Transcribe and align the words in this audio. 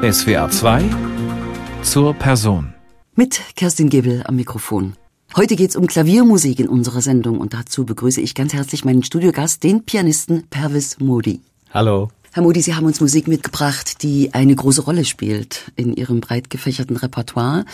SWR 0.00 0.48
2 0.48 0.84
zur 1.82 2.14
Person. 2.14 2.72
Mit 3.16 3.40
Kerstin 3.56 3.88
Gebel 3.88 4.22
am 4.26 4.36
Mikrofon. 4.36 4.94
Heute 5.36 5.56
geht's 5.56 5.74
um 5.74 5.88
Klaviermusik 5.88 6.60
in 6.60 6.68
unserer 6.68 7.02
Sendung 7.02 7.40
und 7.40 7.52
dazu 7.52 7.84
begrüße 7.84 8.20
ich 8.20 8.36
ganz 8.36 8.52
herzlich 8.52 8.84
meinen 8.84 9.02
Studiogast, 9.02 9.64
den 9.64 9.82
Pianisten 9.82 10.44
Pervis 10.50 11.00
Modi. 11.00 11.40
Hallo. 11.74 12.10
Herr 12.30 12.44
Modi, 12.44 12.62
Sie 12.62 12.76
haben 12.76 12.86
uns 12.86 13.00
Musik 13.00 13.26
mitgebracht, 13.26 14.04
die 14.04 14.34
eine 14.34 14.54
große 14.54 14.82
Rolle 14.82 15.04
spielt 15.04 15.72
in 15.74 15.96
Ihrem 15.96 16.20
breit 16.20 16.48
gefächerten 16.48 16.96
Repertoire. 16.96 17.64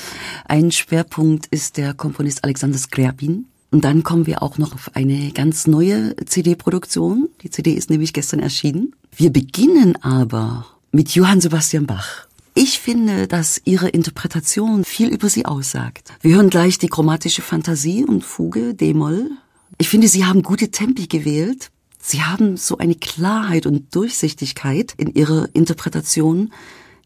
Ein 0.47 0.73
Schwerpunkt 0.73 1.45
ist 1.51 1.77
der 1.77 1.93
Komponist 1.93 2.43
Alexander 2.43 2.79
Skryabin. 2.79 3.49
Und 3.71 3.85
dann 3.85 4.03
kommen 4.03 4.27
wir 4.27 4.43
auch 4.43 4.57
noch 4.57 4.73
auf 4.73 4.93
eine 4.95 5.31
ganz 5.33 5.67
neue 5.67 6.17
CD-Produktion. 6.25 7.29
Die 7.43 7.51
CD 7.51 7.73
ist 7.73 7.91
nämlich 7.91 8.15
gestern 8.15 8.41
erschienen. 8.41 8.95
Wir 9.15 9.31
beginnen 9.31 10.03
aber 10.03 10.74
mit 10.95 11.11
Johann 11.11 11.41
Sebastian 11.41 11.87
Bach. 11.87 12.29
Ich 12.55 12.79
finde, 12.79 13.27
dass 13.27 13.61
Ihre 13.65 13.89
Interpretation 13.89 14.85
viel 14.85 15.09
über 15.09 15.29
Sie 15.29 15.45
aussagt. 15.45 16.13
Wir 16.21 16.37
hören 16.37 16.51
gleich 16.51 16.79
die 16.79 16.87
chromatische 16.87 17.43
Fantasie 17.43 18.05
und 18.05 18.25
Fuge, 18.25 18.75
D-Moll. 18.75 19.33
Ich 19.79 19.89
finde, 19.89 20.07
Sie 20.07 20.25
haben 20.25 20.45
gute 20.45 20.71
Tempi 20.71 21.09
gewählt. 21.09 21.71
Sie 22.01 22.23
haben 22.23 22.57
so 22.57 22.79
eine 22.79 22.95
Klarheit 22.95 23.67
und 23.67 23.93
Durchsichtigkeit 23.93 24.95
in 24.97 25.13
Ihrer 25.13 25.49
Interpretation. 25.53 26.53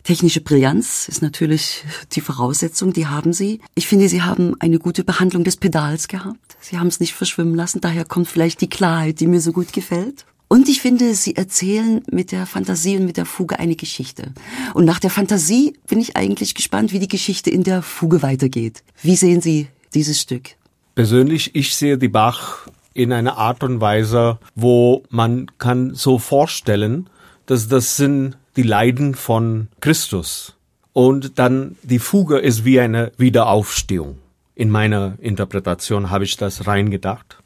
Technische 0.05 0.43
Brillanz 0.43 1.09
ist 1.09 1.23
natürlich 1.23 1.84
die 2.12 2.20
Voraussetzung, 2.20 2.93
die 2.93 3.07
haben 3.07 3.33
Sie. 3.33 3.61
Ich 3.75 3.87
finde, 3.87 4.11
Sie 4.11 4.20
haben 4.20 4.55
eine 4.61 4.79
gute 4.79 5.03
Behandlung 5.03 5.45
des 5.45 5.57
Pedals 5.57 6.09
gehabt. 6.09 6.59
Sie 6.61 6.79
haben 6.79 6.89
es 6.89 7.01
nicht 7.01 7.15
verschwimmen 7.15 7.55
lassen, 7.55 7.81
daher 7.81 8.05
kommt 8.05 8.29
vielleicht 8.29 8.61
die 8.61 8.69
Klarheit, 8.69 9.20
die 9.20 9.27
mir 9.27 9.41
so 9.41 9.53
gut 9.53 9.73
gefällt. 9.73 10.27
Und 10.48 10.69
ich 10.69 10.80
finde, 10.80 11.15
sie 11.15 11.37
erzählen 11.37 12.02
mit 12.11 12.33
der 12.33 12.47
Fantasie 12.47 12.97
und 12.97 13.05
mit 13.05 13.19
der 13.19 13.27
Fuge 13.27 13.59
eine 13.59 13.77
Geschichte. 13.77 14.33
Und 14.73 14.87
nach 14.87 14.98
der 14.98 15.11
Fantasie 15.11 15.75
bin 15.87 16.01
ich 16.01 16.16
eigentlich 16.16 16.55
gespannt, 16.55 16.93
wie 16.93 16.98
die 16.98 17.09
Geschichte 17.09 17.51
in 17.51 17.64
der 17.64 17.83
Fuge 17.83 18.23
weitergeht. 18.23 18.83
Wie 19.03 19.17
sehen 19.17 19.42
Sie 19.42 19.69
dieses 19.92 20.20
Stück? 20.20 20.56
Persönlich, 20.95 21.55
ich 21.55 21.77
sehe 21.77 21.98
die 21.98 22.08
Bach 22.08 22.67
in 22.95 23.12
einer 23.12 23.36
Art 23.36 23.62
und 23.62 23.81
Weise, 23.81 24.39
wo 24.55 25.05
man 25.11 25.47
kann 25.58 25.95
so 25.95 26.19
vorstellen, 26.19 27.08
dass 27.47 27.69
das 27.69 27.97
sind 27.97 28.36
die 28.56 28.62
Leiden 28.62 29.14
von 29.14 29.69
Christus. 29.80 30.55
Und 30.95 31.39
dann 31.39 31.77
die 31.83 32.01
Fuge 32.01 32.39
ist 32.39 32.64
wie 32.64 32.80
eine 32.80 33.12
Wiederaufstehung. 33.19 34.19
In 34.55 34.70
meiner 34.70 35.14
Interpretation 35.20 36.11
habe 36.11 36.25
ich 36.25 36.36
das 36.36 36.67
reingedacht. 36.67 37.39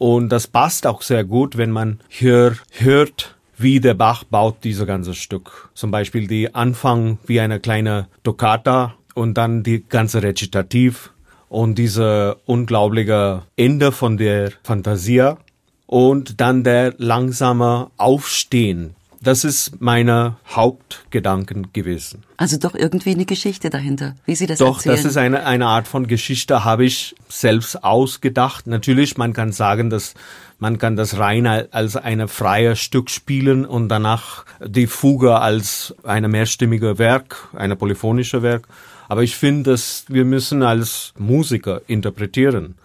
Und 0.00 0.30
das 0.30 0.46
passt 0.46 0.86
auch 0.86 1.02
sehr 1.02 1.24
gut, 1.24 1.58
wenn 1.58 1.70
man 1.72 2.00
hier 2.08 2.56
hört, 2.78 3.36
wie 3.58 3.80
der 3.80 3.92
Bach 3.92 4.24
baut 4.24 4.64
dieses 4.64 4.86
ganze 4.86 5.12
Stück. 5.12 5.68
Zum 5.74 5.90
Beispiel 5.90 6.26
die 6.26 6.54
Anfang 6.54 7.18
wie 7.26 7.38
eine 7.38 7.60
kleine 7.60 8.08
Toccata 8.24 8.94
und 9.14 9.34
dann 9.34 9.62
die 9.62 9.84
ganze 9.86 10.22
Rezitativ 10.22 11.12
und 11.50 11.74
diese 11.74 12.38
unglaubliche 12.46 13.42
Ende 13.56 13.92
von 13.92 14.16
der 14.16 14.52
Fantasia 14.62 15.36
und 15.86 16.40
dann 16.40 16.64
der 16.64 16.94
langsame 16.96 17.90
Aufstehen 17.98 18.94
das 19.22 19.44
ist 19.44 19.80
meine 19.80 20.36
Hauptgedanken 20.48 21.72
gewesen. 21.72 22.22
Also 22.38 22.56
doch 22.56 22.74
irgendwie 22.74 23.10
eine 23.10 23.26
Geschichte 23.26 23.68
dahinter, 23.68 24.14
wie 24.24 24.34
Sie 24.34 24.46
das 24.46 24.58
doch, 24.58 24.78
erzählen. 24.78 24.96
Doch, 24.96 25.02
das 25.02 25.10
ist 25.10 25.16
eine, 25.18 25.44
eine 25.44 25.66
Art 25.66 25.86
von 25.86 26.06
Geschichte, 26.06 26.64
habe 26.64 26.86
ich 26.86 27.14
selbst 27.28 27.84
ausgedacht. 27.84 28.66
Natürlich, 28.66 29.18
man 29.18 29.34
kann 29.34 29.52
sagen, 29.52 29.90
dass 29.90 30.14
man 30.58 30.78
kann 30.78 30.96
das 30.96 31.18
rein 31.18 31.46
als 31.46 31.96
eine 31.96 32.28
freie 32.28 32.76
Stück 32.76 33.10
spielen 33.10 33.64
und 33.64 33.88
danach 33.88 34.44
die 34.64 34.86
Fuge 34.86 35.38
als 35.38 35.94
eine 36.02 36.28
mehrstimmige 36.28 36.98
Werk, 36.98 37.48
eine 37.54 37.76
polyphonische 37.76 38.42
Werk. 38.42 38.68
Aber 39.08 39.22
ich 39.22 39.36
finde, 39.36 39.72
dass 39.72 40.04
wir 40.08 40.24
müssen 40.24 40.62
als 40.62 41.12
Musiker 41.18 41.82
interpretieren. 41.88 42.76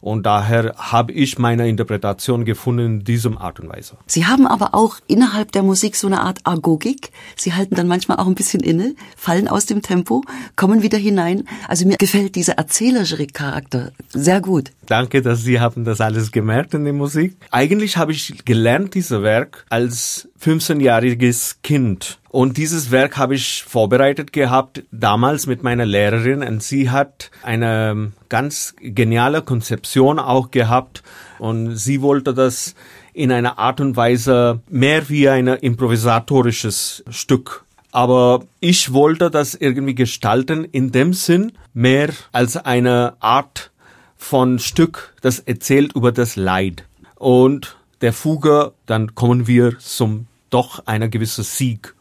Und 0.00 0.26
daher 0.26 0.74
habe 0.76 1.12
ich 1.12 1.38
meine 1.38 1.68
Interpretation 1.68 2.44
gefunden 2.44 2.86
in 2.86 3.04
diesem 3.04 3.38
Art 3.38 3.60
und 3.60 3.68
Weise. 3.68 3.96
Sie 4.06 4.26
haben 4.26 4.46
aber 4.46 4.74
auch 4.74 4.96
innerhalb 5.06 5.52
der 5.52 5.62
Musik 5.62 5.96
so 5.96 6.06
eine 6.06 6.20
Art 6.20 6.40
Agogik. 6.44 7.10
Sie 7.36 7.54
halten 7.54 7.74
dann 7.74 7.88
manchmal 7.88 8.18
auch 8.18 8.26
ein 8.26 8.34
bisschen 8.34 8.62
inne, 8.62 8.94
fallen 9.16 9.48
aus 9.48 9.66
dem 9.66 9.82
Tempo, 9.82 10.22
kommen 10.56 10.82
wieder 10.82 10.98
hinein. 10.98 11.44
Also 11.66 11.86
mir 11.86 11.96
gefällt 11.96 12.34
dieser 12.36 12.54
erzählerische 12.54 13.26
Charakter 13.26 13.92
sehr 14.08 14.40
gut. 14.40 14.70
Danke, 14.86 15.22
dass 15.22 15.42
Sie 15.42 15.60
haben 15.60 15.84
das 15.84 16.00
alles 16.00 16.32
gemerkt 16.32 16.74
in 16.74 16.84
der 16.84 16.92
Musik. 16.92 17.36
Eigentlich 17.50 17.96
habe 17.96 18.12
ich 18.12 18.44
gelernt, 18.44 18.94
dieses 18.94 19.22
Werk 19.22 19.66
als 19.68 20.28
15-jähriges 20.42 21.56
Kind. 21.62 22.18
Und 22.30 22.56
dieses 22.56 22.90
Werk 22.90 23.16
habe 23.16 23.34
ich 23.34 23.64
vorbereitet 23.64 24.32
gehabt, 24.32 24.82
damals 24.90 25.46
mit 25.46 25.62
meiner 25.62 25.86
Lehrerin. 25.86 26.42
Und 26.42 26.62
sie 26.62 26.90
hat 26.90 27.30
eine 27.42 28.12
ganz 28.28 28.74
geniale 28.80 29.42
Konzeption 29.42 30.18
auch 30.18 30.50
gehabt. 30.50 31.02
Und 31.38 31.76
sie 31.76 32.02
wollte 32.02 32.34
das 32.34 32.74
in 33.14 33.32
einer 33.32 33.58
Art 33.58 33.80
und 33.80 33.96
Weise 33.96 34.60
mehr 34.68 35.08
wie 35.08 35.28
ein 35.28 35.48
improvisatorisches 35.48 37.02
Stück 37.08 37.64
aber 37.90 38.44
ich 38.60 38.92
wollte 38.92 39.30
das 39.30 39.54
irgendwie 39.54 39.94
gestalten 39.94 40.64
in 40.64 40.92
dem 40.92 41.14
Sinn 41.14 41.52
mehr 41.72 42.10
als 42.32 42.56
eine 42.56 43.14
Art 43.20 43.70
von 44.16 44.58
Stück, 44.58 45.14
das 45.22 45.38
erzählt 45.38 45.94
über 45.94 46.12
das 46.12 46.36
Leid. 46.36 46.84
Und 47.14 47.76
der 48.00 48.12
Fuge, 48.12 48.72
dann 48.86 49.14
kommen 49.14 49.46
wir 49.46 49.78
zum 49.78 50.26
doch 50.50 50.86
einer 50.86 51.08
gewissen 51.08 51.44
Sieg. 51.44 51.94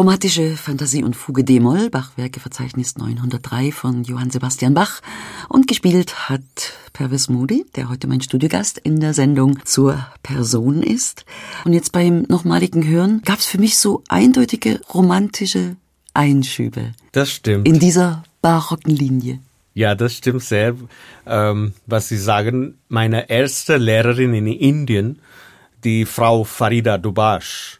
Chromatische 0.00 0.56
Fantasie 0.56 1.04
und 1.04 1.14
Fuge 1.14 1.44
D-Moll, 1.44 1.90
Bachwerkeverzeichnis 1.90 2.96
903 2.96 3.70
von 3.70 4.02
Johann 4.02 4.30
Sebastian 4.30 4.72
Bach 4.72 5.02
und 5.50 5.68
gespielt 5.68 6.30
hat 6.30 6.40
Pervis 6.94 7.28
Moody, 7.28 7.66
der 7.76 7.90
heute 7.90 8.06
mein 8.06 8.22
Studiogast 8.22 8.78
in 8.78 9.00
der 9.00 9.12
Sendung 9.12 9.62
zur 9.66 10.06
Person 10.22 10.82
ist. 10.82 11.26
Und 11.66 11.74
jetzt 11.74 11.92
beim 11.92 12.22
nochmaligen 12.30 12.88
Hören 12.88 13.20
gab 13.26 13.40
es 13.40 13.44
für 13.44 13.58
mich 13.58 13.76
so 13.76 14.02
eindeutige 14.08 14.80
romantische 14.94 15.76
Einschübe. 16.14 16.94
Das 17.12 17.30
stimmt. 17.30 17.68
In 17.68 17.78
dieser 17.78 18.22
barocken 18.40 18.96
Linie. 18.96 19.40
Ja, 19.74 19.94
das 19.94 20.14
stimmt 20.14 20.44
sehr. 20.44 20.76
Ähm, 21.26 21.74
was 21.84 22.08
Sie 22.08 22.16
sagen, 22.16 22.78
meine 22.88 23.28
erste 23.28 23.76
Lehrerin 23.76 24.32
in 24.32 24.46
Indien, 24.46 25.18
die 25.84 26.06
Frau 26.06 26.44
Farida 26.44 26.96
Dubash, 26.96 27.79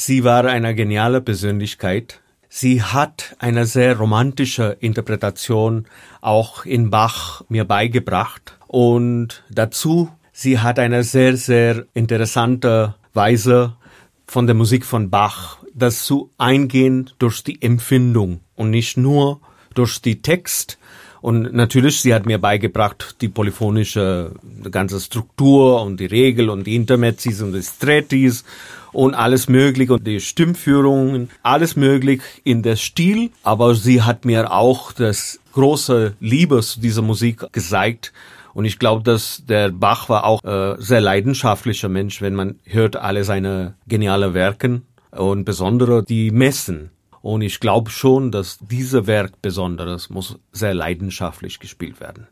Sie 0.00 0.22
war 0.22 0.44
eine 0.44 0.76
geniale 0.76 1.20
Persönlichkeit. 1.20 2.20
Sie 2.48 2.84
hat 2.84 3.34
eine 3.40 3.66
sehr 3.66 3.98
romantische 3.98 4.76
Interpretation 4.78 5.86
auch 6.20 6.64
in 6.64 6.88
Bach 6.88 7.42
mir 7.48 7.64
beigebracht. 7.64 8.56
Und 8.68 9.42
dazu, 9.50 10.08
sie 10.32 10.60
hat 10.60 10.78
eine 10.78 11.02
sehr, 11.02 11.36
sehr 11.36 11.84
interessante 11.94 12.94
Weise 13.12 13.74
von 14.24 14.46
der 14.46 14.54
Musik 14.54 14.86
von 14.86 15.10
Bach, 15.10 15.58
das 15.74 16.04
zu 16.04 16.30
eingehen 16.38 17.10
durch 17.18 17.42
die 17.42 17.60
Empfindung 17.60 18.38
und 18.54 18.70
nicht 18.70 18.96
nur 18.98 19.40
durch 19.74 20.00
die 20.00 20.22
Text. 20.22 20.78
Und 21.20 21.52
natürlich, 21.52 22.00
sie 22.00 22.14
hat 22.14 22.24
mir 22.24 22.38
beigebracht, 22.38 23.16
die 23.20 23.28
polyphonische 23.28 24.30
die 24.42 24.70
ganze 24.70 25.00
Struktur 25.00 25.82
und 25.82 25.98
die 25.98 26.06
Regel 26.06 26.50
und 26.50 26.68
die 26.68 26.76
Intermezzis 26.76 27.42
und 27.42 27.52
die 27.52 27.64
Strettis 27.64 28.44
und 28.92 29.14
alles 29.14 29.48
mögliche 29.48 29.94
und 29.94 30.06
die 30.06 30.20
Stimmführungen, 30.20 31.30
alles 31.42 31.76
möglich 31.76 32.20
in 32.44 32.62
der 32.62 32.76
Stil. 32.76 33.30
Aber 33.42 33.74
sie 33.74 34.02
hat 34.02 34.24
mir 34.24 34.52
auch 34.52 34.92
das 34.92 35.40
große 35.52 36.14
Liebe 36.20 36.60
zu 36.60 36.80
dieser 36.80 37.02
Musik 37.02 37.52
gezeigt 37.52 38.12
Und 38.58 38.64
ich 38.64 38.80
glaube, 38.80 39.04
dass 39.04 39.44
der 39.48 39.70
Bach 39.70 40.08
war 40.08 40.24
auch 40.24 40.42
äh, 40.42 40.74
sehr 40.80 41.00
leidenschaftlicher 41.00 41.88
Mensch, 41.88 42.20
wenn 42.20 42.34
man 42.34 42.56
hört 42.64 42.96
alle 42.96 43.22
seine 43.22 43.74
geniale 43.86 44.34
Werken 44.34 44.82
und 45.12 45.44
besondere 45.44 46.02
die 46.02 46.32
Messen. 46.32 46.90
Und 47.22 47.42
ich 47.42 47.60
glaube 47.60 47.90
schon, 47.90 48.32
dass 48.32 48.58
dieser 48.58 49.06
Werk 49.06 49.40
besonderes 49.42 50.10
muss 50.10 50.38
sehr 50.50 50.74
leidenschaftlich 50.74 51.60
gespielt 51.60 52.00
werden. 52.00 52.26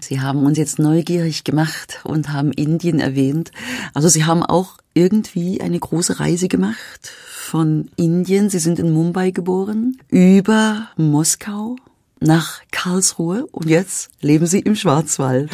Sie 0.00 0.20
haben 0.20 0.44
uns 0.44 0.58
jetzt 0.58 0.80
neugierig 0.80 1.44
gemacht 1.44 2.00
und 2.02 2.32
haben 2.32 2.50
Indien 2.50 2.98
erwähnt. 2.98 3.52
Also 3.94 4.08
Sie 4.08 4.24
haben 4.24 4.42
auch 4.42 4.78
irgendwie 4.98 5.60
eine 5.60 5.78
große 5.78 6.18
Reise 6.18 6.48
gemacht 6.48 7.12
von 7.48 7.88
Indien. 7.94 8.50
Sie 8.50 8.58
sind 8.58 8.80
in 8.80 8.92
Mumbai 8.92 9.30
geboren, 9.30 9.96
über 10.08 10.88
Moskau 10.96 11.76
nach 12.20 12.62
Karlsruhe 12.72 13.46
und 13.52 13.68
jetzt 13.68 14.10
leben 14.20 14.46
sie 14.46 14.58
im 14.58 14.74
Schwarzwald. 14.74 15.50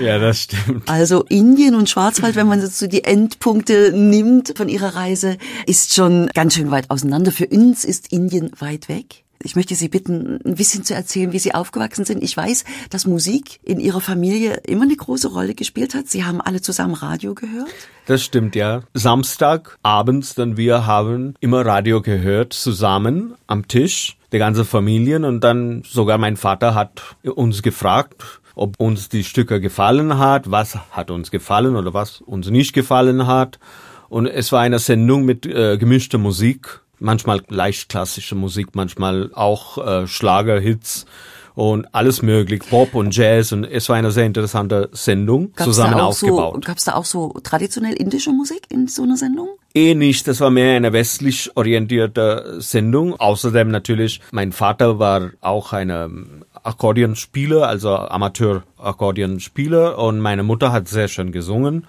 Ja, 0.00 0.18
das 0.18 0.40
stimmt. 0.40 0.88
Also 0.88 1.24
Indien 1.24 1.74
und 1.74 1.90
Schwarzwald, 1.90 2.36
wenn 2.36 2.46
man 2.46 2.66
so 2.66 2.86
die 2.86 3.04
Endpunkte 3.04 3.92
nimmt 3.94 4.54
von 4.56 4.70
ihrer 4.70 4.94
Reise, 4.94 5.36
ist 5.66 5.94
schon 5.94 6.28
ganz 6.32 6.54
schön 6.54 6.70
weit 6.70 6.90
auseinander. 6.90 7.32
Für 7.32 7.46
uns 7.48 7.84
ist 7.84 8.12
Indien 8.12 8.50
weit 8.58 8.88
weg. 8.88 9.25
Ich 9.46 9.54
möchte 9.54 9.76
Sie 9.76 9.88
bitten, 9.88 10.40
ein 10.44 10.56
bisschen 10.56 10.82
zu 10.82 10.92
erzählen, 10.92 11.30
wie 11.30 11.38
Sie 11.38 11.54
aufgewachsen 11.54 12.04
sind. 12.04 12.20
Ich 12.20 12.36
weiß, 12.36 12.64
dass 12.90 13.06
Musik 13.06 13.60
in 13.62 13.78
Ihrer 13.78 14.00
Familie 14.00 14.54
immer 14.66 14.82
eine 14.82 14.96
große 14.96 15.28
Rolle 15.28 15.54
gespielt 15.54 15.94
hat. 15.94 16.08
Sie 16.08 16.24
haben 16.24 16.40
alle 16.40 16.60
zusammen 16.60 16.94
Radio 16.94 17.32
gehört. 17.32 17.68
Das 18.06 18.24
stimmt, 18.24 18.56
ja. 18.56 18.82
Samstag 18.92 19.78
abends, 19.84 20.34
dann 20.34 20.56
wir 20.56 20.84
haben 20.86 21.34
immer 21.38 21.64
Radio 21.64 22.02
gehört, 22.02 22.54
zusammen 22.54 23.34
am 23.46 23.68
Tisch 23.68 24.16
die 24.32 24.38
ganze 24.38 24.64
Familien 24.64 25.24
und 25.24 25.44
dann 25.44 25.84
sogar 25.88 26.18
mein 26.18 26.36
Vater 26.36 26.74
hat 26.74 27.16
uns 27.22 27.62
gefragt, 27.62 28.40
ob 28.56 28.80
uns 28.80 29.08
die 29.08 29.22
Stücke 29.22 29.60
gefallen 29.60 30.18
hat, 30.18 30.50
was 30.50 30.76
hat 30.90 31.12
uns 31.12 31.30
gefallen 31.30 31.76
oder 31.76 31.94
was 31.94 32.20
uns 32.20 32.50
nicht 32.50 32.72
gefallen 32.72 33.28
hat. 33.28 33.60
Und 34.08 34.26
es 34.26 34.50
war 34.50 34.60
eine 34.62 34.80
Sendung 34.80 35.24
mit 35.24 35.46
äh, 35.46 35.78
gemischter 35.78 36.18
Musik, 36.18 36.80
manchmal 36.98 37.42
leicht 37.48 37.88
klassische 37.88 38.34
Musik, 38.34 38.68
manchmal 38.74 39.30
auch 39.34 39.78
äh, 39.78 40.06
Schlagerhits 40.06 41.06
und 41.54 41.86
alles 41.94 42.20
möglich, 42.20 42.62
Pop 42.68 42.94
und 42.94 43.16
Jazz 43.16 43.52
und 43.52 43.64
es 43.64 43.88
war 43.88 43.96
eine 43.96 44.10
sehr 44.10 44.26
interessante 44.26 44.90
Sendung, 44.92 45.52
Gab's 45.54 45.64
zusammen 45.64 45.94
aufgebaut. 45.94 46.54
So, 46.54 46.60
Gab 46.60 46.76
es 46.76 46.84
da 46.84 46.94
auch 46.94 47.06
so 47.06 47.34
traditionell 47.42 47.94
indische 47.94 48.30
Musik 48.30 48.62
in 48.68 48.88
so 48.88 49.04
einer 49.04 49.16
Sendung? 49.16 49.48
Eh 49.74 49.94
nicht, 49.94 50.28
das 50.28 50.40
war 50.40 50.50
mehr 50.50 50.76
eine 50.76 50.92
westlich 50.92 51.56
orientierte 51.56 52.56
Sendung. 52.58 53.18
Außerdem 53.18 53.70
natürlich, 53.70 54.20
mein 54.32 54.52
Vater 54.52 54.98
war 54.98 55.30
auch 55.40 55.72
ein 55.72 56.44
Akkordeonspieler, 56.62 57.66
also 57.66 57.96
Amateur-Akkordeonspieler 57.96 59.98
und 59.98 60.20
meine 60.20 60.42
Mutter 60.42 60.72
hat 60.72 60.88
sehr 60.88 61.08
schön 61.08 61.32
gesungen. 61.32 61.86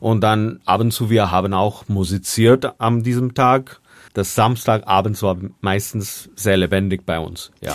Und 0.00 0.22
dann 0.22 0.60
ab 0.64 0.80
und 0.80 0.92
zu, 0.92 1.08
wir 1.08 1.30
haben 1.30 1.54
auch 1.54 1.88
musiziert 1.88 2.80
an 2.80 3.02
diesem 3.02 3.34
Tag 3.34 3.80
das 4.14 4.36
Samstagabend 4.36 5.20
war 5.22 5.36
meistens 5.60 6.30
sehr 6.36 6.56
lebendig 6.56 7.04
bei 7.04 7.18
uns. 7.18 7.50
Ja. 7.60 7.74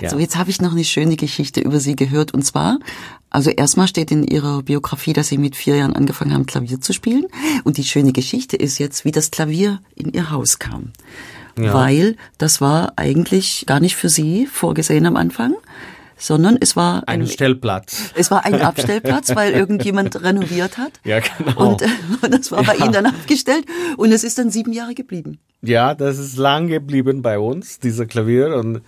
ja. 0.00 0.08
So, 0.08 0.18
jetzt 0.18 0.36
habe 0.36 0.48
ich 0.48 0.62
noch 0.62 0.70
eine 0.70 0.84
schöne 0.84 1.16
Geschichte 1.16 1.60
über 1.60 1.80
Sie 1.80 1.96
gehört. 1.96 2.32
Und 2.32 2.42
zwar, 2.42 2.78
also 3.30 3.50
erstmal 3.50 3.88
steht 3.88 4.12
in 4.12 4.22
Ihrer 4.22 4.62
Biografie, 4.62 5.12
dass 5.12 5.26
Sie 5.26 5.38
mit 5.38 5.56
vier 5.56 5.76
Jahren 5.76 5.94
angefangen 5.94 6.32
haben, 6.32 6.46
Klavier 6.46 6.80
zu 6.80 6.92
spielen. 6.92 7.26
Und 7.64 7.78
die 7.78 7.84
schöne 7.84 8.12
Geschichte 8.12 8.56
ist 8.56 8.78
jetzt, 8.78 9.04
wie 9.04 9.10
das 9.10 9.32
Klavier 9.32 9.80
in 9.96 10.12
Ihr 10.12 10.30
Haus 10.30 10.60
kam. 10.60 10.92
Ja. 11.58 11.74
Weil 11.74 12.16
das 12.38 12.60
war 12.60 12.92
eigentlich 12.94 13.64
gar 13.66 13.80
nicht 13.80 13.96
für 13.96 14.08
Sie 14.08 14.46
vorgesehen 14.46 15.04
am 15.04 15.16
Anfang 15.16 15.54
sondern 16.16 16.56
es 16.60 16.76
war 16.76 17.04
ein, 17.06 17.22
ein 17.22 17.26
Stellplatz. 17.26 18.12
Es 18.14 18.30
war 18.30 18.44
ein 18.44 18.60
Abstellplatz, 18.60 19.34
weil 19.34 19.52
irgendjemand 19.54 20.22
renoviert 20.22 20.78
hat. 20.78 20.92
Ja, 21.04 21.20
genau. 21.20 21.72
Und, 21.72 21.82
äh, 21.82 21.88
das 22.30 22.50
war 22.50 22.62
ja. 22.62 22.72
bei 22.72 22.76
Ihnen 22.76 22.92
dann 22.92 23.06
abgestellt 23.06 23.66
und 23.96 24.12
es 24.12 24.24
ist 24.24 24.38
dann 24.38 24.50
sieben 24.50 24.72
Jahre 24.72 24.94
geblieben. 24.94 25.38
Ja, 25.62 25.94
das 25.94 26.18
ist 26.18 26.36
lang 26.36 26.68
geblieben 26.68 27.22
bei 27.22 27.38
uns, 27.38 27.78
dieser 27.78 28.06
Klavier 28.06 28.56
und 28.56 28.82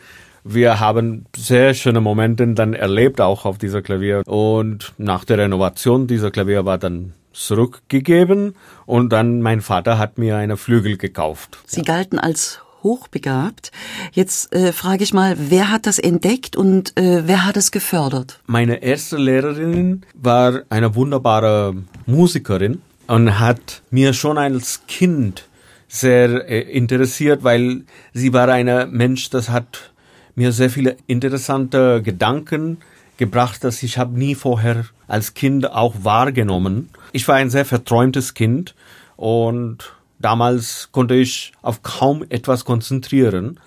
wir 0.45 0.81
haben 0.81 1.27
sehr 1.37 1.75
schöne 1.75 2.01
Momente 2.01 2.47
dann 2.55 2.73
erlebt 2.73 3.21
auch 3.21 3.45
auf 3.45 3.59
dieser 3.59 3.83
Klavier 3.83 4.23
und 4.27 4.95
nach 4.97 5.25
der 5.25 5.39
Renovation 5.39 6.07
dieser 6.07 6.31
Klavier 6.31 6.65
war 6.65 6.79
dann 6.79 7.13
zurückgegeben 7.33 8.55
und 8.87 9.13
dann 9.13 9.43
mein 9.43 9.61
Vater 9.61 9.99
hat 9.99 10.19
mir 10.19 10.37
eine 10.37 10.57
Flügel 10.57 10.97
gekauft. 10.97 11.59
Sie 11.67 11.83
galten 11.83 12.19
als 12.19 12.61
hochbegabt. 12.83 13.73
Jetzt 14.13 14.53
äh, 14.53 14.73
frage 14.73 15.05
ich 15.05 15.13
mal, 15.13 15.37
wer 15.39 15.71
hat 15.71 15.87
das 15.87 15.99
entdeckt 15.99 16.57
und 16.57 16.97
äh, 16.99 17.27
wer 17.27 17.45
hat 17.45 17.57
es 17.57 17.71
gefördert? 17.71 18.41
Meine 18.47 18.83
erste 18.83 19.17
Lehrerin 19.17 20.03
war 20.15 20.63
eine 20.71 20.95
wunderbare 20.95 21.75
Musikerin 22.07 22.83
und 23.07 23.39
hat 23.39 23.83
mir 23.91 24.13
schon 24.13 24.39
als 24.39 24.83
Kind 24.87 25.49
sehr 25.89 26.49
äh, 26.49 26.61
interessiert, 26.61 27.43
weil 27.45 27.85
sie 28.13 28.33
war 28.33 28.49
ein 28.49 28.91
Mensch, 28.91 29.31
das 29.31 29.49
hat 29.49 29.93
mir 30.35 30.53
sehr 30.53 30.71
viele 30.71 30.97
interessante 31.07 32.03
Gedanken 32.03 32.79
gebracht, 33.17 33.65
dass 33.65 33.83
ich 33.83 33.99
habe 33.99 34.17
nie 34.17 34.35
vorher 34.35 34.85
als 35.09 35.35
Kind 35.35 35.71
auch 35.71 35.97
wahrgenommen. 36.03 36.91
Ich 37.13 37.27
war 37.27 37.37
ein 37.37 37.51
sehr 37.51 37.65
verträumtes 37.65 38.35
Kind 38.35 38.75
und 39.17 39.93
Damals 40.19 40.89
konnte 40.93 41.15
ich 41.15 41.53
auf 41.63 41.83
kaum 41.83 42.25
etwas 42.29 42.65
konzentrieren. 42.65 43.61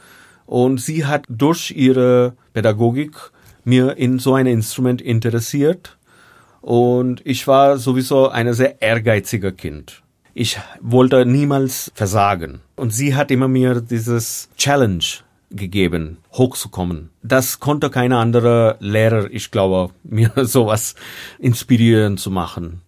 Und 0.45 0.81
sie 0.81 1.05
hat 1.05 1.25
durch 1.29 1.71
ihre 1.71 2.33
Pädagogik 2.53 3.15
mir 3.63 3.97
in 3.97 4.19
so 4.19 4.33
ein 4.33 4.47
Instrument 4.47 5.01
interessiert. 5.01 5.97
Und 6.61 7.21
ich 7.25 7.47
war 7.47 7.77
sowieso 7.77 8.29
ein 8.29 8.53
sehr 8.53 8.81
ehrgeiziger 8.81 9.51
Kind. 9.51 10.03
Ich 10.33 10.59
wollte 10.79 11.25
niemals 11.25 11.91
versagen. 11.95 12.61
Und 12.75 12.93
sie 12.93 13.15
hat 13.15 13.31
immer 13.31 13.47
mir 13.47 13.81
dieses 13.81 14.49
Challenge 14.57 15.03
gegeben, 15.49 16.17
hochzukommen. 16.33 17.09
Das 17.21 17.59
konnte 17.59 17.89
keine 17.89 18.17
andere 18.17 18.77
Lehrer, 18.79 19.29
ich 19.29 19.51
glaube, 19.51 19.93
mir 20.03 20.31
sowas 20.45 20.95
inspirieren 21.39 22.17
zu 22.17 22.31
machen. 22.31 22.81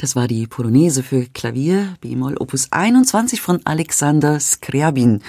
Das 0.00 0.16
war 0.16 0.26
die 0.26 0.46
Polonaise 0.46 1.02
für 1.02 1.26
Klavier, 1.26 1.94
B-Moll 2.00 2.38
Opus 2.38 2.68
21 2.72 3.42
von 3.42 3.60
Alexander 3.66 4.40
Skriabin, 4.40 5.20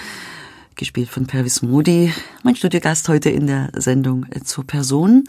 gespielt 0.76 1.10
von 1.10 1.26
Pervis 1.26 1.60
Modi, 1.60 2.10
mein 2.42 2.56
Studiogast 2.56 3.06
heute 3.10 3.28
in 3.28 3.46
der 3.46 3.68
Sendung 3.74 4.24
zur 4.44 4.66
Person. 4.66 5.24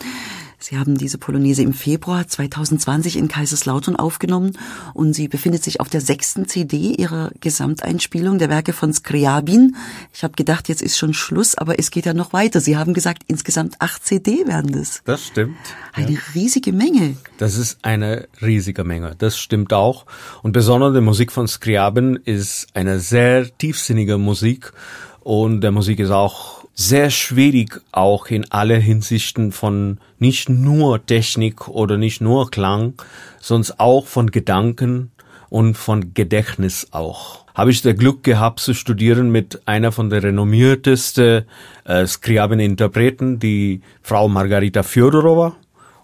Sie 0.64 0.78
haben 0.78 0.98
diese 0.98 1.18
Polonaise 1.18 1.62
im 1.62 1.74
Februar 1.74 2.26
2020 2.26 3.18
in 3.18 3.28
Kaiserslautern 3.28 3.98
aufgenommen 3.98 4.58
und 4.94 5.12
sie 5.12 5.28
befindet 5.28 5.62
sich 5.62 5.82
auf 5.82 5.90
der 5.90 6.00
sechsten 6.00 6.48
CD 6.48 6.96
ihrer 6.96 7.32
Gesamteinspielung 7.42 8.40
der 8.40 8.48
Werke 8.48 8.72
von 8.72 8.94
Skriabin. 8.94 9.76
Ich 10.14 10.24
habe 10.24 10.36
gedacht, 10.36 10.70
jetzt 10.70 10.82
ist 10.82 10.98
schon 10.98 11.14
Schluss, 11.14 11.56
aber 11.56 11.80
es 11.80 11.92
geht 11.92 12.06
ja 12.06 12.14
noch 12.14 12.32
weiter. 12.32 12.62
Sie 12.62 12.78
haben 12.78 12.94
gesagt, 12.94 13.24
insgesamt 13.28 13.76
acht 13.80 14.06
CD 14.06 14.48
werden 14.48 14.72
das. 14.72 15.02
Das 15.04 15.26
stimmt. 15.28 15.58
Eine 15.92 16.14
ja. 16.14 16.20
riesige 16.34 16.72
Menge. 16.72 17.18
Das 17.38 17.58
ist 17.58 17.80
eine 17.82 18.30
riesige 18.42 18.86
Menge. 18.86 19.16
Das 19.18 19.38
stimmt 19.38 19.74
auch. 19.74 20.06
Und 20.44 20.54
besonders 20.54 20.94
die 20.94 21.02
Musik 21.02 21.34
von 21.34 21.46
Skriabin 21.46 22.16
ist 22.24 22.68
eine 22.74 23.02
sehr 23.02 23.50
tiefsinnige 23.58 24.18
Musik 24.18 24.72
und 25.20 25.60
der 25.60 25.74
Musik 25.74 26.00
ist 26.00 26.12
auch 26.12 26.63
sehr 26.74 27.10
schwierig 27.10 27.82
auch 27.92 28.28
in 28.28 28.50
alle 28.52 28.78
Hinsichten 28.78 29.52
von 29.52 30.00
nicht 30.20 30.50
nur 30.50 31.06
Technik 31.06 31.68
oder 31.68 31.98
nicht 31.98 32.22
nur 32.22 32.50
Klang, 32.50 32.94
sondern 33.40 33.80
auch 33.80 34.08
von 34.08 34.32
Gedanken 34.32 35.12
und 35.50 35.76
von 35.76 36.14
Gedächtnis 36.14 36.88
auch. 36.92 37.46
Habe 37.54 37.70
ich 37.70 37.84
das 37.84 37.96
Glück 37.96 38.24
gehabt 38.24 38.60
zu 38.60 38.74
studieren 38.74 39.32
mit 39.32 39.68
einer 39.68 39.92
von 39.92 40.10
der 40.10 40.24
renommiertesten 40.24 41.46
äh, 41.86 42.08
Skriabin-Interpreten, 42.08 43.38
die 43.38 43.82
Frau 44.02 44.28
Margarita 44.28 44.82
Fjodorova. 44.82 45.56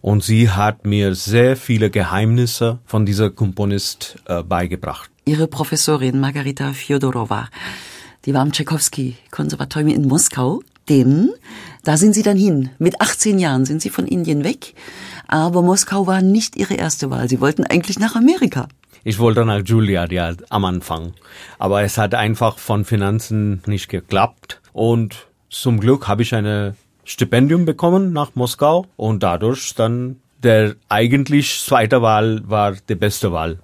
Und 0.01 0.23
sie 0.23 0.49
hat 0.49 0.85
mir 0.85 1.15
sehr 1.15 1.57
viele 1.57 1.89
Geheimnisse 1.89 2.79
von 2.85 3.05
dieser 3.05 3.31
Komponist 3.31 4.17
äh, 4.27 4.43
beigebracht. 4.43 5.09
Ihre 5.25 5.47
Professorin 5.47 6.19
Margarita 6.19 6.71
Fjodorova 6.71 7.49
die 8.29 8.35
war 8.35 8.41
am 8.41 8.51
Tchaikovsky-Konservatorium 8.51 9.89
in 9.89 10.07
Moskau, 10.07 10.61
denn 10.87 11.31
da 11.83 11.97
sind 11.97 12.13
sie 12.13 12.21
dann 12.21 12.37
hin. 12.37 12.69
Mit 12.77 13.01
18 13.01 13.39
Jahren 13.39 13.65
sind 13.65 13.81
sie 13.81 13.89
von 13.89 14.05
Indien 14.05 14.43
weg, 14.43 14.75
aber 15.27 15.63
Moskau 15.63 16.05
war 16.05 16.21
nicht 16.21 16.55
ihre 16.55 16.75
erste 16.75 17.09
Wahl. 17.09 17.27
Sie 17.27 17.41
wollten 17.41 17.63
eigentlich 17.63 17.97
nach 17.97 18.15
Amerika. 18.15 18.67
Ich 19.03 19.17
wollte 19.17 19.43
nach 19.45 19.63
Juilliard 19.65 20.11
ja 20.11 20.33
am 20.49 20.65
Anfang, 20.65 21.13
aber 21.57 21.81
es 21.81 21.97
hat 21.97 22.13
einfach 22.13 22.59
von 22.59 22.85
Finanzen 22.85 23.63
nicht 23.65 23.89
geklappt 23.89 24.61
und 24.73 25.25
zum 25.49 25.79
Glück 25.79 26.07
habe 26.07 26.21
ich 26.21 26.35
eine 26.35 26.75
Stipendium 27.05 27.65
bekommen 27.65 28.13
nach 28.13 28.35
Moskau 28.35 28.85
und 28.95 29.23
dadurch 29.23 29.73
dann 29.73 30.17
der 30.43 30.75
eigentlich 30.87 31.61
zweite 31.65 32.03
Wahl 32.03 32.43
war 32.45 32.73
die 32.73 32.93
beste 32.93 33.31
Wahl. 33.31 33.57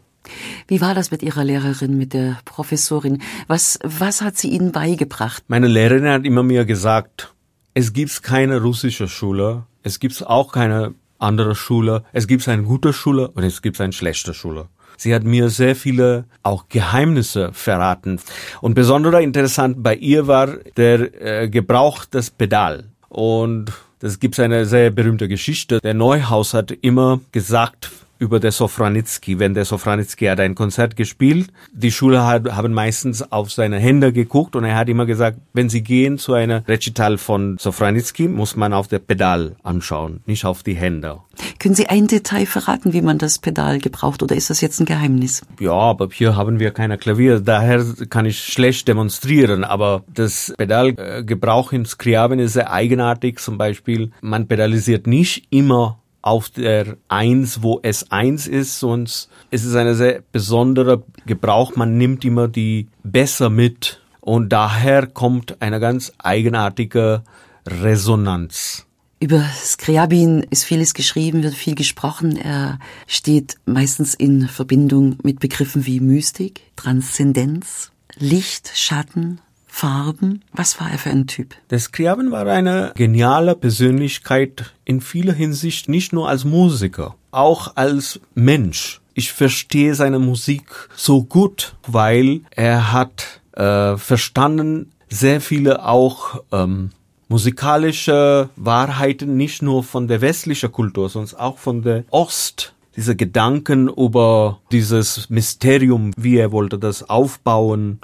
Wie 0.68 0.82
war 0.82 0.96
das 0.96 1.12
mit 1.12 1.24
Ihrer 1.24 1.44
Lehrerin, 1.44 1.98
mit 1.98 2.14
der 2.14 2.38
Professorin? 2.46 3.22
Was, 3.48 3.80
was 3.84 4.22
hat 4.22 4.38
sie 4.38 4.50
Ihnen 4.50 4.72
beigebracht? 4.72 5.44
Meine 5.48 5.68
Lehrerin 5.68 6.08
hat 6.08 6.26
immer 6.26 6.44
mir 6.44 6.66
gesagt, 6.66 7.34
es 7.74 7.94
gibt 7.94 8.24
keine 8.24 8.62
russische 8.62 9.08
Schule, 9.08 9.64
es 9.84 10.00
gibt 10.00 10.26
auch 10.26 10.52
keine 10.52 10.94
andere 11.20 11.56
Schule, 11.56 12.04
es 12.14 12.28
gibt 12.28 12.48
eine 12.48 12.64
gute 12.64 12.94
Schule 12.94 13.30
und 13.30 13.44
es 13.44 13.62
gibt 13.62 13.80
eine 13.82 13.94
schlechte 13.94 14.34
Schule. 14.34 14.68
Sie 14.98 15.14
hat 15.14 15.24
mir 15.24 15.50
sehr 15.50 15.76
viele 15.76 16.26
auch 16.42 16.70
Geheimnisse 16.70 17.52
verraten. 17.54 18.20
Und 18.62 18.76
besonders 18.76 19.22
interessant 19.22 19.84
bei 19.84 19.96
ihr 19.96 20.28
war 20.28 20.48
der 20.78 21.44
äh, 21.44 21.50
Gebrauch 21.50 22.06
des 22.06 22.32
Pedal. 22.32 22.86
Und 23.10 23.72
das 24.00 24.20
gibt 24.20 24.40
eine 24.40 24.66
sehr 24.66 24.92
berühmte 24.92 25.28
Geschichte. 25.28 25.80
Der 25.82 25.94
Neuhaus 25.94 26.54
hat 26.54 26.72
immer 26.72 27.20
gesagt, 27.32 27.92
über 28.26 28.40
der 28.40 28.52
Sofranitzky. 28.52 29.38
Wenn 29.38 29.54
der 29.54 29.66
Sofranitzky 29.66 30.26
hat 30.26 30.40
ein 30.40 30.56
Konzert 30.56 30.96
gespielt, 30.96 31.52
die 31.72 31.92
Schüler 31.92 32.26
haben 32.26 32.74
meistens 32.74 33.32
auf 33.32 33.52
seine 33.52 33.78
Hände 33.78 34.12
geguckt 34.12 34.56
und 34.56 34.64
er 34.64 34.76
hat 34.76 34.90
immer 34.90 35.06
gesagt, 35.06 35.38
wenn 35.54 35.70
sie 35.70 35.84
gehen 35.84 36.18
zu 36.18 36.34
einer 36.34 36.68
Recital 36.68 37.20
von 37.20 37.58
Sofranitzky, 37.60 38.28
muss 38.28 38.56
man 38.56 38.74
auf 38.74 38.88
der 38.88 39.00
Pedal 39.00 39.56
anschauen, 39.62 40.22
nicht 40.26 40.44
auf 40.44 40.64
die 40.64 40.74
Hände. 40.74 41.20
Können 41.60 41.76
Sie 41.76 41.88
ein 41.88 42.08
Detail 42.08 42.46
verraten, 42.46 42.94
wie 42.94 43.02
man 43.02 43.18
das 43.18 43.40
Pedal 43.40 43.80
gebraucht 43.80 44.24
oder 44.24 44.36
ist 44.36 44.50
das 44.50 44.62
jetzt 44.62 44.80
ein 44.80 44.86
Geheimnis? 44.86 45.42
Ja, 45.60 45.74
aber 45.74 46.10
hier 46.12 46.36
haben 46.36 46.60
wir 46.60 46.72
keine 46.72 46.98
Klavier, 46.98 47.42
daher 47.42 47.86
kann 48.10 48.26
ich 48.26 48.40
schlecht 48.40 48.88
demonstrieren, 48.88 49.64
aber 49.64 50.04
das 50.12 50.54
Pedalgebrauch 50.58 51.74
in 51.74 51.86
Skriabin 51.86 52.40
ist 52.40 52.54
sehr 52.54 52.72
eigenartig, 52.72 53.40
zum 53.40 53.58
Beispiel, 53.58 54.12
man 54.22 54.48
pedalisiert 54.48 55.08
nicht 55.08 55.48
immer 55.50 56.00
auf 56.26 56.50
der 56.50 56.98
Eins, 57.08 57.62
wo 57.62 57.80
es 57.84 58.12
eins 58.12 58.48
ist, 58.48 58.80
sonst 58.80 59.30
ist 59.52 59.64
es 59.64 59.76
eine 59.76 59.94
sehr 59.94 60.24
besondere 60.32 61.04
Gebrauch. 61.28 61.76
Man 61.76 61.98
nimmt 61.98 62.26
immer 62.26 62.48
die 62.48 62.88
besser 63.04 63.52
mit 63.52 64.02
und 64.22 64.50
daher 64.50 65.06
kommt 65.06 65.62
eine 65.62 65.80
ganz 65.80 66.12
eigenartige 66.18 67.24
Resonanz. 67.68 68.88
Über 69.20 69.44
Skriabin 69.64 70.46
ist 70.50 70.66
vieles 70.66 70.96
geschrieben, 70.96 71.44
wird 71.44 71.54
viel 71.54 71.76
gesprochen. 71.76 72.38
Er 72.38 72.80
steht 73.06 73.58
meistens 73.66 74.16
in 74.16 74.48
Verbindung 74.48 75.18
mit 75.22 75.40
Begriffen 75.40 75.86
wie 75.86 76.00
Mystik, 76.00 76.62
Transzendenz, 76.76 77.92
Licht, 78.18 78.72
Schatten, 78.74 79.42
Farben? 79.76 80.42
Was 80.54 80.80
war 80.80 80.90
er 80.90 80.98
für 80.98 81.10
ein 81.10 81.28
Typ? 81.28 81.54
Der 81.70 81.80
Skriabin 81.80 82.32
war 82.32 82.48
eine 82.48 82.94
geniale 82.96 83.56
Persönlichkeit 83.56 84.74
in 84.86 85.02
vieler 85.02 85.34
Hinsicht, 85.34 85.90
nicht 85.90 86.14
nur 86.14 86.30
als 86.30 86.46
Musiker, 86.46 87.16
auch 87.32 87.76
als 87.76 88.22
Mensch. 88.36 89.02
Ich 89.16 89.34
verstehe 89.34 89.94
seine 89.94 90.20
Musik 90.20 90.88
so 90.96 91.26
gut, 91.26 91.76
weil 91.86 92.40
er 92.52 92.94
hat 92.94 93.42
äh, 93.52 93.98
verstanden 93.98 94.94
sehr 95.10 95.42
viele 95.42 95.86
auch 95.86 96.42
ähm, 96.54 96.92
musikalische 97.28 98.48
Wahrheiten 98.56 99.36
nicht 99.36 99.62
nur 99.62 99.84
von 99.84 100.08
der 100.08 100.22
westlichen 100.22 100.72
Kultur, 100.72 101.10
sondern 101.10 101.38
auch 101.38 101.58
von 101.58 101.82
der 101.82 102.06
Ost 102.12 102.74
diese 102.96 103.18
Gedanken 103.18 103.90
über 103.90 104.62
dieses 104.72 105.30
Mysterium, 105.30 106.12
wie 106.16 106.38
er 106.38 106.54
wollte 106.54 106.80
das 106.80 107.10
aufbauen 107.10 108.00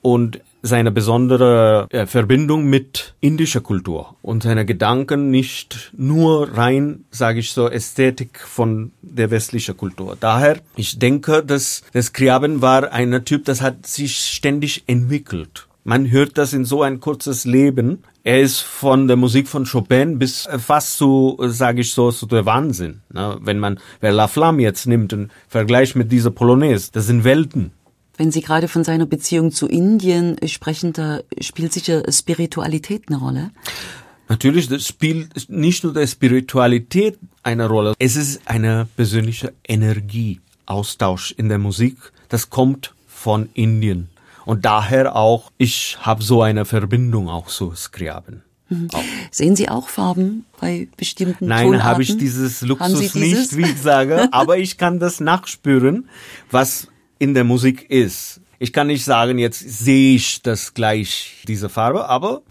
und 0.00 0.40
seine 0.62 0.90
besondere 0.90 1.86
äh, 1.90 2.06
Verbindung 2.06 2.64
mit 2.64 3.14
indischer 3.20 3.60
Kultur 3.60 4.16
und 4.22 4.42
seine 4.42 4.66
Gedanken 4.66 5.30
nicht 5.30 5.92
nur 5.96 6.56
rein, 6.56 7.04
sage 7.10 7.40
ich 7.40 7.52
so, 7.52 7.68
Ästhetik 7.68 8.40
von 8.40 8.92
der 9.02 9.30
westlichen 9.30 9.76
Kultur. 9.76 10.16
Daher, 10.18 10.58
ich 10.76 10.98
denke, 10.98 11.44
dass 11.44 11.82
das 11.92 12.12
Kriaben 12.12 12.62
war 12.62 12.92
ein 12.92 13.24
Typ, 13.24 13.44
das 13.44 13.60
hat 13.60 13.86
sich 13.86 14.16
ständig 14.16 14.84
entwickelt. 14.86 15.68
Man 15.88 16.10
hört 16.10 16.36
das 16.36 16.52
in 16.52 16.66
so 16.66 16.82
ein 16.82 17.00
kurzes 17.00 17.46
Leben. 17.46 18.04
Er 18.22 18.42
ist 18.42 18.60
von 18.60 19.08
der 19.08 19.16
Musik 19.16 19.48
von 19.48 19.64
Chopin 19.64 20.18
bis 20.18 20.44
äh, 20.44 20.58
fast 20.58 20.98
zu, 20.98 21.38
sage 21.40 21.80
ich 21.80 21.92
so, 21.92 22.12
zu 22.12 22.26
der 22.26 22.44
Wahnsinn. 22.44 23.00
Ne? 23.10 23.38
Wenn 23.40 23.58
man, 23.58 23.80
La 24.02 24.28
Flamme 24.28 24.60
jetzt 24.60 24.86
nimmt 24.86 25.14
und 25.14 25.30
vergleicht 25.48 25.96
mit 25.96 26.12
dieser 26.12 26.30
Polonaise, 26.30 26.90
das 26.92 27.06
sind 27.06 27.24
Welten. 27.24 27.72
Wenn 28.18 28.32
Sie 28.32 28.42
gerade 28.42 28.66
von 28.66 28.82
seiner 28.82 29.06
Beziehung 29.06 29.52
zu 29.52 29.68
Indien 29.68 30.36
sprechen, 30.46 30.92
da 30.92 31.20
spielt 31.40 31.72
sicher 31.72 32.02
Spiritualität 32.10 33.04
eine 33.08 33.18
Rolle. 33.18 33.52
Natürlich, 34.28 34.68
das 34.68 34.86
spielt 34.86 35.48
nicht 35.48 35.84
nur 35.84 35.94
der 35.94 36.06
Spiritualität 36.08 37.16
eine 37.44 37.68
Rolle. 37.68 37.94
Es 38.00 38.16
ist 38.16 38.42
eine 38.44 38.88
persönliche 38.96 39.54
Energieaustausch 39.66 41.32
in 41.36 41.48
der 41.48 41.58
Musik. 41.58 41.96
Das 42.28 42.50
kommt 42.50 42.92
von 43.06 43.48
Indien. 43.54 44.08
Und 44.44 44.64
daher 44.64 45.14
auch, 45.14 45.52
ich 45.56 45.96
habe 46.00 46.22
so 46.22 46.42
eine 46.42 46.64
Verbindung 46.64 47.28
auch 47.28 47.46
zu 47.46 47.72
Skriabin. 47.74 48.42
Mhm. 48.68 48.88
Sehen 49.30 49.54
Sie 49.54 49.68
auch 49.68 49.88
Farben 49.88 50.44
bei 50.60 50.88
bestimmten 50.96 51.46
Nein, 51.46 51.84
habe 51.84 52.02
ich 52.02 52.16
dieses 52.18 52.62
Luxus 52.62 53.14
nicht, 53.14 53.56
wie 53.56 53.62
ich 53.62 53.80
sage, 53.80 54.28
aber 54.32 54.58
ich 54.58 54.76
kann 54.76 54.98
das 54.98 55.20
nachspüren, 55.20 56.08
was 56.50 56.88
in 57.18 57.34
der 57.34 57.44
Musik 57.44 57.90
ist. 57.90 58.40
Ich 58.58 58.72
kann 58.72 58.88
nicht 58.88 59.04
sagen, 59.04 59.38
jetzt 59.38 59.60
sehe 59.60 60.16
ich 60.16 60.42
das 60.42 60.74
gleich, 60.74 61.44
diese 61.46 61.68
Farbe, 61.68 62.08
aber 62.08 62.42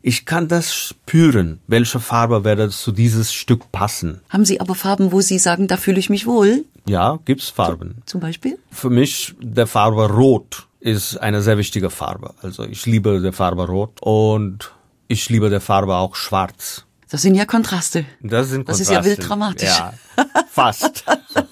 ich 0.00 0.24
kann 0.24 0.48
das 0.48 0.74
spüren, 0.74 1.60
welche 1.66 2.00
Farbe 2.00 2.44
werde 2.44 2.70
zu 2.70 2.90
dieses 2.90 3.32
Stück 3.32 3.70
passen. 3.70 4.20
Haben 4.30 4.44
Sie 4.44 4.60
aber 4.60 4.74
Farben, 4.74 5.12
wo 5.12 5.20
Sie 5.20 5.38
sagen, 5.38 5.68
da 5.68 5.76
fühle 5.76 6.00
ich 6.00 6.10
mich 6.10 6.26
wohl? 6.26 6.64
Ja, 6.86 7.20
gibt's 7.24 7.50
Farben. 7.50 8.02
Zum 8.06 8.20
Beispiel? 8.20 8.58
Für 8.70 8.90
mich 8.90 9.34
der 9.40 9.66
Farbe 9.66 10.08
Rot 10.08 10.66
ist 10.80 11.16
eine 11.18 11.42
sehr 11.42 11.58
wichtige 11.58 11.90
Farbe. 11.90 12.34
Also 12.42 12.64
ich 12.64 12.86
liebe 12.86 13.20
der 13.20 13.32
Farbe 13.32 13.66
Rot 13.66 14.00
und 14.00 14.72
ich 15.06 15.28
liebe 15.28 15.50
der 15.50 15.60
Farbe 15.60 15.94
auch 15.94 16.16
Schwarz. 16.16 16.84
Das 17.12 17.20
sind 17.20 17.34
ja 17.34 17.44
Kontraste. 17.44 18.06
Das 18.22 18.48
sind 18.48 18.64
Kontraste. 18.64 18.70
Das 18.70 18.80
ist 18.80 18.90
ja 18.90 19.04
wild 19.04 19.28
dramatisch. 19.28 19.68
Ja, 19.68 19.92
fast. 20.50 21.04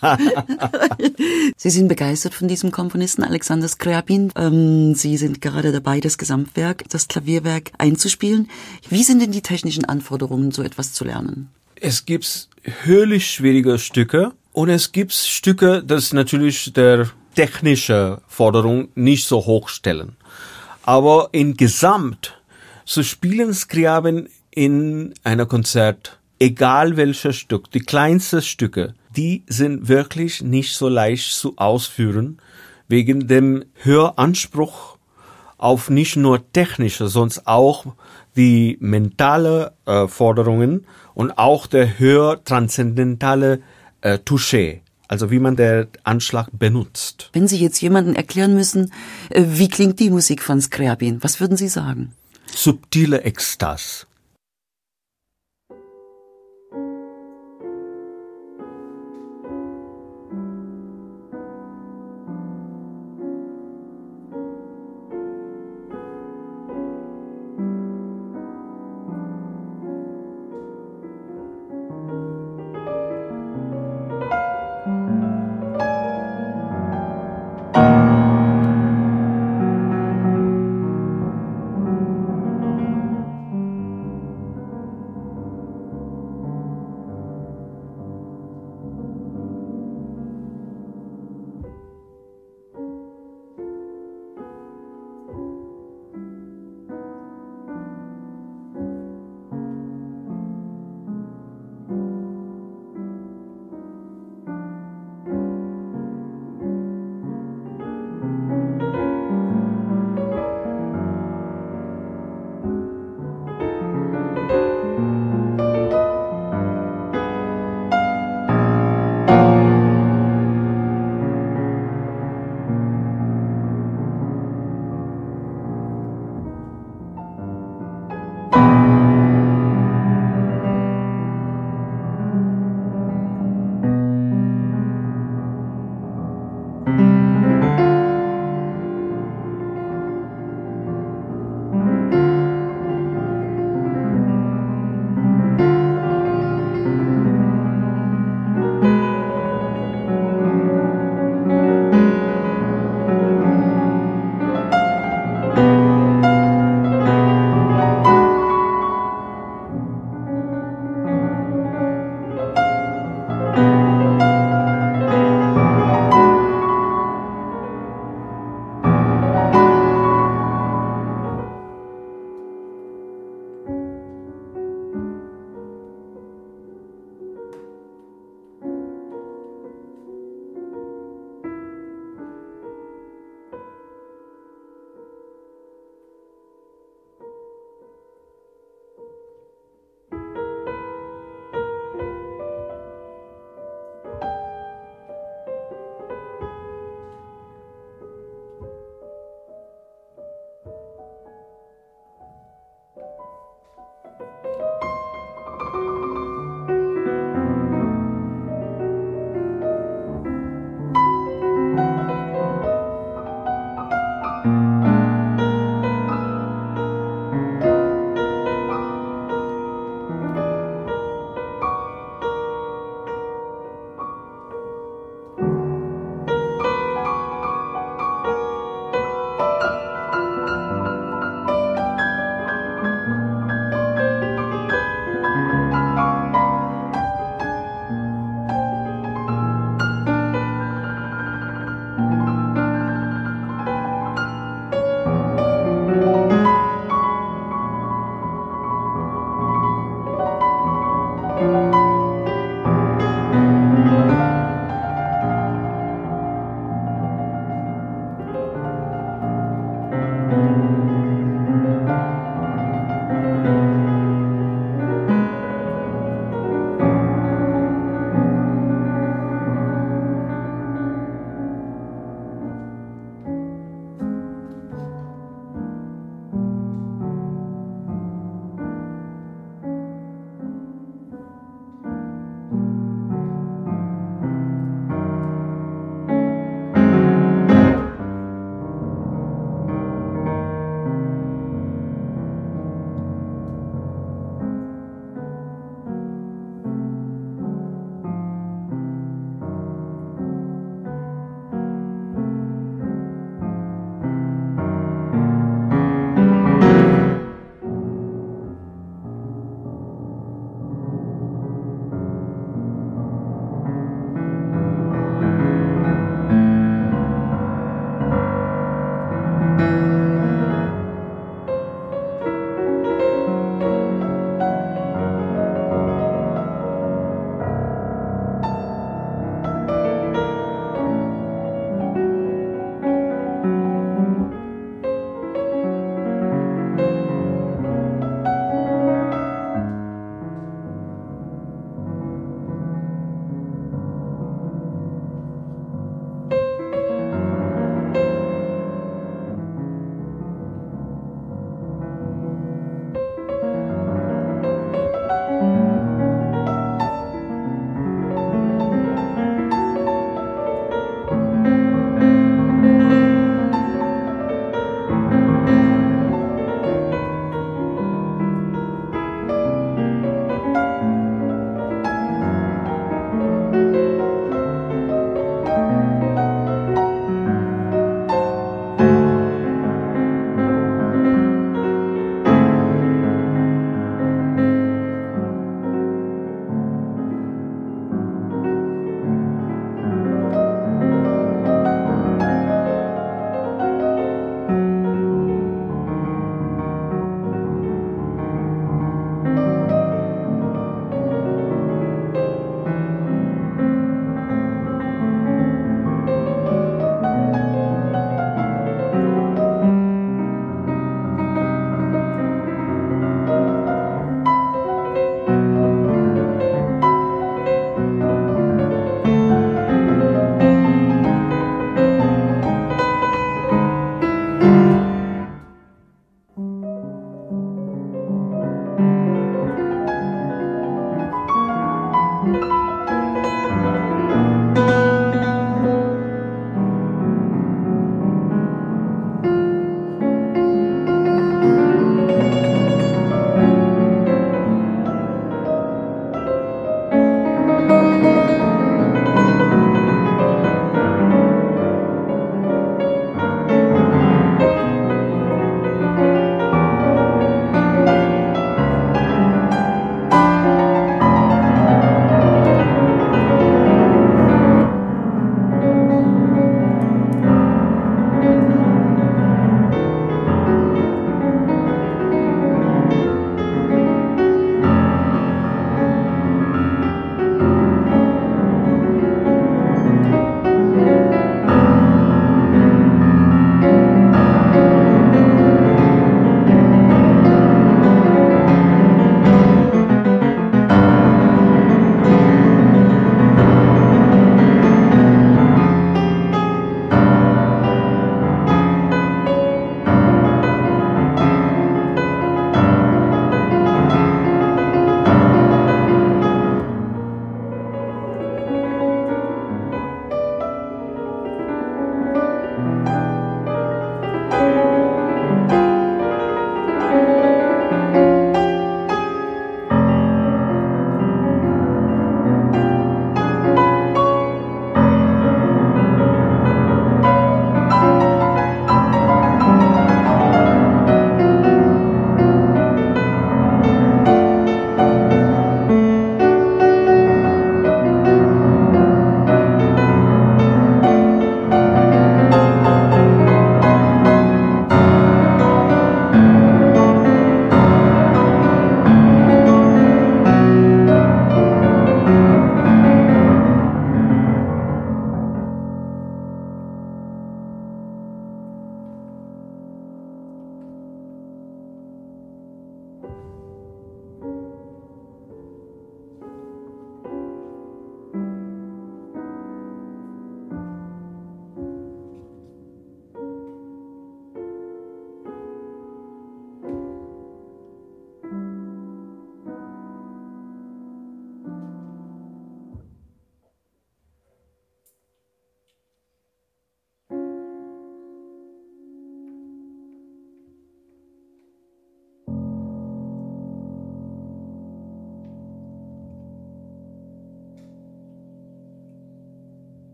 Sie 1.56 1.70
sind 1.70 1.88
begeistert 1.88 2.32
von 2.32 2.46
diesem 2.46 2.70
Komponisten 2.70 3.24
Alexander 3.24 3.66
Skriabin. 3.66 4.32
Ähm, 4.36 4.94
Sie 4.94 5.16
sind 5.16 5.40
gerade 5.40 5.72
dabei, 5.72 5.98
das 5.98 6.16
Gesamtwerk, 6.16 6.84
das 6.90 7.08
Klavierwerk 7.08 7.72
einzuspielen. 7.76 8.48
Wie 8.88 9.02
sind 9.02 9.20
denn 9.20 9.32
die 9.32 9.42
technischen 9.42 9.84
Anforderungen, 9.84 10.52
so 10.52 10.62
etwas 10.62 10.92
zu 10.92 11.02
lernen? 11.04 11.50
Es 11.74 12.06
gibt 12.06 12.48
höllisch 12.86 13.28
schwierige 13.32 13.80
Stücke 13.80 14.34
Und 14.52 14.68
es 14.68 14.92
gibt 14.92 15.12
Stücke, 15.12 15.82
das 15.84 16.12
natürlich 16.12 16.72
der 16.72 17.10
technische 17.34 18.22
Forderung 18.28 18.90
nicht 18.94 19.26
so 19.26 19.44
hoch 19.44 19.68
stellen. 19.68 20.16
Aber 20.84 21.30
in 21.32 21.56
Gesamt, 21.56 22.40
so 22.84 23.02
spielen 23.02 23.52
Skriabin 23.52 24.28
in 24.58 25.14
einer 25.22 25.46
Konzert, 25.46 26.18
egal 26.40 26.96
welches 26.96 27.36
Stück, 27.36 27.70
die 27.70 27.78
kleinsten 27.78 28.42
Stücke, 28.42 28.94
die 29.16 29.44
sind 29.46 29.86
wirklich 29.86 30.42
nicht 30.42 30.74
so 30.74 30.88
leicht 30.88 31.32
zu 31.32 31.56
ausführen, 31.56 32.38
wegen 32.88 33.28
dem 33.28 33.66
Höranspruch 33.74 34.98
auf 35.58 35.90
nicht 35.90 36.16
nur 36.16 36.50
technische, 36.52 37.06
sondern 37.06 37.46
auch 37.46 37.86
die 38.34 38.78
mentale 38.80 39.74
äh, 39.86 40.08
Forderungen 40.08 40.86
und 41.14 41.38
auch 41.38 41.68
der 41.68 42.00
höher 42.00 42.42
transzendentale 42.42 43.60
äh, 44.00 44.18
Touché, 44.18 44.80
also 45.06 45.30
wie 45.30 45.38
man 45.38 45.54
der 45.54 45.86
Anschlag 46.02 46.48
benutzt. 46.52 47.30
Wenn 47.32 47.46
Sie 47.46 47.58
jetzt 47.58 47.80
jemanden 47.80 48.16
erklären 48.16 48.54
müssen, 48.54 48.92
äh, 49.30 49.44
wie 49.46 49.68
klingt 49.68 50.00
die 50.00 50.10
Musik 50.10 50.42
von 50.42 50.60
Scriabin, 50.60 51.22
was 51.22 51.38
würden 51.38 51.56
Sie 51.56 51.68
sagen? 51.68 52.12
Subtile 52.52 53.22
Ekstase. 53.22 54.07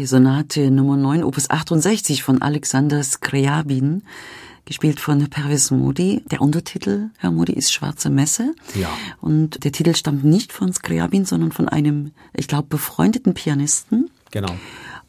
Die 0.00 0.06
Sonate 0.06 0.70
Nummer 0.70 0.96
9, 0.96 1.22
Opus 1.24 1.50
68 1.50 2.22
von 2.22 2.40
Alexander 2.40 3.04
Skriabin, 3.04 4.02
gespielt 4.64 4.98
von 4.98 5.28
Pervis 5.28 5.70
Modi. 5.70 6.22
Der 6.30 6.40
Untertitel, 6.40 7.10
Herr 7.18 7.30
Modi, 7.30 7.52
ist 7.52 7.70
Schwarze 7.70 8.08
Messe. 8.08 8.54
Ja. 8.74 8.88
Und 9.20 9.62
der 9.62 9.72
Titel 9.72 9.94
stammt 9.94 10.24
nicht 10.24 10.54
von 10.54 10.72
Skriabin, 10.72 11.26
sondern 11.26 11.52
von 11.52 11.68
einem, 11.68 12.12
ich 12.32 12.48
glaube, 12.48 12.68
befreundeten 12.70 13.34
Pianisten. 13.34 14.08
Genau. 14.30 14.54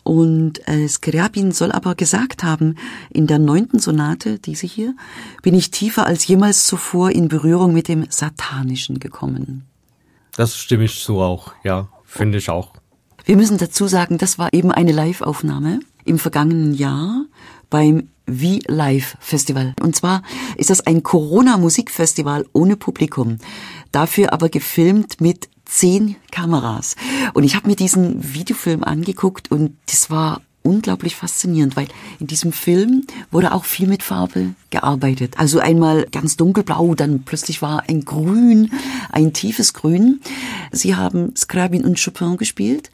Und 0.03 0.67
äh, 0.67 0.89
Skriabin 0.89 1.53
soll 1.53 1.71
aber 1.71 1.95
gesagt 1.95 2.43
haben, 2.43 2.75
in 3.09 3.27
der 3.27 3.39
neunten 3.39 3.79
Sonate, 3.79 4.39
diese 4.39 4.67
hier, 4.67 4.93
bin 5.41 5.55
ich 5.55 5.71
tiefer 5.71 6.05
als 6.05 6.27
jemals 6.27 6.67
zuvor 6.67 7.11
in 7.11 7.29
Berührung 7.29 7.71
mit 7.71 7.87
dem 7.87 8.07
Satanischen 8.09 8.99
gekommen. 8.99 9.63
Das 10.35 10.57
stimme 10.57 10.83
ich 10.83 10.95
so 10.95 11.21
auch, 11.21 11.53
ja, 11.63 11.87
finde 12.03 12.39
ich 12.39 12.49
auch. 12.49 12.73
Wir 13.25 13.37
müssen 13.37 13.57
dazu 13.57 13.87
sagen, 13.87 14.17
das 14.17 14.39
war 14.39 14.53
eben 14.53 14.71
eine 14.71 14.91
Live-Aufnahme 14.91 15.79
im 16.05 16.19
vergangenen 16.19 16.73
Jahr 16.73 17.25
beim 17.69 18.09
V-Live 18.27 19.17
Festival. 19.19 19.73
Und 19.81 19.95
zwar 19.95 20.23
ist 20.57 20.69
das 20.69 20.85
ein 20.85 21.03
Corona-Musikfestival 21.03 22.45
ohne 22.53 22.77
Publikum. 22.77 23.37
Dafür 23.91 24.33
aber 24.33 24.49
gefilmt 24.49 25.21
mit 25.21 25.49
zehn 25.65 26.15
Kameras. 26.31 26.95
Und 27.33 27.43
ich 27.43 27.55
habe 27.55 27.67
mir 27.67 27.75
diesen 27.75 28.33
Videofilm 28.33 28.83
angeguckt 28.83 29.51
und 29.51 29.77
das 29.87 30.09
war 30.09 30.41
unglaublich 30.63 31.15
faszinierend, 31.15 31.75
weil 31.75 31.87
in 32.19 32.27
diesem 32.27 32.51
Film 32.51 33.05
wurde 33.31 33.53
auch 33.53 33.65
viel 33.65 33.87
mit 33.87 34.03
Farbe 34.03 34.53
gearbeitet. 34.69 35.35
Also 35.37 35.59
einmal 35.59 36.05
ganz 36.11 36.37
dunkelblau, 36.37 36.95
dann 36.95 37.23
plötzlich 37.23 37.61
war 37.61 37.83
ein 37.87 38.05
Grün, 38.05 38.71
ein 39.11 39.33
tiefes 39.33 39.73
Grün. 39.73 40.21
Sie 40.71 40.95
haben 40.95 41.35
Scriabin 41.35 41.85
und 41.85 42.03
Chopin 42.03 42.37
gespielt 42.37 42.91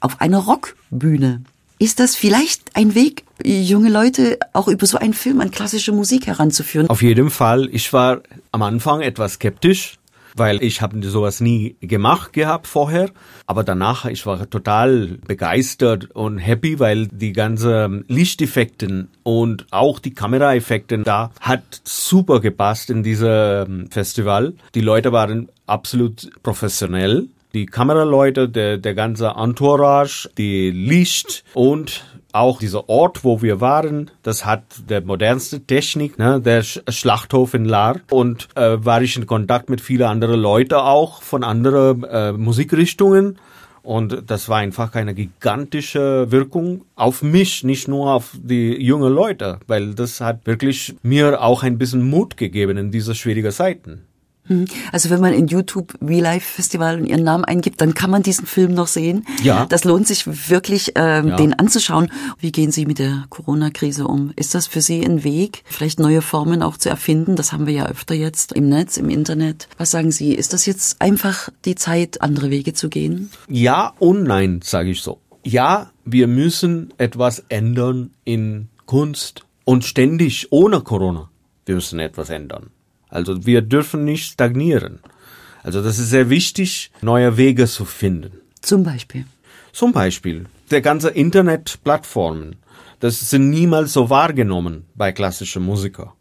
auf 0.00 0.20
einer 0.20 0.38
Rockbühne. 0.38 1.42
Ist 1.78 1.98
das 1.98 2.14
vielleicht 2.14 2.76
ein 2.76 2.94
Weg, 2.94 3.24
junge 3.44 3.90
Leute 3.90 4.38
auch 4.52 4.68
über 4.68 4.86
so 4.86 4.96
einen 4.96 5.12
Film 5.12 5.40
an 5.40 5.50
klassische 5.50 5.92
Musik 5.92 6.26
heranzuführen? 6.26 6.88
Auf 6.88 7.02
jeden 7.02 7.30
Fall. 7.30 7.68
Ich 7.72 7.92
war 7.92 8.22
am 8.52 8.62
Anfang 8.62 9.00
etwas 9.00 9.34
skeptisch, 9.34 9.98
weil 10.34 10.62
ich 10.62 10.82
habe 10.82 11.02
sowas 11.08 11.40
nie 11.40 11.76
gemacht 11.80 12.32
gehabt 12.32 12.66
vorher. 12.66 13.10
Aber 13.46 13.64
danach, 13.64 14.04
ich 14.04 14.26
war 14.26 14.48
total 14.48 15.18
begeistert 15.26 16.10
und 16.12 16.38
happy, 16.38 16.78
weil 16.80 17.06
die 17.08 17.32
ganze 17.32 18.04
Lichteffekten 18.08 19.08
und 19.22 19.66
auch 19.70 19.98
die 19.98 20.14
Kameraeffekten 20.14 21.04
da 21.04 21.30
hat 21.40 21.80
super 21.84 22.40
gepasst 22.40 22.90
in 22.90 23.02
diesem 23.02 23.90
Festival. 23.90 24.54
Die 24.74 24.80
Leute 24.80 25.12
waren 25.12 25.48
absolut 25.66 26.30
professionell. 26.42 27.28
Die 27.52 27.66
Kameraleute, 27.66 28.48
der, 28.48 28.78
der 28.78 28.94
ganze 28.94 29.34
Entourage, 29.36 30.28
die 30.36 30.70
Licht 30.70 31.44
und 31.54 32.04
auch 32.34 32.58
dieser 32.58 32.88
Ort, 32.88 33.22
wo 33.22 33.42
wir 33.42 33.60
waren, 33.60 34.10
das 34.22 34.44
hat 34.44 34.64
der 34.88 35.02
modernste 35.02 35.60
Technik, 35.60 36.18
ne, 36.18 36.40
der 36.40 36.62
Schlachthof 36.62 37.54
in 37.54 37.64
Lahr. 37.64 38.00
Und 38.10 38.48
äh, 38.56 38.84
war 38.84 39.02
ich 39.02 39.16
in 39.16 39.26
Kontakt 39.26 39.70
mit 39.70 39.80
vielen 39.80 40.06
anderen 40.06 40.40
Leuten 40.40 40.74
auch 40.74 41.22
von 41.22 41.44
anderen 41.44 42.02
äh, 42.04 42.32
Musikrichtungen. 42.32 43.38
Und 43.82 44.30
das 44.30 44.48
war 44.48 44.58
einfach 44.58 44.94
eine 44.94 45.14
gigantische 45.14 46.30
Wirkung 46.32 46.86
auf 46.96 47.22
mich, 47.22 47.64
nicht 47.64 47.86
nur 47.86 48.12
auf 48.14 48.34
die 48.34 48.82
jungen 48.82 49.12
Leute, 49.12 49.60
weil 49.66 49.94
das 49.94 50.22
hat 50.22 50.46
wirklich 50.46 50.96
mir 51.02 51.42
auch 51.42 51.62
ein 51.62 51.76
bisschen 51.76 52.02
Mut 52.02 52.38
gegeben 52.38 52.78
in 52.78 52.90
diese 52.90 53.14
schwierigen 53.14 53.52
Zeiten. 53.52 54.06
Mhm. 54.48 54.66
Also 54.92 55.10
wenn 55.10 55.20
man 55.20 55.32
in 55.32 55.46
YouTube 55.46 55.94
Life 56.00 56.54
Festival 56.54 56.98
und 57.00 57.06
ihren 57.06 57.24
Namen 57.24 57.44
eingibt, 57.44 57.80
dann 57.80 57.94
kann 57.94 58.10
man 58.10 58.22
diesen 58.22 58.46
Film 58.46 58.74
noch 58.74 58.86
sehen. 58.86 59.26
Ja. 59.42 59.66
Das 59.66 59.84
lohnt 59.84 60.06
sich 60.06 60.50
wirklich, 60.50 60.92
ähm, 60.96 61.28
Ja. 61.28 61.36
den 61.36 61.54
anzuschauen. 61.54 62.10
Wie 62.38 62.52
gehen 62.52 62.70
Sie 62.70 62.86
mit 62.86 62.98
der 62.98 63.24
Corona-Krise 63.30 64.06
um? 64.06 64.32
Ist 64.36 64.54
das 64.54 64.66
für 64.66 64.80
Sie 64.80 65.04
ein 65.04 65.24
Weg, 65.24 65.62
vielleicht 65.66 65.98
neue 65.98 66.22
Formen 66.22 66.62
auch 66.62 66.76
zu 66.76 66.88
erfinden? 66.88 67.36
Das 67.36 67.52
haben 67.52 67.66
wir 67.66 67.74
ja 67.74 67.86
öfter 67.86 68.14
jetzt 68.14 68.52
im 68.52 68.68
Netz, 68.68 68.96
im 68.96 69.08
Internet. 69.10 69.68
Was 69.78 69.90
sagen 69.90 70.10
Sie? 70.10 70.34
Ist 70.34 70.52
das 70.52 70.66
jetzt 70.66 71.00
einfach 71.00 71.48
die 71.64 71.74
Zeit, 71.74 72.20
andere 72.22 72.50
Wege 72.50 72.74
zu 72.74 72.88
gehen? 72.88 73.30
Ja 73.48 73.92
und 73.98 74.24
nein, 74.24 74.60
sage 74.62 74.90
ich 74.90 75.00
so. 75.02 75.18
Ja, 75.44 75.90
wir 76.04 76.26
müssen 76.26 76.92
etwas 76.98 77.44
ändern 77.48 78.10
in 78.24 78.68
Kunst 78.86 79.44
und 79.64 79.84
ständig 79.84 80.48
ohne 80.50 80.80
Corona. 80.80 81.30
Wir 81.66 81.74
müssen 81.76 81.98
etwas 81.98 82.30
ändern. 82.30 82.70
Also 83.14 83.46
wir 83.46 83.62
dürfen 83.62 84.04
nicht 84.04 84.32
stagnieren. 84.32 84.98
Also 85.62 85.82
das 85.82 85.98
ist 85.98 86.10
sehr 86.10 86.30
wichtig, 86.30 86.90
neue 87.00 87.36
Wege 87.36 87.66
zu 87.66 87.84
finden. 87.84 88.40
Zum 88.60 88.82
Beispiel. 88.82 89.24
Zum 89.72 89.92
Beispiel 89.92 90.46
der 90.70 90.80
ganze 90.80 91.10
Internetplattformen. 91.10 92.56
Das 92.98 93.30
sind 93.30 93.50
niemals 93.50 93.92
so 93.92 94.10
wahrgenommen 94.10 94.86
bei 94.96 95.12
klassischen 95.12 95.62
Musiker. 95.62 96.14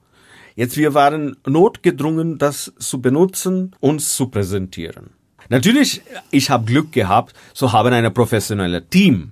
Jetzt 0.56 0.78
wir 0.78 0.94
waren 0.94 1.36
notgedrungen, 1.48 2.38
das 2.38 2.72
zu 2.78 3.02
benutzen, 3.02 3.76
uns 3.80 4.16
zu 4.16 4.28
präsentieren. 4.28 5.12
Natürlich, 5.50 6.04
ich 6.30 6.52
habe 6.52 6.66
Glück 6.66 6.92
gehabt, 6.92 7.34
so 7.54 7.72
haben 7.72 7.94
eine 7.94 8.12
professionelle 8.12 8.88
Team, 8.88 9.32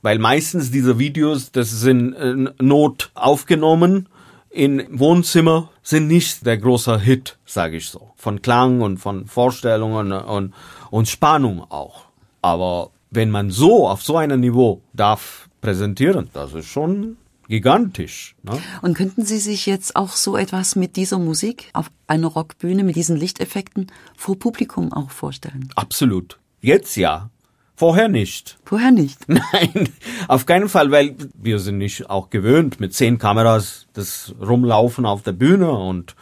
weil 0.00 0.18
meistens 0.18 0.70
diese 0.70 0.98
Videos, 0.98 1.52
das 1.52 1.70
sind 1.70 2.14
äh, 2.14 2.50
Not 2.60 3.10
aufgenommen 3.14 4.08
in 4.54 4.86
Wohnzimmer, 4.88 5.70
sind 5.82 6.06
nicht 6.06 6.46
der 6.46 6.58
große 6.58 7.00
Hit, 7.00 7.38
sage 7.44 7.76
ich 7.76 7.88
so, 7.88 8.12
von 8.16 8.40
Klang 8.40 8.80
und 8.80 8.98
von 8.98 9.26
Vorstellungen 9.26 10.12
und, 10.12 10.54
und 10.90 11.08
Spannung 11.08 11.60
auch. 11.70 12.04
Aber 12.40 12.90
wenn 13.10 13.30
man 13.30 13.50
so 13.50 13.88
auf 13.88 14.02
so 14.02 14.16
einem 14.16 14.40
Niveau 14.40 14.80
darf 14.92 15.48
präsentieren, 15.60 16.30
das 16.32 16.54
ist 16.54 16.66
schon 16.66 17.16
gigantisch. 17.48 18.36
Ne? 18.42 18.60
Und 18.80 18.94
könnten 18.94 19.24
Sie 19.24 19.38
sich 19.38 19.66
jetzt 19.66 19.96
auch 19.96 20.12
so 20.12 20.36
etwas 20.36 20.76
mit 20.76 20.96
dieser 20.96 21.18
Musik 21.18 21.70
auf 21.72 21.90
einer 22.06 22.28
Rockbühne, 22.28 22.84
mit 22.84 22.96
diesen 22.96 23.16
Lichteffekten 23.16 23.88
vor 24.16 24.38
Publikum 24.38 24.92
auch 24.92 25.10
vorstellen? 25.10 25.68
Absolut. 25.74 26.38
Jetzt 26.60 26.96
ja. 26.96 27.30
Vorher 27.76 28.08
nicht. 28.08 28.58
Vorher 28.64 28.92
nicht. 28.92 29.18
Nein, 29.28 29.88
auf 30.28 30.46
keinen 30.46 30.68
Fall, 30.68 30.90
weil 30.90 31.16
wir 31.34 31.58
sind 31.58 31.78
nicht 31.78 32.08
auch 32.08 32.30
gewöhnt 32.30 32.78
mit 32.78 32.94
zehn 32.94 33.18
Kameras 33.18 33.86
das 33.92 34.34
Rumlaufen 34.40 35.06
auf 35.06 35.22
der 35.22 35.32
Bühne 35.32 35.70
und 35.70 36.14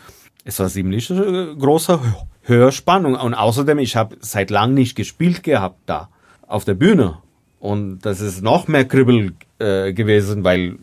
es 0.44 0.58
war 0.58 0.68
ziemlich 0.68 1.10
äh, 1.10 1.54
große 1.54 2.00
Hörspannung 2.42 3.14
und 3.14 3.34
außerdem 3.34 3.78
ich 3.78 3.96
habe 3.96 4.16
seit 4.20 4.50
lang 4.50 4.74
nicht 4.74 4.96
gespielt 4.96 5.42
gehabt 5.42 5.78
da 5.86 6.08
auf 6.46 6.64
der 6.64 6.74
Bühne 6.74 7.18
und 7.60 8.00
das 8.00 8.20
ist 8.20 8.42
noch 8.42 8.66
mehr 8.66 8.86
Kribbel 8.86 9.34
äh, 9.58 9.92
gewesen, 9.92 10.42
weil 10.44 10.78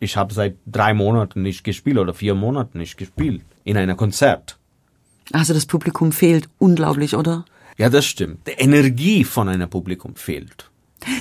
ich 0.00 0.16
habe 0.16 0.32
seit 0.32 0.56
drei 0.66 0.94
Monaten 0.94 1.42
nicht 1.42 1.64
gespielt 1.64 1.98
oder 1.98 2.14
vier 2.14 2.34
Monaten 2.34 2.78
nicht 2.78 2.96
gespielt 2.96 3.42
in 3.64 3.76
einem 3.76 3.96
Konzert. 3.96 4.58
Also 5.32 5.52
das 5.52 5.66
Publikum 5.66 6.12
fehlt 6.12 6.48
unglaublich, 6.58 7.16
oder? 7.16 7.44
Ja, 7.78 7.90
das 7.90 8.06
stimmt. 8.06 8.46
Die 8.46 8.52
Energie 8.52 9.24
von 9.24 9.48
einem 9.48 9.68
Publikum 9.68 10.14
fehlt. 10.16 10.70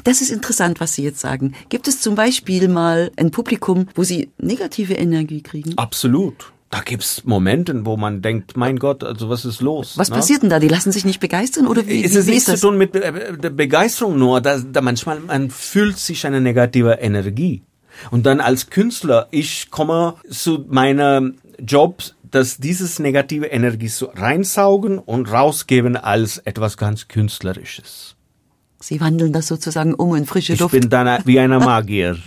Das 0.03 0.22
ist 0.22 0.32
interessant, 0.32 0.80
was 0.80 0.93
Sie 0.95 1.03
jetzt 1.03 1.20
sagen. 1.20 1.53
Gibt 1.70 1.88
es 1.88 1.99
zum 2.01 2.16
Beispiel 2.16 2.68
mal 2.70 3.12
ein 3.18 3.32
Publikum, 3.32 3.88
wo 3.93 4.03
Sie 4.03 4.30
negative 4.38 4.93
Energie 4.93 5.41
kriegen? 5.41 5.78
Absolut. 5.78 6.51
Da 6.72 6.82
gibt's 6.82 7.24
Momente, 7.26 7.86
wo 7.86 7.95
man 7.95 8.22
denkt, 8.22 8.58
mein 8.58 8.80
Gott, 8.80 9.03
also 9.03 9.30
was 9.30 9.45
ist 9.45 9.62
los? 9.62 9.97
Was 9.97 10.10
ne? 10.10 10.16
passiert 10.16 10.41
denn 10.43 10.49
da? 10.49 10.60
Die 10.60 10.68
lassen 10.68 10.91
sich 10.91 11.06
nicht 11.06 11.20
begeistern 11.20 11.68
oder 11.68 11.86
wie, 11.88 12.03
Es 12.03 12.16
ist 12.16 12.26
wie 12.28 12.32
nichts 12.32 12.45
zu 12.45 12.51
das? 12.51 12.62
tun 12.62 12.78
mit 12.78 12.91
Be 12.93 12.99
Be- 13.12 13.38
der 13.38 13.49
Begeisterung 13.51 14.18
nur, 14.18 14.41
da, 14.41 14.58
da 14.60 14.82
manchmal 14.82 15.20
man 15.20 15.51
fühlt 15.51 15.97
sich 15.97 16.26
eine 16.26 16.41
negative 16.41 16.93
Energie. 16.93 17.62
Und 18.12 18.26
dann 18.26 18.41
als 18.41 18.70
Künstler, 18.70 19.28
ich 19.32 19.70
komme 19.72 20.16
zu 20.30 20.66
meinem 20.68 21.36
Job, 21.60 22.03
dass 22.36 22.57
dieses 22.57 22.99
negative 22.99 23.45
Energie 23.45 23.88
so 23.88 24.07
reinsaugen 24.13 24.99
und 24.99 25.31
rausgeben 25.31 25.95
als 25.95 26.38
etwas 26.39 26.75
ganz 26.75 27.07
Künstlerisches. 27.07 28.17
Sie 28.81 28.99
wandeln 28.99 29.31
das 29.31 29.47
sozusagen 29.47 29.93
um 29.93 30.13
in 30.15 30.25
frische 30.25 30.51
Ich 30.51 30.59
Luft. 30.59 30.73
bin 30.73 30.89
dann 30.89 31.21
wie 31.25 31.39
ein 31.39 31.49
Magier. 31.51 32.17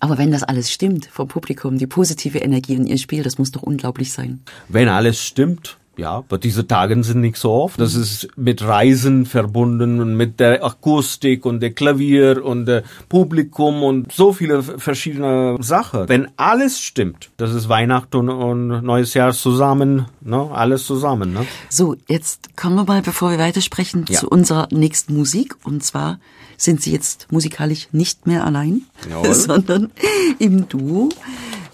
Aber 0.00 0.18
wenn 0.18 0.30
das 0.30 0.42
alles 0.42 0.70
stimmt 0.70 1.06
vom 1.06 1.28
Publikum, 1.28 1.78
die 1.78 1.86
positive 1.86 2.38
Energie 2.38 2.74
in 2.74 2.86
Ihr 2.86 2.98
Spiel, 2.98 3.22
das 3.22 3.38
muss 3.38 3.52
doch 3.52 3.62
unglaublich 3.62 4.12
sein. 4.12 4.42
Wenn 4.68 4.88
alles 4.88 5.24
stimmt, 5.24 5.78
ja, 5.96 6.12
aber 6.12 6.38
diese 6.38 6.66
Tage 6.66 7.02
sind 7.04 7.20
nicht 7.20 7.36
so 7.36 7.50
oft. 7.52 7.80
Das 7.80 7.94
ist 7.94 8.28
mit 8.36 8.62
Reisen 8.62 9.26
verbunden 9.26 10.00
und 10.00 10.16
mit 10.16 10.40
der 10.40 10.64
Akustik 10.64 11.46
und 11.46 11.60
der 11.60 11.72
Klavier 11.72 12.44
und 12.44 12.66
der 12.66 12.82
Publikum 13.08 13.82
und 13.82 14.12
so 14.12 14.32
viele 14.32 14.62
verschiedene 14.62 15.56
Sachen. 15.60 16.08
Wenn 16.08 16.28
alles 16.36 16.80
stimmt, 16.80 17.30
das 17.36 17.54
ist 17.54 17.68
Weihnachten 17.68 18.16
und, 18.16 18.28
und 18.30 18.84
neues 18.84 19.14
Jahr 19.14 19.32
zusammen, 19.32 20.06
ne, 20.20 20.50
alles 20.52 20.84
zusammen, 20.86 21.32
ne? 21.32 21.46
So, 21.68 21.96
jetzt 22.08 22.56
kommen 22.56 22.76
wir 22.76 22.84
mal, 22.84 23.02
bevor 23.02 23.30
wir 23.30 23.38
weitersprechen, 23.38 24.06
Ja. 24.08 24.20
zu 24.20 24.28
unserer 24.28 24.68
nächsten 24.70 25.14
Musik. 25.16 25.56
Und 25.64 25.84
zwar 25.84 26.18
sind 26.56 26.82
Sie 26.82 26.92
jetzt 26.92 27.30
musikalisch 27.30 27.88
nicht 27.92 28.26
mehr 28.26 28.44
allein, 28.44 28.82
Jawohl. 29.08 29.34
sondern 29.34 29.90
im 30.38 30.68
Duo 30.68 31.08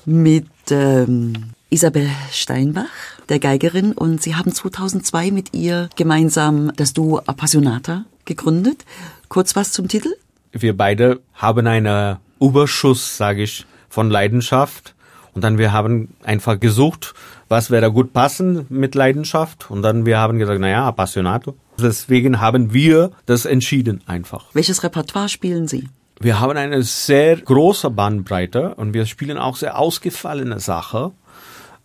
mit 0.05 0.47
ähm, 0.71 1.33
Isabel 1.71 2.09
Steinbach, 2.33 2.87
der 3.31 3.39
Geigerin. 3.39 3.93
Und 3.93 4.20
Sie 4.20 4.35
haben 4.35 4.53
2002 4.53 5.31
mit 5.31 5.55
ihr 5.55 5.89
gemeinsam 5.97 6.72
das 6.76 6.93
Duo 6.93 7.22
Appassionata 7.26 8.05
gegründet. 8.24 8.85
Kurz 9.28 9.57
was 9.57 9.72
zum 9.72 9.89
Titel? 9.89 10.11
Wir 10.53 10.76
beide 10.76 11.20
haben 11.35 11.66
einen 11.66 12.18
Überschuss, 12.41 13.16
sage 13.16 13.43
ich, 13.43 13.64
von 13.89 14.11
Leidenschaft. 14.11 14.95
Und 15.33 15.45
dann 15.45 15.59
wir 15.59 15.72
haben 15.72 16.09
einfach 16.24 16.59
gesucht, 16.59 17.14
was 17.49 17.70
wäre 17.70 17.93
gut 17.93 18.12
passen 18.12 18.66
mit 18.68 18.95
Leidenschaft. 18.95 19.70
Und 19.70 19.83
dann 19.83 20.07
wir 20.07 20.18
haben 20.18 20.39
gesagt, 20.39 20.61
naja, 20.61 20.87
Appassionato. 20.87 21.55
Deswegen 21.78 22.41
haben 22.41 22.72
wir 22.72 23.12
das 23.26 23.45
entschieden 23.45 24.03
einfach. 24.07 24.47
Welches 24.53 24.83
Repertoire 24.83 25.28
spielen 25.28 25.68
Sie? 25.68 25.89
Wir 26.22 26.39
haben 26.39 26.57
eine 26.59 26.83
sehr 26.83 27.37
große 27.37 27.89
Bandbreite 27.89 28.74
und 28.74 28.93
wir 28.93 29.07
spielen 29.07 29.39
auch 29.39 29.57
sehr 29.57 29.78
ausgefallene 29.78 30.61
Sachen 30.61 31.12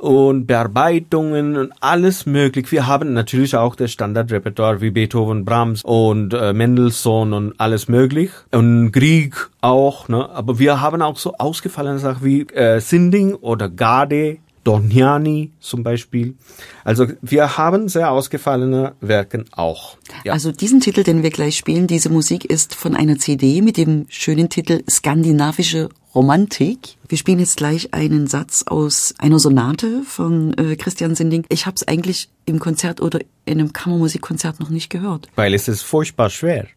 und 0.05 0.45
Bearbeitungen 0.45 1.57
und 1.57 1.73
alles 1.79 2.27
möglich. 2.27 2.71
Wir 2.71 2.85
haben 2.85 3.13
natürlich 3.13 3.55
auch 3.55 3.75
das 3.75 3.91
Standardrepertoire 3.91 4.79
wie 4.79 4.91
Beethoven, 4.91 5.45
Brahms 5.45 5.81
und 5.83 6.33
äh, 6.35 6.53
Mendelssohn 6.53 7.33
und 7.33 7.53
alles 7.57 7.87
möglich 7.87 8.29
und 8.51 8.91
Grieg 8.91 9.49
auch. 9.61 10.07
Ne? 10.07 10.29
Aber 10.29 10.59
wir 10.59 10.79
haben 10.79 11.01
auch 11.01 11.17
so 11.17 11.33
ausgefallene 11.37 11.97
Sachen 11.97 12.23
wie 12.23 12.41
äh, 12.41 12.79
Sinding 12.79 13.33
oder 13.33 13.67
Gade, 13.67 14.37
Dorniani 14.65 15.51
zum 15.59 15.83
Beispiel. 15.83 16.35
Also 16.83 17.07
wir 17.21 17.57
haben 17.57 17.87
sehr 17.87 18.11
ausgefallene 18.11 18.95
Werken 18.99 19.45
auch. 19.51 19.97
Ja. 20.25 20.33
Also 20.33 20.51
diesen 20.51 20.81
Titel, 20.81 21.03
den 21.03 21.23
wir 21.23 21.29
gleich 21.29 21.55
spielen, 21.55 21.87
diese 21.87 22.09
Musik 22.09 22.43
ist 22.45 22.75
von 22.75 22.95
einer 22.95 23.17
CD 23.17 23.61
mit 23.61 23.77
dem 23.77 24.07
schönen 24.09 24.49
Titel 24.49 24.83
Skandinavische 24.89 25.89
Romantik. 26.15 26.95
Wir 27.07 27.17
spielen 27.17 27.39
jetzt 27.39 27.57
gleich 27.57 27.93
einen 27.93 28.27
Satz 28.27 28.63
aus 28.65 29.13
einer 29.19 29.37
Sonate 29.37 30.01
von 30.03 30.53
äh, 30.57 30.75
Christian 30.77 31.13
Sinding. 31.13 31.45
Ich 31.49 31.65
habe 31.65 31.75
es 31.75 31.87
eigentlich 31.87 32.29
im 32.45 32.59
Konzert 32.59 33.01
oder 33.01 33.19
in 33.45 33.59
einem 33.59 33.73
Kammermusikkonzert 33.73 34.59
noch 34.59 34.69
nicht 34.69 34.89
gehört. 34.89 35.27
Weil 35.35 35.53
es 35.53 35.67
ist 35.67 35.83
furchtbar 35.83 36.29
schwer. 36.29 36.67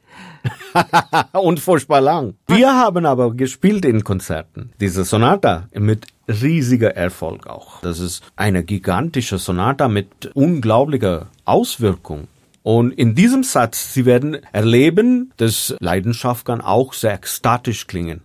und 1.32 1.60
furchtbar 1.60 2.00
lang. 2.00 2.34
Wir 2.48 2.74
haben 2.74 3.06
aber 3.06 3.32
gespielt 3.34 3.84
in 3.84 4.04
Konzerten. 4.04 4.72
Diese 4.80 5.04
Sonata 5.04 5.68
mit 5.72 6.06
riesiger 6.28 6.94
Erfolg 6.96 7.46
auch. 7.46 7.80
Das 7.80 7.98
ist 7.98 8.22
eine 8.36 8.62
gigantische 8.62 9.38
Sonata 9.38 9.88
mit 9.88 10.30
unglaublicher 10.34 11.28
Auswirkung. 11.44 12.28
Und 12.62 12.92
in 12.92 13.14
diesem 13.14 13.44
Satz, 13.44 13.94
Sie 13.94 14.04
werden 14.04 14.34
erleben, 14.52 15.32
dass 15.38 15.74
Leidenschaft 15.80 16.44
kann 16.44 16.60
auch 16.60 16.92
sehr 16.92 17.14
ekstatisch 17.14 17.86
klingen. 17.86 18.20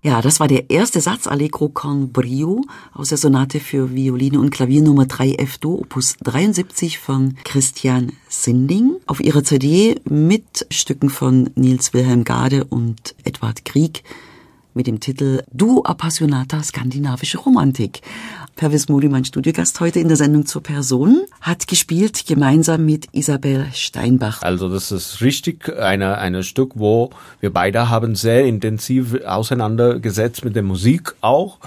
Ja, 0.00 0.22
das 0.22 0.38
war 0.38 0.46
der 0.46 0.70
erste 0.70 1.00
Satz 1.00 1.26
Allegro 1.26 1.70
con 1.70 2.12
Brio 2.12 2.64
aus 2.94 3.08
der 3.08 3.18
Sonate 3.18 3.58
für 3.58 3.92
Violine 3.96 4.38
und 4.38 4.50
Klavier 4.50 4.80
Nummer 4.80 5.06
3 5.06 5.34
F-Do, 5.34 5.74
Opus 5.74 6.16
73 6.22 7.00
von 7.00 7.34
Christian 7.42 8.12
Sinding. 8.28 8.94
Auf 9.06 9.18
ihrer 9.18 9.42
CD 9.42 10.00
mit 10.08 10.66
Stücken 10.70 11.10
von 11.10 11.50
Nils 11.56 11.94
Wilhelm 11.94 12.22
Gade 12.22 12.62
und 12.62 13.16
Edward 13.24 13.64
Krieg 13.64 14.04
mit 14.72 14.86
dem 14.86 15.00
Titel 15.00 15.42
Duo 15.52 15.82
Appassionata 15.82 16.62
Skandinavische 16.62 17.38
Romantik. 17.38 18.00
Pervis 18.58 18.88
Modi, 18.88 19.08
mein 19.08 19.24
Studiogast 19.24 19.78
heute 19.78 20.00
in 20.00 20.08
der 20.08 20.16
Sendung 20.16 20.44
zur 20.44 20.64
Person, 20.64 21.22
hat 21.40 21.68
gespielt 21.68 22.26
gemeinsam 22.26 22.84
mit 22.84 23.06
Isabel 23.12 23.66
Steinbach. 23.72 24.42
Also 24.42 24.68
das 24.68 24.90
ist 24.90 25.20
richtig 25.20 25.72
eine, 25.78 26.18
eine 26.18 26.42
Stück, 26.42 26.72
wo 26.74 27.10
wir 27.38 27.52
beide 27.52 27.88
haben 27.88 28.16
sehr 28.16 28.44
intensiv 28.46 29.24
auseinandergesetzt 29.24 30.44
mit 30.44 30.56
der 30.56 30.64
Musik 30.64 31.14
auch. 31.20 31.58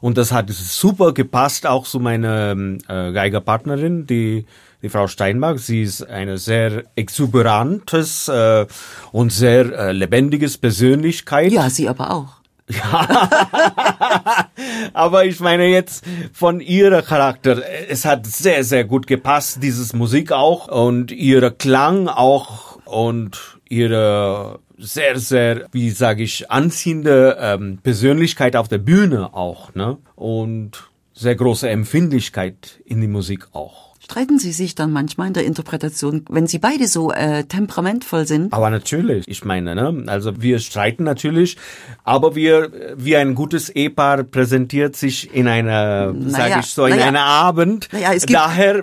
Und 0.00 0.18
das 0.18 0.32
hat 0.32 0.50
super 0.50 1.14
gepasst, 1.14 1.66
auch 1.68 1.86
zu 1.86 2.00
meiner 2.00 2.56
äh, 2.88 3.12
Geigerpartnerin, 3.12 4.08
die 4.08 4.44
die 4.82 4.88
Frau 4.88 5.06
Steinbach. 5.06 5.58
Sie 5.58 5.82
ist 5.82 6.02
eine 6.02 6.36
sehr 6.36 6.82
exuberantes 6.96 8.26
äh, 8.26 8.66
und 9.12 9.32
sehr 9.32 9.72
äh, 9.78 9.92
lebendiges 9.92 10.58
Persönlichkeit. 10.58 11.52
Ja, 11.52 11.70
sie 11.70 11.88
aber 11.88 12.10
auch. 12.10 12.39
Ja. 12.70 14.48
Aber 14.92 15.24
ich 15.24 15.40
meine 15.40 15.66
jetzt 15.66 16.04
von 16.32 16.60
ihrer 16.60 17.02
Charakter. 17.02 17.62
Es 17.88 18.04
hat 18.04 18.26
sehr, 18.26 18.64
sehr 18.64 18.84
gut 18.84 19.06
gepasst, 19.06 19.62
dieses 19.62 19.92
Musik 19.92 20.32
auch 20.32 20.68
und 20.68 21.10
ihre 21.10 21.52
Klang 21.52 22.08
auch 22.08 22.78
und 22.84 23.58
ihre 23.68 24.60
sehr, 24.78 25.18
sehr, 25.18 25.66
wie 25.72 25.90
sage 25.90 26.22
ich, 26.22 26.50
anziehende 26.50 27.36
ähm, 27.40 27.78
Persönlichkeit 27.82 28.56
auf 28.56 28.68
der 28.68 28.78
Bühne 28.78 29.34
auch, 29.34 29.74
ne? 29.74 29.98
Und 30.16 30.90
sehr 31.12 31.34
große 31.34 31.68
Empfindlichkeit 31.68 32.80
in 32.86 33.00
die 33.00 33.06
Musik 33.06 33.48
auch 33.52 33.89
streiten 34.10 34.40
Sie 34.40 34.50
sich 34.50 34.74
dann 34.74 34.90
manchmal 34.90 35.28
in 35.28 35.34
der 35.34 35.44
Interpretation, 35.44 36.24
wenn 36.28 36.48
Sie 36.48 36.58
beide 36.58 36.88
so 36.88 37.12
äh, 37.12 37.44
temperamentvoll 37.44 38.26
sind? 38.26 38.52
Aber 38.52 38.68
natürlich, 38.68 39.28
ich 39.28 39.44
meine, 39.44 39.76
ne? 39.76 40.04
also 40.06 40.42
wir 40.42 40.58
streiten 40.58 41.04
natürlich, 41.04 41.56
aber 42.02 42.34
wir, 42.34 42.72
wie 42.96 43.16
ein 43.16 43.36
gutes 43.36 43.70
Ehepaar 43.70 44.24
präsentiert 44.24 44.96
sich 44.96 45.32
in 45.32 45.46
einer, 45.46 46.12
naja, 46.12 46.30
sage 46.30 46.54
ich 46.58 46.66
so, 46.66 46.86
in 46.86 46.96
naja, 46.96 47.06
einer 47.06 47.22
Abend. 47.22 47.88
Naja, 47.92 48.12
es 48.12 48.26
gibt 48.26 48.36
Daher, 48.36 48.82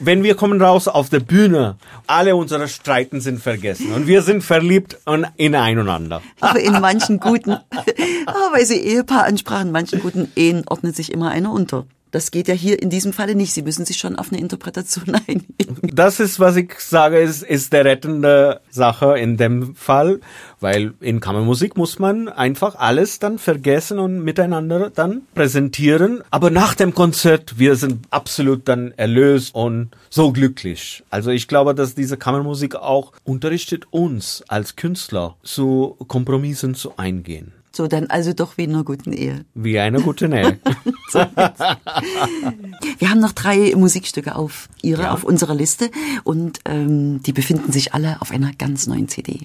wenn 0.00 0.24
wir 0.24 0.34
kommen 0.34 0.60
raus 0.60 0.88
auf 0.88 1.10
der 1.10 1.20
Bühne, 1.20 1.76
alle 2.08 2.34
unsere 2.34 2.66
Streiten 2.66 3.20
sind 3.20 3.40
vergessen 3.40 3.92
und 3.92 4.08
wir 4.08 4.22
sind 4.22 4.42
verliebt 4.42 4.98
ineinander. 5.36 6.22
Aber 6.40 6.58
in 6.58 6.72
manchen 6.80 7.20
guten, 7.20 7.56
weil 8.52 8.66
Sie 8.66 8.78
Ehepaar 8.78 9.26
ansprachen, 9.26 9.68
in 9.68 9.72
manchen 9.72 10.00
guten 10.00 10.32
Ehen 10.34 10.64
ordnet 10.66 10.96
sich 10.96 11.12
immer 11.12 11.30
einer 11.30 11.52
unter. 11.52 11.86
Das 12.16 12.30
geht 12.30 12.48
ja 12.48 12.54
hier 12.54 12.80
in 12.80 12.88
diesem 12.88 13.12
Falle 13.12 13.34
nicht. 13.34 13.52
Sie 13.52 13.60
müssen 13.60 13.84
sich 13.84 13.98
schon 13.98 14.16
auf 14.16 14.32
eine 14.32 14.40
Interpretation 14.40 15.14
einigen. 15.28 15.54
Das 15.82 16.18
ist, 16.18 16.40
was 16.40 16.56
ich 16.56 16.72
sage, 16.78 17.18
ist, 17.18 17.42
ist 17.42 17.74
der 17.74 17.84
rettende 17.84 18.62
Sache 18.70 19.18
in 19.18 19.36
dem 19.36 19.74
Fall, 19.74 20.20
weil 20.58 20.94
in 21.00 21.20
Kammermusik 21.20 21.76
muss 21.76 21.98
man 21.98 22.30
einfach 22.30 22.76
alles 22.76 23.18
dann 23.18 23.38
vergessen 23.38 23.98
und 23.98 24.24
miteinander 24.24 24.88
dann 24.88 25.26
präsentieren. 25.34 26.22
Aber 26.30 26.48
nach 26.48 26.74
dem 26.74 26.94
Konzert, 26.94 27.58
wir 27.58 27.76
sind 27.76 28.06
absolut 28.08 28.66
dann 28.66 28.92
erlöst 28.92 29.54
und 29.54 29.90
so 30.08 30.32
glücklich. 30.32 31.04
Also 31.10 31.30
ich 31.30 31.48
glaube, 31.48 31.74
dass 31.74 31.94
diese 31.94 32.16
Kammermusik 32.16 32.76
auch 32.76 33.12
unterrichtet 33.24 33.88
uns 33.90 34.42
als 34.48 34.74
Künstler 34.76 35.36
zu 35.42 35.98
Kompromissen 36.08 36.74
zu 36.74 36.96
eingehen. 36.96 37.52
So, 37.76 37.88
dann 37.88 38.06
also 38.06 38.32
doch 38.32 38.56
wie 38.56 38.64
in 38.64 38.70
einer 38.70 38.84
guten 38.84 39.12
Ehe. 39.12 39.44
Wie 39.52 39.78
eine 39.78 40.00
gute 40.00 40.28
Ehe. 40.28 40.58
so, 41.10 41.18
Wir 41.18 43.10
haben 43.10 43.20
noch 43.20 43.32
drei 43.32 43.74
Musikstücke 43.76 44.34
auf 44.34 44.70
ihrer, 44.80 45.02
ja. 45.02 45.12
auf 45.12 45.24
unserer 45.24 45.54
Liste 45.54 45.90
und 46.24 46.60
ähm, 46.64 47.22
die 47.22 47.34
befinden 47.34 47.72
sich 47.72 47.92
alle 47.92 48.22
auf 48.22 48.30
einer 48.30 48.54
ganz 48.54 48.86
neuen 48.86 49.08
CD. 49.08 49.40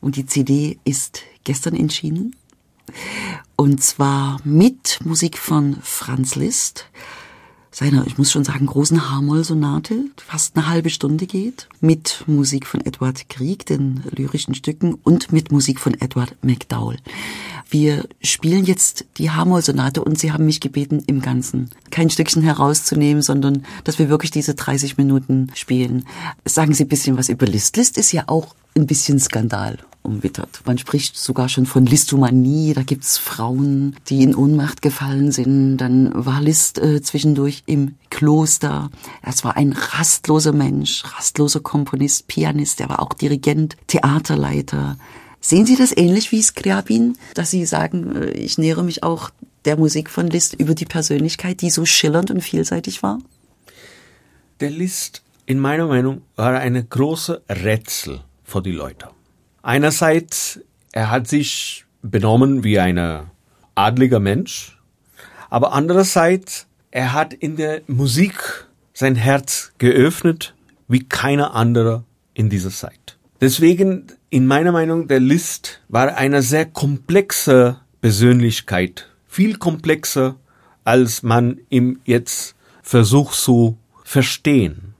Und 0.00 0.16
die 0.16 0.24
CD 0.24 0.78
ist 0.84 1.20
gestern 1.44 1.76
entschieden. 1.76 2.34
Und 3.56 3.84
zwar 3.84 4.40
mit 4.44 5.00
Musik 5.04 5.36
von 5.36 5.76
Franz 5.82 6.36
Liszt 6.36 6.86
seiner, 7.74 8.06
ich 8.06 8.18
muss 8.18 8.30
schon 8.30 8.44
sagen, 8.44 8.66
großen 8.66 9.10
H-Moll-Sonate, 9.10 10.04
fast 10.16 10.56
eine 10.56 10.68
halbe 10.68 10.90
Stunde 10.90 11.26
geht, 11.26 11.68
mit 11.80 12.22
Musik 12.28 12.66
von 12.66 12.80
Edward 12.86 13.28
Krieg, 13.28 13.66
den 13.66 14.04
lyrischen 14.14 14.54
Stücken, 14.54 14.94
und 14.94 15.32
mit 15.32 15.50
Musik 15.50 15.80
von 15.80 16.00
Edward 16.00 16.36
McDowell. 16.42 16.98
Wir 17.68 18.06
spielen 18.22 18.64
jetzt 18.64 19.06
die 19.16 19.32
H-Moll-Sonate 19.32 20.04
und 20.04 20.18
Sie 20.18 20.30
haben 20.30 20.46
mich 20.46 20.60
gebeten, 20.60 21.02
im 21.08 21.20
Ganzen 21.20 21.70
kein 21.90 22.10
Stückchen 22.10 22.42
herauszunehmen, 22.42 23.22
sondern 23.22 23.64
dass 23.82 23.98
wir 23.98 24.08
wirklich 24.08 24.30
diese 24.30 24.54
30 24.54 24.96
Minuten 24.96 25.50
spielen. 25.54 26.06
Sagen 26.44 26.74
Sie 26.74 26.84
ein 26.84 26.88
bisschen 26.88 27.18
was 27.18 27.28
über 27.28 27.46
List. 27.46 27.76
List 27.76 27.98
ist 27.98 28.12
ja 28.12 28.24
auch 28.28 28.54
ein 28.76 28.86
bisschen 28.86 29.18
Skandal 29.18 29.78
umwittert. 30.04 30.60
Man 30.66 30.78
spricht 30.78 31.16
sogar 31.16 31.48
schon 31.48 31.66
von 31.66 31.86
Listomanie. 31.86 32.74
Da 32.74 32.82
gibt's 32.82 33.18
Frauen, 33.18 33.96
die 34.08 34.22
in 34.22 34.34
Ohnmacht 34.34 34.82
gefallen 34.82 35.32
sind. 35.32 35.78
Dann 35.78 36.12
war 36.14 36.40
List 36.40 36.78
äh, 36.78 37.02
zwischendurch 37.02 37.62
im 37.66 37.96
Kloster. 38.10 38.90
Es 39.22 39.44
war 39.44 39.56
ein 39.56 39.72
rastloser 39.72 40.52
Mensch, 40.52 41.02
rastloser 41.16 41.60
Komponist, 41.60 42.28
Pianist. 42.28 42.80
Er 42.80 42.90
war 42.90 43.00
auch 43.00 43.14
Dirigent, 43.14 43.76
Theaterleiter. 43.86 44.96
Sehen 45.40 45.66
Sie 45.66 45.76
das 45.76 45.96
ähnlich 45.96 46.32
wie 46.32 46.42
Skriabin, 46.42 47.16
dass 47.34 47.50
Sie 47.50 47.64
sagen, 47.66 48.14
äh, 48.14 48.30
ich 48.30 48.58
nähere 48.58 48.84
mich 48.84 49.02
auch 49.02 49.30
der 49.64 49.76
Musik 49.76 50.10
von 50.10 50.28
Liszt 50.28 50.54
über 50.54 50.74
die 50.74 50.84
Persönlichkeit, 50.84 51.62
die 51.62 51.70
so 51.70 51.84
schillernd 51.86 52.30
und 52.30 52.42
vielseitig 52.42 53.02
war? 53.02 53.18
Der 54.60 54.70
Liszt, 54.70 55.22
in 55.46 55.58
meiner 55.58 55.86
Meinung, 55.86 56.22
war 56.36 56.58
eine 56.58 56.84
große 56.84 57.42
Rätsel 57.48 58.20
für 58.44 58.62
die 58.62 58.72
Leute. 58.72 59.08
Einerseits, 59.64 60.60
er 60.92 61.10
hat 61.10 61.26
sich 61.26 61.86
benommen 62.02 62.64
wie 62.64 62.78
ein 62.78 63.30
adliger 63.74 64.20
Mensch, 64.20 64.78
aber 65.48 65.72
andererseits, 65.72 66.66
er 66.90 67.14
hat 67.14 67.32
in 67.32 67.56
der 67.56 67.80
Musik 67.86 68.66
sein 68.92 69.14
Herz 69.14 69.72
geöffnet 69.78 70.54
wie 70.86 71.04
keiner 71.04 71.54
andere 71.54 72.04
in 72.34 72.50
dieser 72.50 72.68
Zeit. 72.68 73.16
Deswegen, 73.40 74.08
in 74.28 74.46
meiner 74.46 74.70
Meinung, 74.70 75.08
der 75.08 75.20
Liszt 75.20 75.80
war 75.88 76.14
eine 76.14 76.42
sehr 76.42 76.66
komplexe 76.66 77.80
Persönlichkeit, 78.02 79.08
viel 79.26 79.56
komplexer, 79.56 80.36
als 80.84 81.22
man 81.22 81.58
ihm 81.70 82.00
jetzt 82.04 82.54
versucht 82.82 83.34
zu 83.34 83.78
verstehen. 84.04 84.93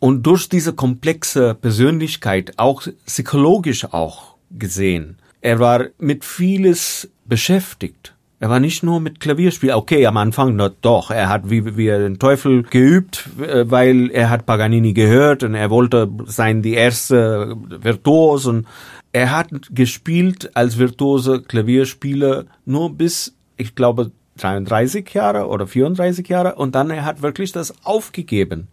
Und 0.00 0.24
durch 0.26 0.48
diese 0.48 0.72
komplexe 0.72 1.54
Persönlichkeit, 1.54 2.54
auch 2.56 2.82
psychologisch 3.06 3.84
auch 3.84 4.34
gesehen, 4.50 5.18
er 5.42 5.58
war 5.58 5.86
mit 5.98 6.24
vieles 6.24 7.10
beschäftigt. 7.26 8.14
Er 8.42 8.48
war 8.48 8.58
nicht 8.58 8.82
nur 8.82 9.00
mit 9.00 9.20
Klavierspiel. 9.20 9.72
Okay, 9.72 10.06
am 10.06 10.16
Anfang 10.16 10.56
not, 10.56 10.76
doch. 10.80 11.10
Er 11.10 11.28
hat 11.28 11.50
wie, 11.50 11.76
wie 11.76 11.88
er 11.88 11.98
den 11.98 12.18
Teufel 12.18 12.62
geübt, 12.62 13.28
äh, 13.38 13.70
weil 13.70 14.10
er 14.10 14.30
hat 14.30 14.46
Paganini 14.46 14.94
gehört 14.94 15.42
und 15.42 15.54
er 15.54 15.68
wollte 15.68 16.10
sein 16.24 16.62
die 16.62 16.72
erste 16.72 17.54
Virtuos 17.68 18.46
und 18.46 18.66
er 19.12 19.30
hat 19.30 19.48
gespielt 19.70 20.56
als 20.56 20.78
virtuose 20.78 21.42
Klavierspieler 21.42 22.46
nur 22.64 22.94
bis, 22.94 23.34
ich 23.58 23.74
glaube, 23.74 24.10
33 24.38 25.12
Jahre 25.12 25.46
oder 25.48 25.66
34 25.66 26.26
Jahre 26.26 26.54
und 26.54 26.74
dann 26.74 26.90
er 26.90 27.04
hat 27.04 27.20
wirklich 27.20 27.52
das 27.52 27.74
aufgegeben. 27.84 28.68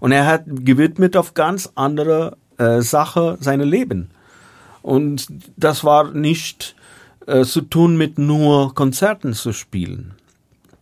Und 0.00 0.12
er 0.12 0.26
hat 0.26 0.44
gewidmet 0.46 1.16
auf 1.16 1.34
ganz 1.34 1.70
andere 1.74 2.36
äh, 2.58 2.80
Sache 2.80 3.38
seine 3.40 3.64
Leben. 3.64 4.10
Und 4.82 5.28
das 5.56 5.84
war 5.84 6.10
nicht 6.12 6.74
äh, 7.26 7.44
zu 7.44 7.60
tun 7.60 7.96
mit 7.96 8.18
nur 8.18 8.74
Konzerten 8.74 9.34
zu 9.34 9.52
spielen. 9.52 10.14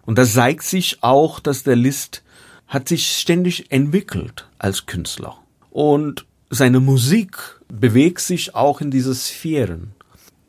Und 0.06 0.18
das 0.18 0.32
zeigt 0.32 0.62
sich 0.62 1.02
auch, 1.02 1.40
dass 1.40 1.64
der 1.64 1.76
List 1.76 2.22
hat 2.68 2.88
sich 2.88 3.08
ständig 3.16 3.70
entwickelt 3.70 4.46
als 4.58 4.86
Künstler. 4.86 5.36
Und 5.70 6.26
seine 6.50 6.80
Musik 6.80 7.36
bewegt 7.68 8.20
sich 8.20 8.54
auch 8.54 8.80
in 8.80 8.90
diese 8.90 9.14
Sphären. 9.14 9.92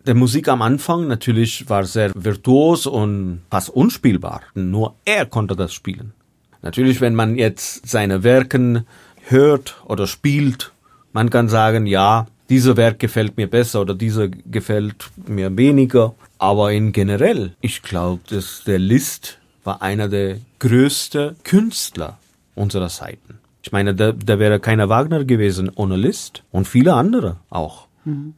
Der 0.05 0.15
Musik 0.15 0.47
am 0.47 0.61
Anfang 0.61 1.07
natürlich 1.07 1.69
war 1.69 1.83
sehr 1.83 2.11
virtuos 2.15 2.85
und 2.85 3.41
fast 3.51 3.69
unspielbar. 3.69 4.41
Nur 4.53 4.95
er 5.05 5.25
konnte 5.25 5.55
das 5.55 5.73
spielen. 5.73 6.13
Natürlich, 6.61 7.01
wenn 7.01 7.15
man 7.15 7.35
jetzt 7.35 7.87
seine 7.87 8.23
Werken 8.23 8.85
hört 9.27 9.81
oder 9.85 10.07
spielt, 10.07 10.71
man 11.13 11.29
kann 11.29 11.49
sagen, 11.49 11.85
ja, 11.85 12.27
dieser 12.49 12.77
Werk 12.77 12.99
gefällt 12.99 13.37
mir 13.37 13.47
besser 13.47 13.81
oder 13.81 13.93
dieser 13.93 14.27
gefällt 14.27 15.09
mir 15.27 15.55
weniger. 15.55 16.15
Aber 16.37 16.71
in 16.71 16.91
generell, 16.91 17.53
ich 17.61 17.81
glaube, 17.81 18.21
dass 18.29 18.63
der 18.65 18.79
Liszt 18.79 19.39
war 19.63 19.81
einer 19.81 20.07
der 20.07 20.37
größten 20.59 21.35
Künstler 21.43 22.17
unserer 22.55 22.89
Zeiten. 22.89 23.39
Ich 23.61 23.71
meine, 23.71 23.93
da, 23.93 24.13
da 24.13 24.39
wäre 24.39 24.59
keiner 24.59 24.89
Wagner 24.89 25.25
gewesen 25.25 25.69
ohne 25.75 25.95
Liszt 25.95 26.43
und 26.51 26.67
viele 26.67 26.93
andere 26.93 27.37
auch. 27.49 27.87
Mhm. 28.05 28.33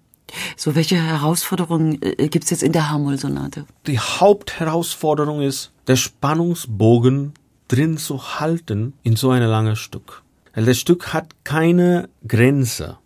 So, 0.56 0.76
welche 0.76 0.96
Herausforderungen 0.96 2.02
äh, 2.02 2.28
gibt's 2.28 2.50
jetzt 2.50 2.64
in 2.64 2.72
der 2.72 2.90
Hamoll-Sonate? 2.90 3.66
Die 3.88 4.00
Hauptherausforderung 4.00 5.42
ist, 5.42 5.72
der 5.88 5.98
Spannungsbogen 5.98 7.34
drin 7.72 7.98
zu 7.98 8.40
halten 8.40 8.94
in 9.02 9.16
so 9.16 9.30
einem 9.30 9.50
langen 9.50 9.78
Stück. 9.78 10.24
Weil 10.54 10.66
das 10.66 10.80
Stück 10.80 11.14
hat 11.14 11.30
keine 11.46 12.10
Grenze. 12.28 12.98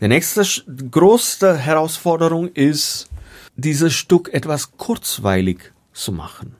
Die 0.00 0.06
nächste 0.06 0.44
größte 0.90 1.56
Herausforderung 1.56 2.48
ist, 2.48 3.08
dieses 3.56 3.92
Stück 3.94 4.32
etwas 4.32 4.76
kurzweilig 4.76 5.72
zu 5.92 6.12
machen. 6.12 6.54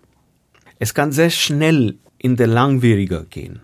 Es 0.80 0.94
kann 0.94 1.12
sehr 1.12 1.30
schnell 1.30 1.96
in 2.18 2.36
der 2.36 2.48
Langwierige 2.48 3.26
gehen. 3.30 3.60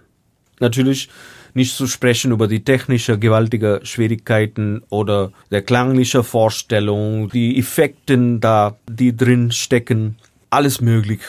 Natürlich 0.60 1.08
nicht 1.54 1.74
zu 1.74 1.88
sprechen 1.88 2.30
über 2.30 2.46
die 2.46 2.62
technische 2.62 3.18
gewaltige 3.18 3.80
Schwierigkeiten 3.82 4.82
oder 4.88 5.32
der 5.50 5.62
klangliche 5.62 6.22
Vorstellung, 6.22 7.28
die 7.30 7.58
Effekten 7.58 8.38
da, 8.40 8.78
die 8.88 9.16
drin 9.16 9.50
stecken, 9.50 10.16
alles 10.50 10.80
möglich 10.80 11.22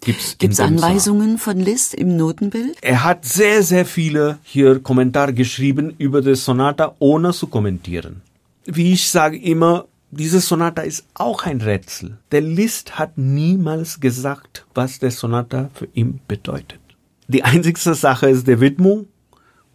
gibt's. 0.00 0.36
Gibt's 0.38 0.60
Anweisungen 0.60 1.38
von 1.38 1.58
Liszt 1.58 1.94
im 1.94 2.16
Notenbild? 2.16 2.78
Er 2.82 3.04
hat 3.04 3.24
sehr, 3.24 3.62
sehr 3.62 3.86
viele 3.86 4.38
hier 4.42 4.80
Kommentare 4.80 5.32
geschrieben 5.32 5.94
über 5.98 6.22
das 6.22 6.44
Sonata, 6.44 6.94
ohne 6.98 7.32
zu 7.32 7.46
kommentieren. 7.46 8.22
Wie 8.64 8.92
ich 8.92 9.08
sage 9.08 9.38
immer, 9.38 9.86
diese 10.10 10.40
Sonata 10.40 10.82
ist 10.82 11.04
auch 11.14 11.44
ein 11.44 11.60
Rätsel. 11.60 12.18
Der 12.32 12.40
Liszt 12.40 12.98
hat 12.98 13.18
niemals 13.18 14.00
gesagt, 14.00 14.66
was 14.74 14.98
der 14.98 15.10
Sonata 15.10 15.70
für 15.74 15.88
ihn 15.92 16.20
bedeutet. 16.26 16.80
Die 17.28 17.44
einzigste 17.44 17.94
Sache 17.94 18.30
ist 18.30 18.46
der 18.46 18.60
Widmung 18.60 19.06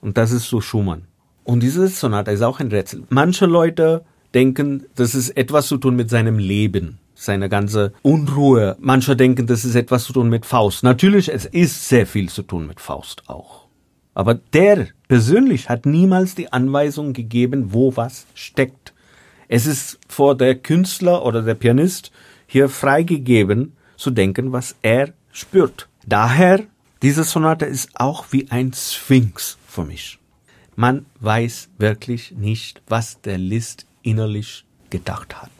und 0.01 0.17
das 0.17 0.31
ist 0.31 0.49
so 0.49 0.59
Schumann. 0.59 1.03
Und 1.43 1.61
diese 1.61 1.87
Sonata 1.87 2.31
ist 2.31 2.41
auch 2.41 2.59
ein 2.59 2.69
Rätsel. 2.69 3.03
Manche 3.09 3.45
Leute 3.45 4.03
denken, 4.33 4.85
das 4.95 5.13
ist 5.13 5.31
etwas 5.37 5.67
zu 5.67 5.77
tun 5.77 5.95
mit 5.95 6.09
seinem 6.09 6.39
Leben, 6.39 6.97
seine 7.15 7.49
ganze 7.49 7.93
Unruhe. 8.01 8.75
Manche 8.79 9.15
denken, 9.15 9.47
das 9.47 9.65
ist 9.65 9.75
etwas 9.75 10.05
zu 10.05 10.13
tun 10.13 10.29
mit 10.29 10.45
Faust. 10.45 10.83
Natürlich, 10.83 11.31
es 11.31 11.45
ist 11.45 11.87
sehr 11.87 12.05
viel 12.05 12.29
zu 12.29 12.43
tun 12.43 12.67
mit 12.67 12.79
Faust 12.79 13.23
auch. 13.27 13.67
Aber 14.13 14.35
der 14.35 14.87
persönlich 15.07 15.69
hat 15.69 15.85
niemals 15.85 16.35
die 16.35 16.51
Anweisung 16.51 17.13
gegeben, 17.13 17.73
wo 17.73 17.95
was 17.95 18.25
steckt. 18.35 18.93
Es 19.47 19.65
ist 19.65 19.99
vor 20.07 20.35
der 20.35 20.55
Künstler 20.55 21.25
oder 21.25 21.41
der 21.41 21.55
Pianist 21.55 22.11
hier 22.47 22.69
freigegeben 22.69 23.73
zu 23.97 24.11
denken, 24.11 24.51
was 24.51 24.75
er 24.81 25.13
spürt. 25.31 25.87
Daher 26.05 26.61
diese 27.03 27.25
Sonate 27.25 27.65
ist 27.65 27.89
auch 27.99 28.27
wie 28.31 28.49
ein 28.49 28.71
Sphinx 28.73 29.57
für 29.67 29.83
mich. 29.83 30.19
Man 30.75 31.05
weiß 31.19 31.69
wirklich 31.77 32.31
nicht, 32.31 32.81
was 32.87 33.19
der 33.19 33.37
Liszt 33.37 33.85
innerlich 34.03 34.65
gedacht 34.89 35.41
hat. 35.41 35.51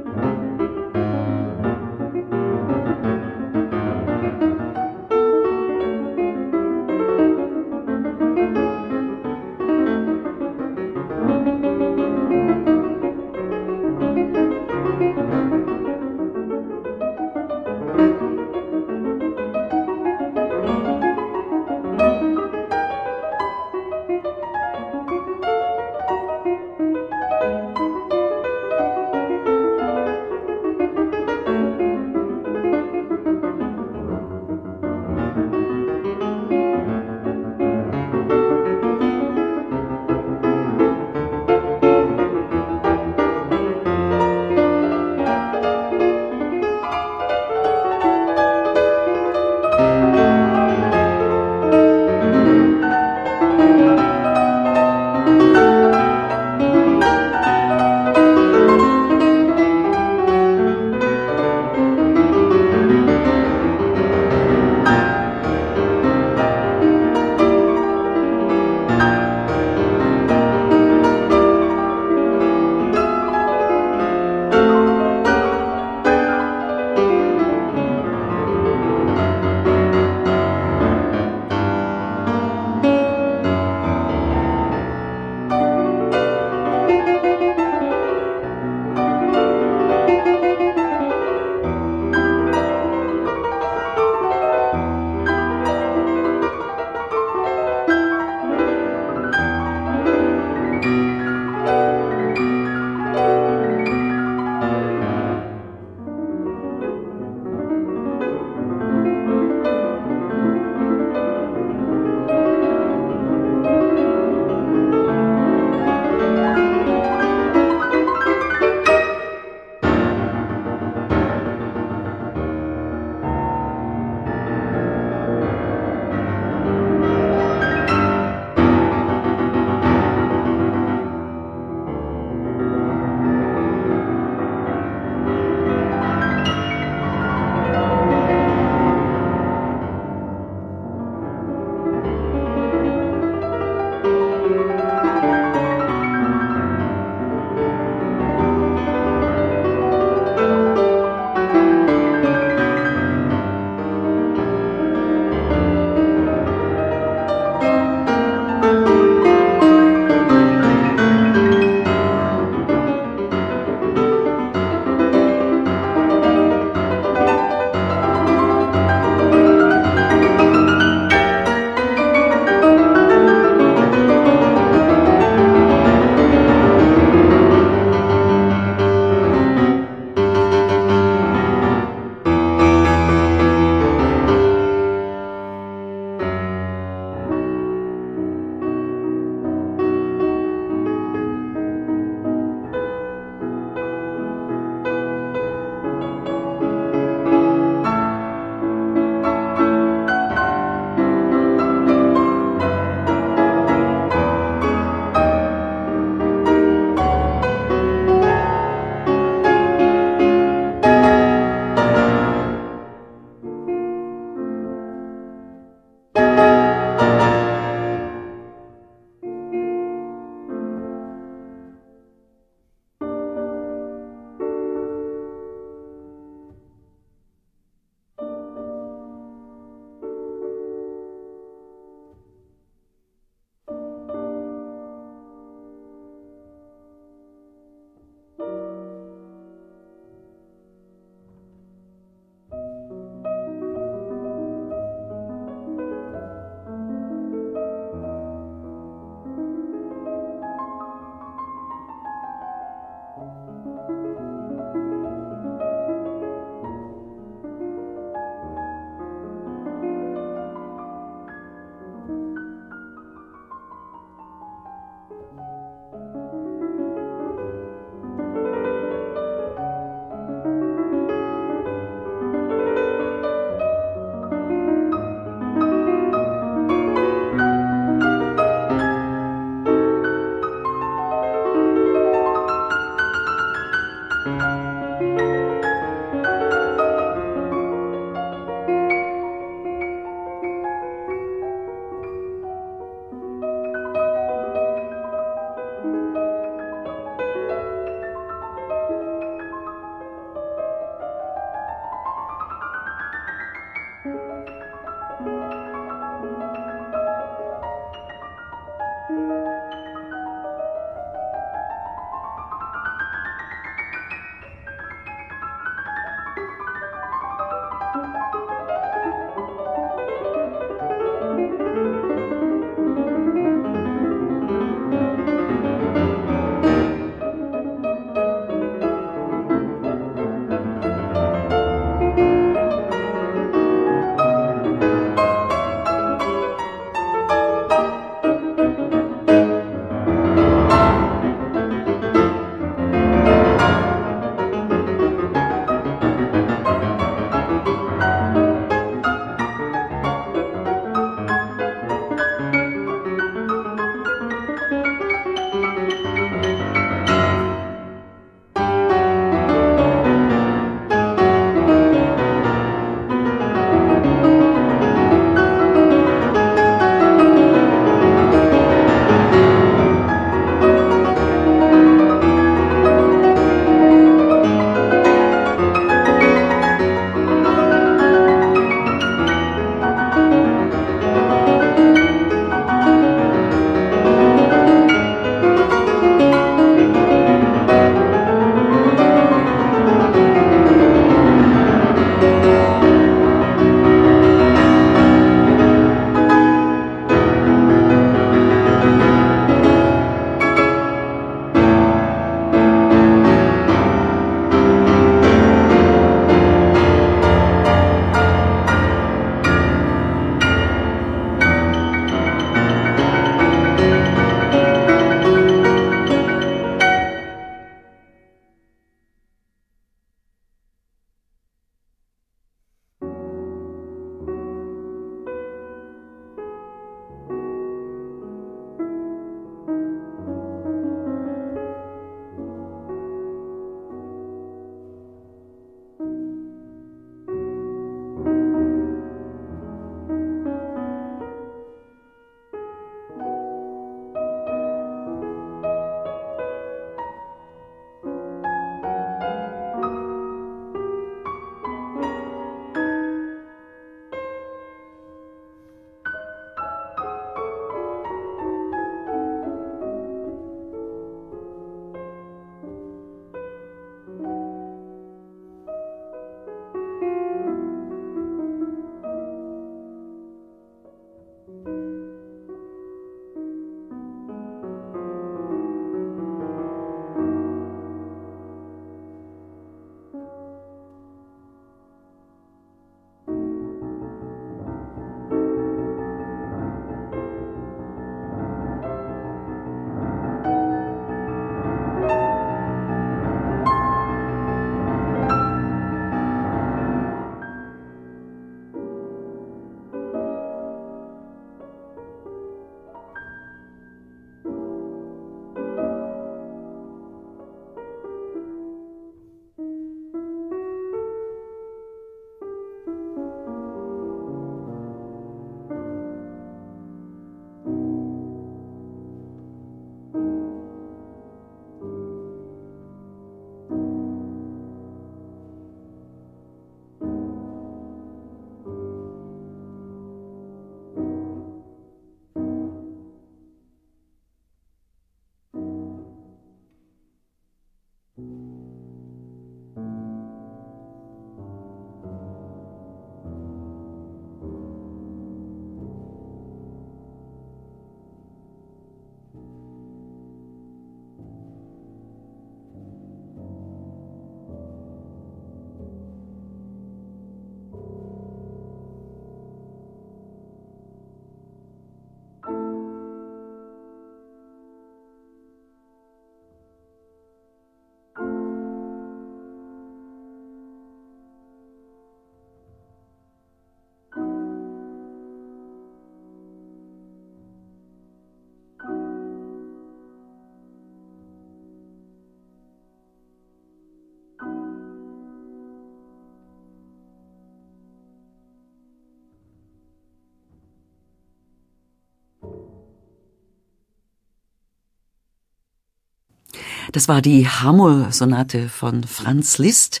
Das 596.92 597.06
war 597.06 597.22
die 597.22 597.46
Hammer-Sonate 597.46 598.68
von 598.68 599.04
Franz 599.04 599.58
Liszt 599.58 600.00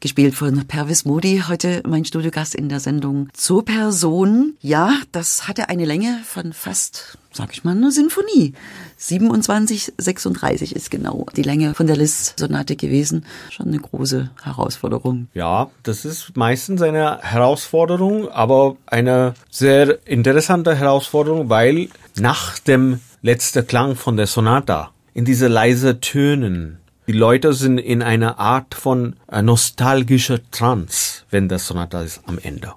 gespielt 0.00 0.34
von 0.34 0.66
Pervis 0.66 1.04
Modi, 1.04 1.44
heute 1.46 1.82
mein 1.86 2.04
Studiogast 2.04 2.56
in 2.56 2.68
der 2.68 2.80
Sendung 2.80 3.28
zur 3.32 3.64
Person. 3.64 4.54
Ja, 4.60 4.92
das 5.12 5.46
hatte 5.46 5.68
eine 5.68 5.84
Länge 5.84 6.20
von 6.24 6.52
fast, 6.52 7.16
sag 7.32 7.52
ich 7.52 7.62
mal, 7.62 7.76
einer 7.76 7.92
Sinfonie. 7.92 8.54
27, 8.96 9.92
36 9.98 10.74
ist 10.74 10.90
genau 10.90 11.26
die 11.36 11.42
Länge 11.42 11.74
von 11.74 11.86
der 11.86 11.96
Liszt-Sonate 11.96 12.74
gewesen. 12.74 13.24
Schon 13.50 13.68
eine 13.68 13.78
große 13.78 14.30
Herausforderung. 14.42 15.28
Ja, 15.32 15.70
das 15.84 16.04
ist 16.04 16.36
meistens 16.36 16.82
eine 16.82 17.20
Herausforderung, 17.22 18.28
aber 18.28 18.76
eine 18.86 19.34
sehr 19.48 20.04
interessante 20.06 20.74
Herausforderung, 20.74 21.48
weil 21.48 21.88
nach 22.18 22.58
dem 22.58 22.98
letzten 23.22 23.66
Klang 23.66 23.94
von 23.94 24.16
der 24.16 24.26
Sonata 24.26 24.90
in 25.16 25.24
diese 25.24 25.48
leise 25.48 26.00
Tönen 26.00 26.76
die 27.06 27.12
Leute 27.12 27.54
sind 27.54 27.78
in 27.78 28.02
einer 28.02 28.38
Art 28.38 28.74
von 28.74 29.14
äh, 29.30 29.40
nostalgischer 29.40 30.40
Trance, 30.50 31.22
wenn 31.30 31.48
das 31.48 31.68
Sonata 31.68 32.02
ist 32.02 32.20
am 32.26 32.38
Ende. 32.42 32.72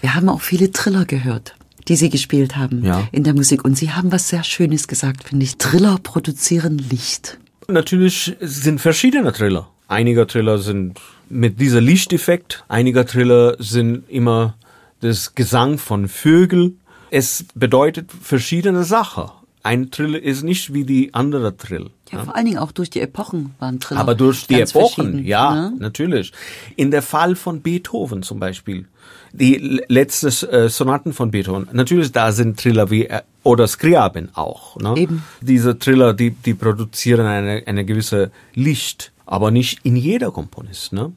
Wir 0.00 0.14
haben 0.14 0.28
auch 0.28 0.42
viele 0.42 0.70
Triller 0.70 1.06
gehört, 1.06 1.56
die 1.88 1.96
Sie 1.96 2.10
gespielt 2.10 2.56
haben 2.56 2.84
ja. 2.84 3.08
in 3.12 3.24
der 3.24 3.32
Musik. 3.34 3.64
Und 3.64 3.76
Sie 3.78 3.90
haben 3.92 4.12
was 4.12 4.28
sehr 4.28 4.44
Schönes 4.44 4.88
gesagt, 4.88 5.24
finde 5.24 5.44
ich. 5.44 5.56
Triller 5.56 5.98
produzieren 6.02 6.76
Licht. 6.78 7.38
Natürlich 7.66 8.36
sind 8.40 8.80
verschiedene 8.80 9.32
Triller. 9.32 9.68
Einige 9.88 10.26
Triller 10.26 10.58
sind 10.58 11.00
mit 11.30 11.58
dieser 11.58 11.80
Lichteffekt, 11.80 12.62
einige 12.68 13.06
Triller 13.06 13.56
sind 13.58 14.08
immer 14.10 14.54
das 15.00 15.34
Gesang 15.34 15.78
von 15.78 16.08
Vögel. 16.08 16.74
Es 17.10 17.46
bedeutet 17.54 18.10
verschiedene 18.12 18.84
Sachen 18.84 19.30
ein 19.62 19.90
Trill 19.90 20.14
ist 20.14 20.42
nicht 20.42 20.72
wie 20.72 20.84
die 20.84 21.14
andere 21.14 21.56
Trill. 21.56 21.90
Ja, 22.10 22.18
ja, 22.18 22.24
vor 22.24 22.36
allen 22.36 22.46
Dingen 22.46 22.58
auch 22.58 22.72
durch 22.72 22.90
die 22.90 23.00
Epochen 23.00 23.54
waren 23.58 23.80
Triller. 23.80 24.00
Aber 24.00 24.14
durch 24.14 24.46
die 24.46 24.60
Epochen, 24.60 25.24
ja, 25.24 25.54
ja, 25.54 25.72
natürlich. 25.78 26.32
In 26.76 26.90
der 26.90 27.02
Fall 27.02 27.36
von 27.36 27.62
Beethoven 27.62 28.22
zum 28.22 28.40
Beispiel, 28.40 28.86
die 29.32 29.82
letzte 29.88 30.28
äh, 30.50 30.68
Sonaten 30.68 31.12
von 31.12 31.30
Beethoven, 31.30 31.68
natürlich 31.72 32.12
da 32.12 32.32
sind 32.32 32.58
Triller 32.58 32.90
wie 32.90 33.06
äh, 33.06 33.22
oder 33.42 33.66
Skriabin 33.66 34.28
auch. 34.34 34.76
Ne? 34.76 34.94
Eben. 34.96 35.24
Diese 35.40 35.78
Triller, 35.78 36.12
die 36.12 36.30
die 36.30 36.54
produzieren 36.54 37.26
eine 37.26 37.62
eine 37.66 37.84
gewisse 37.84 38.30
Licht, 38.54 39.12
aber 39.26 39.50
nicht 39.50 39.80
in 39.84 39.96
jeder 39.96 40.30
Komponist. 40.30 40.92
Ne? 40.92 41.12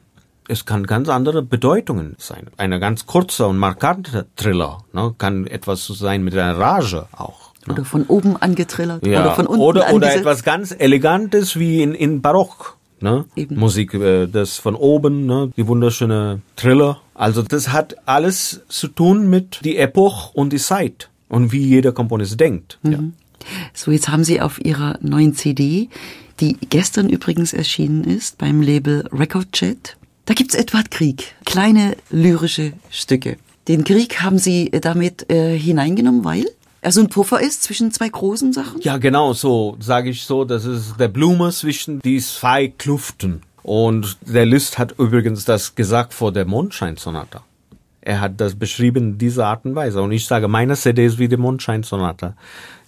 es 0.47 0.65
kann 0.65 0.85
ganz 0.85 1.09
andere 1.09 1.41
Bedeutungen 1.41 2.15
sein. 2.19 2.47
Eine 2.57 2.79
ganz 2.79 3.05
kurze 3.05 3.47
und 3.47 3.57
markante 3.57 4.27
Triller 4.35 4.83
ne, 4.93 5.13
kann 5.17 5.47
etwas 5.47 5.87
sein 5.87 6.23
mit 6.23 6.35
einer 6.35 6.57
Rage 6.57 7.07
auch. 7.11 7.44
Oder 7.69 7.85
von 7.85 8.03
oben 8.03 8.37
angetrillert 8.37 9.05
ja. 9.05 9.21
oder 9.21 9.35
von 9.35 9.47
unten 9.47 9.61
Oder, 9.61 9.93
oder 9.93 10.13
etwas 10.13 10.43
ganz 10.43 10.75
Elegantes 10.77 11.57
wie 11.57 11.81
in, 11.81 11.95
in 11.95 12.21
Barock. 12.21 12.77
Ne? 13.01 13.25
Eben. 13.35 13.57
Musik, 13.57 13.93
äh, 13.93 14.27
das 14.27 14.57
von 14.57 14.75
oben, 14.75 15.25
ne? 15.25 15.51
die 15.57 15.67
wunderschöne 15.67 16.41
Triller. 16.55 17.01
Also 17.13 17.41
das 17.41 17.69
hat 17.69 17.95
alles 18.05 18.61
zu 18.69 18.87
tun 18.87 19.29
mit 19.29 19.59
die 19.63 19.77
Epoche 19.77 20.31
und 20.33 20.53
die 20.53 20.57
Zeit 20.57 21.09
und 21.27 21.51
wie 21.51 21.65
jeder 21.65 21.91
Komponist 21.91 22.39
denkt. 22.39 22.79
Mhm. 22.83 22.91
Ja. 22.91 22.99
So, 23.73 23.91
jetzt 23.91 24.09
haben 24.09 24.23
Sie 24.23 24.41
auf 24.41 24.63
Ihrer 24.63 24.97
neuen 25.01 25.35
CD, 25.35 25.89
die 26.39 26.57
gestern 26.69 27.09
übrigens 27.09 27.53
erschienen 27.53 28.03
ist 28.03 28.37
beim 28.37 28.61
Label 28.61 29.07
Record 29.11 29.51
Chat, 29.51 29.97
da 30.25 30.33
gibt's 30.33 30.55
Edward 30.55 30.89
Krieg, 30.89 31.35
kleine 31.45 31.95
lyrische 32.09 32.73
Stücke. 32.89 33.37
Den 33.67 33.83
Krieg 33.83 34.21
haben 34.21 34.39
Sie 34.39 34.71
damit 34.71 35.31
äh, 35.31 35.57
hineingenommen, 35.57 36.23
weil? 36.23 36.45
Er 36.85 36.91
so 36.91 37.01
ein 37.01 37.09
Puffer 37.09 37.41
ist 37.41 37.63
zwischen 37.63 37.91
zwei 37.91 38.09
großen 38.09 38.53
Sachen? 38.53 38.79
Ja, 38.81 38.97
genau 38.97 39.33
so, 39.33 39.75
sage 39.79 40.11
ich 40.11 40.23
so. 40.23 40.45
Das 40.45 40.65
ist 40.65 40.99
der 40.99 41.07
Blume 41.07 41.49
zwischen 41.49 41.99
die 41.99 42.19
zwei 42.19 42.67
Kluften. 42.67 43.41
Und 43.63 44.17
der 44.21 44.45
List 44.45 44.77
hat 44.77 44.93
übrigens 44.99 45.45
das 45.45 45.73
gesagt 45.73 46.13
vor 46.13 46.31
der 46.31 46.45
Mondscheinsonata. 46.45 47.41
Er 48.01 48.21
hat 48.21 48.39
das 48.39 48.53
beschrieben 48.53 49.13
in 49.13 49.17
dieser 49.17 49.47
Art 49.47 49.65
und 49.65 49.73
Weise. 49.73 49.99
Und 50.03 50.11
ich 50.11 50.27
sage, 50.27 50.47
meine 50.47 50.75
CD 50.75 51.07
ist 51.07 51.17
wie 51.17 51.27
die 51.27 51.37
Mondscheinsonata. 51.37 52.35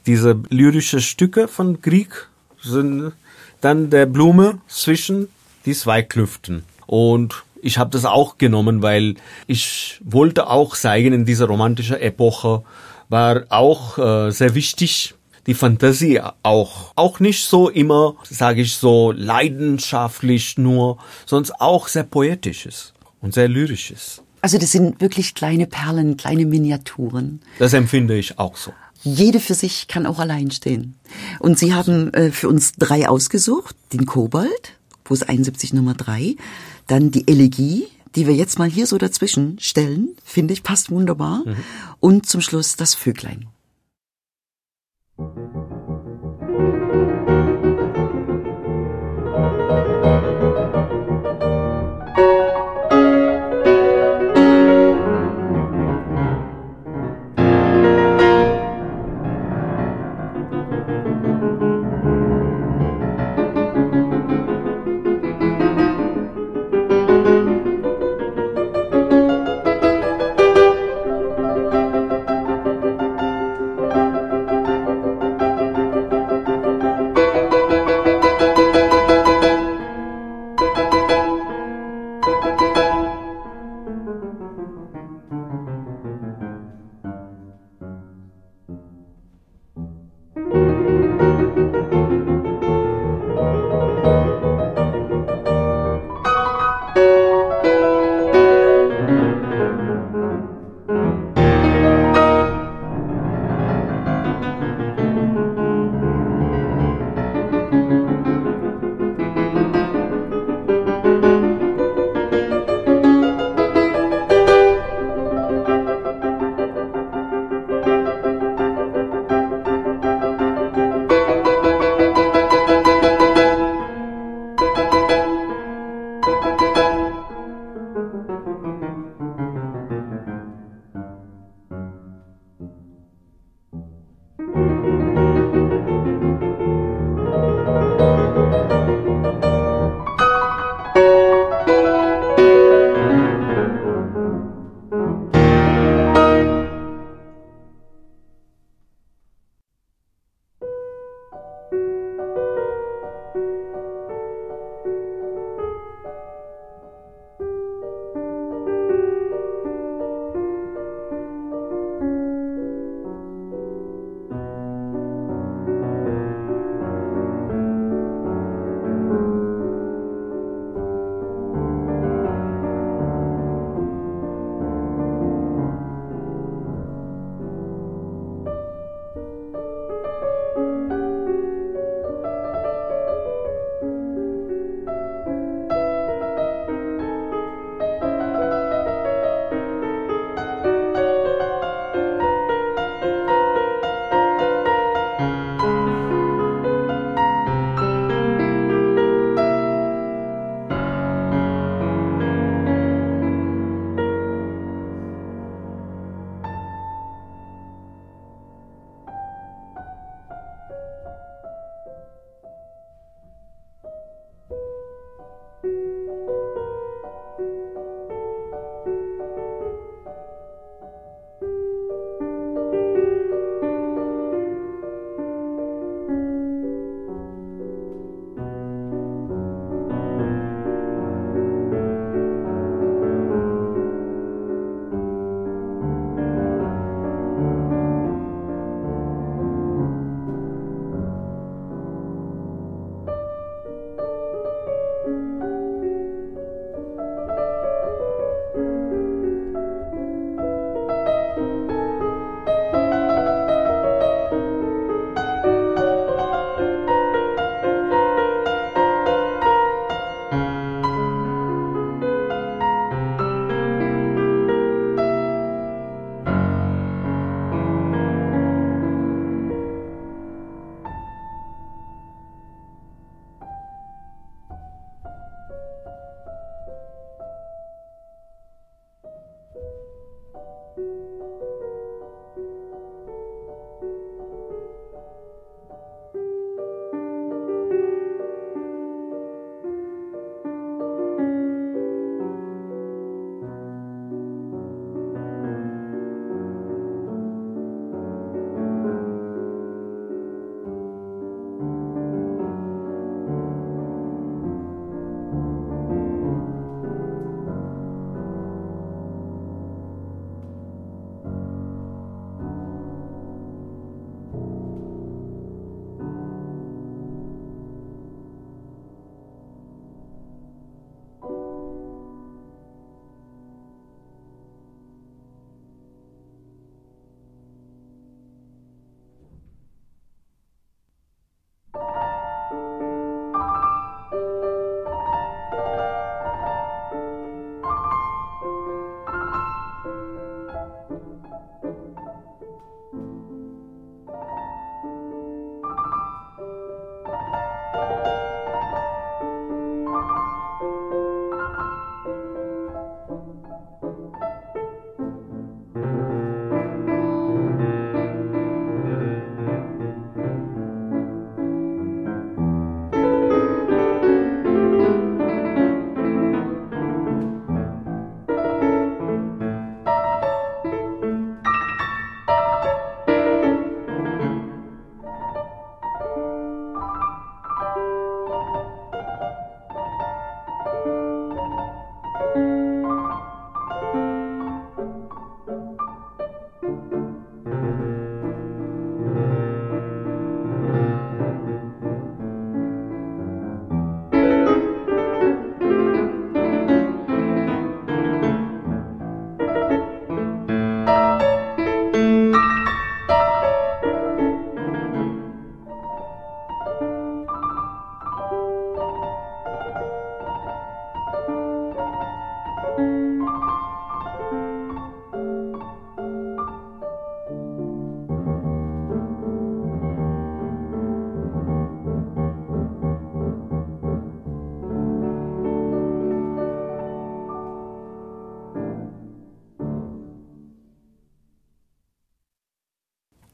Diese 0.05 0.39
lyrische 0.49 1.01
Stücke 1.01 1.47
von 1.47 1.81
Grieg 1.81 2.27
sind 2.61 3.13
dann 3.61 3.89
der 3.89 4.05
Blume 4.05 4.59
zwischen 4.67 5.27
die 5.65 5.73
zwei 5.73 6.03
Klüften. 6.03 6.61
Und 6.85 7.43
ich 7.63 7.79
habe 7.79 7.89
das 7.89 8.05
auch 8.05 8.37
genommen, 8.37 8.83
weil 8.83 9.15
ich 9.47 9.99
wollte 10.03 10.51
auch 10.51 10.75
zeigen 10.75 11.13
in 11.13 11.25
dieser 11.25 11.47
romantischen 11.47 11.97
Epoche, 11.97 12.61
war 13.09 13.45
auch 13.49 13.97
äh, 13.97 14.31
sehr 14.31 14.55
wichtig. 14.55 15.13
Die 15.45 15.53
Fantasie 15.53 16.21
auch. 16.43 16.91
Auch 16.95 17.21
nicht 17.21 17.45
so 17.45 17.69
immer, 17.69 18.15
sage 18.29 18.61
ich 18.61 18.75
so, 18.75 19.13
leidenschaftlich 19.13 20.57
nur, 20.57 20.97
sondern 21.25 21.55
auch 21.59 21.87
sehr 21.87 22.03
poetisches 22.03 22.93
und 23.21 23.33
sehr 23.33 23.47
lyrisches. 23.47 24.21
Also 24.41 24.57
das 24.57 24.71
sind 24.73 24.99
wirklich 24.99 25.35
kleine 25.35 25.65
Perlen, 25.65 26.17
kleine 26.17 26.45
Miniaturen. 26.45 27.41
Das 27.59 27.73
empfinde 27.73 28.17
ich 28.17 28.37
auch 28.37 28.57
so. 28.57 28.73
Jede 29.03 29.39
für 29.39 29.53
sich 29.53 29.87
kann 29.87 30.05
auch 30.05 30.19
allein 30.19 30.51
stehen. 30.51 30.95
Und 31.39 31.57
Sie 31.57 31.73
haben 31.73 32.13
äh, 32.13 32.31
für 32.31 32.49
uns 32.49 32.73
drei 32.73 33.07
ausgesucht. 33.07 33.75
Den 33.93 34.05
Kobold, 34.05 34.73
Bus 35.03 35.23
71 35.23 35.73
Nummer 35.73 35.93
drei, 35.93 36.35
dann 36.87 37.11
die 37.11 37.27
Elegie, 37.27 37.87
die 38.15 38.27
wir 38.27 38.35
jetzt 38.35 38.59
mal 38.59 38.69
hier 38.69 38.87
so 38.87 38.97
dazwischen 38.97 39.59
stellen, 39.59 40.15
finde 40.23 40.53
ich, 40.53 40.63
passt 40.63 40.89
wunderbar. 40.89 41.43
Mhm. 41.45 41.55
Und 41.99 42.25
zum 42.27 42.41
Schluss 42.41 42.75
das 42.75 42.95
Vöglein. 42.95 43.47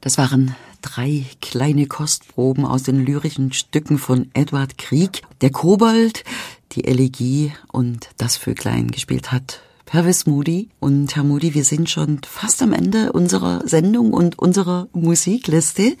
Das 0.04 0.18
waren 0.18 0.54
drei 0.82 1.24
kleine 1.40 1.86
Kostproben 1.86 2.66
aus 2.66 2.82
den 2.82 3.06
lyrischen 3.06 3.54
Stücken 3.54 3.96
von 3.96 4.28
Edward 4.34 4.76
Krieg. 4.76 5.22
Der 5.40 5.48
Kobold, 5.48 6.24
die 6.72 6.84
Elegie 6.84 7.52
und 7.72 8.10
das 8.18 8.36
Vöglein 8.36 8.90
gespielt 8.90 9.32
hat 9.32 9.62
Pervis 9.86 10.26
Moody. 10.26 10.68
Und 10.78 11.16
Herr 11.16 11.24
Moody, 11.24 11.54
wir 11.54 11.64
sind 11.64 11.88
schon 11.88 12.20
fast 12.22 12.60
am 12.60 12.74
Ende 12.74 13.12
unserer 13.12 13.66
Sendung 13.66 14.12
und 14.12 14.38
unserer 14.38 14.88
Musikliste. 14.92 15.96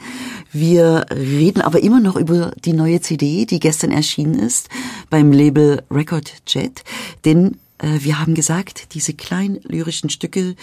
Wir 0.52 1.06
reden 1.10 1.62
aber 1.62 1.82
immer 1.82 2.00
noch 2.00 2.16
über 2.16 2.52
die 2.62 2.74
neue 2.74 3.00
CD, 3.00 3.46
die 3.46 3.58
gestern 3.58 3.90
erschienen 3.90 4.38
ist 4.38 4.68
beim 5.08 5.32
Label 5.32 5.82
Record 5.90 6.30
Jet. 6.46 6.84
Denn 7.24 7.56
äh, 7.78 8.00
wir 8.00 8.20
haben 8.20 8.34
gesagt, 8.34 8.92
diese 8.92 9.14
kleinen 9.14 9.60
lyrischen 9.62 10.10
Stücke 10.10 10.56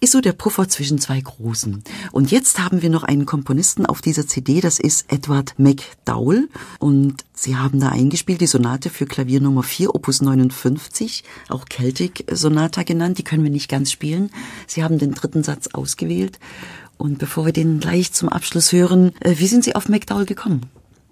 ist 0.00 0.12
so 0.12 0.20
der 0.20 0.32
Puffer 0.32 0.68
zwischen 0.68 0.98
zwei 0.98 1.20
großen. 1.20 1.82
Und 2.12 2.30
jetzt 2.30 2.58
haben 2.60 2.82
wir 2.82 2.90
noch 2.90 3.02
einen 3.02 3.26
Komponisten 3.26 3.86
auf 3.86 4.00
dieser 4.00 4.26
CD, 4.26 4.60
das 4.60 4.78
ist 4.78 5.12
Edward 5.12 5.54
McDowell. 5.58 6.48
Und 6.78 7.24
Sie 7.34 7.56
haben 7.56 7.80
da 7.80 7.90
eingespielt 7.90 8.40
die 8.40 8.46
Sonate 8.46 8.90
für 8.90 9.06
Klavier 9.06 9.40
Nummer 9.40 9.62
4, 9.62 9.94
Opus 9.94 10.22
59, 10.22 11.24
auch 11.48 11.64
Celtic 11.68 12.24
Sonata 12.30 12.82
genannt. 12.82 13.18
Die 13.18 13.24
können 13.24 13.44
wir 13.44 13.50
nicht 13.50 13.70
ganz 13.70 13.92
spielen. 13.92 14.30
Sie 14.66 14.82
haben 14.82 14.98
den 14.98 15.14
dritten 15.14 15.42
Satz 15.42 15.68
ausgewählt. 15.68 16.38
Und 16.96 17.18
bevor 17.18 17.46
wir 17.46 17.52
den 17.52 17.78
gleich 17.78 18.12
zum 18.12 18.28
Abschluss 18.28 18.72
hören, 18.72 19.12
äh, 19.20 19.34
wie 19.38 19.46
sind 19.46 19.64
Sie 19.64 19.76
auf 19.76 19.88
McDowell 19.88 20.26
gekommen? 20.26 20.66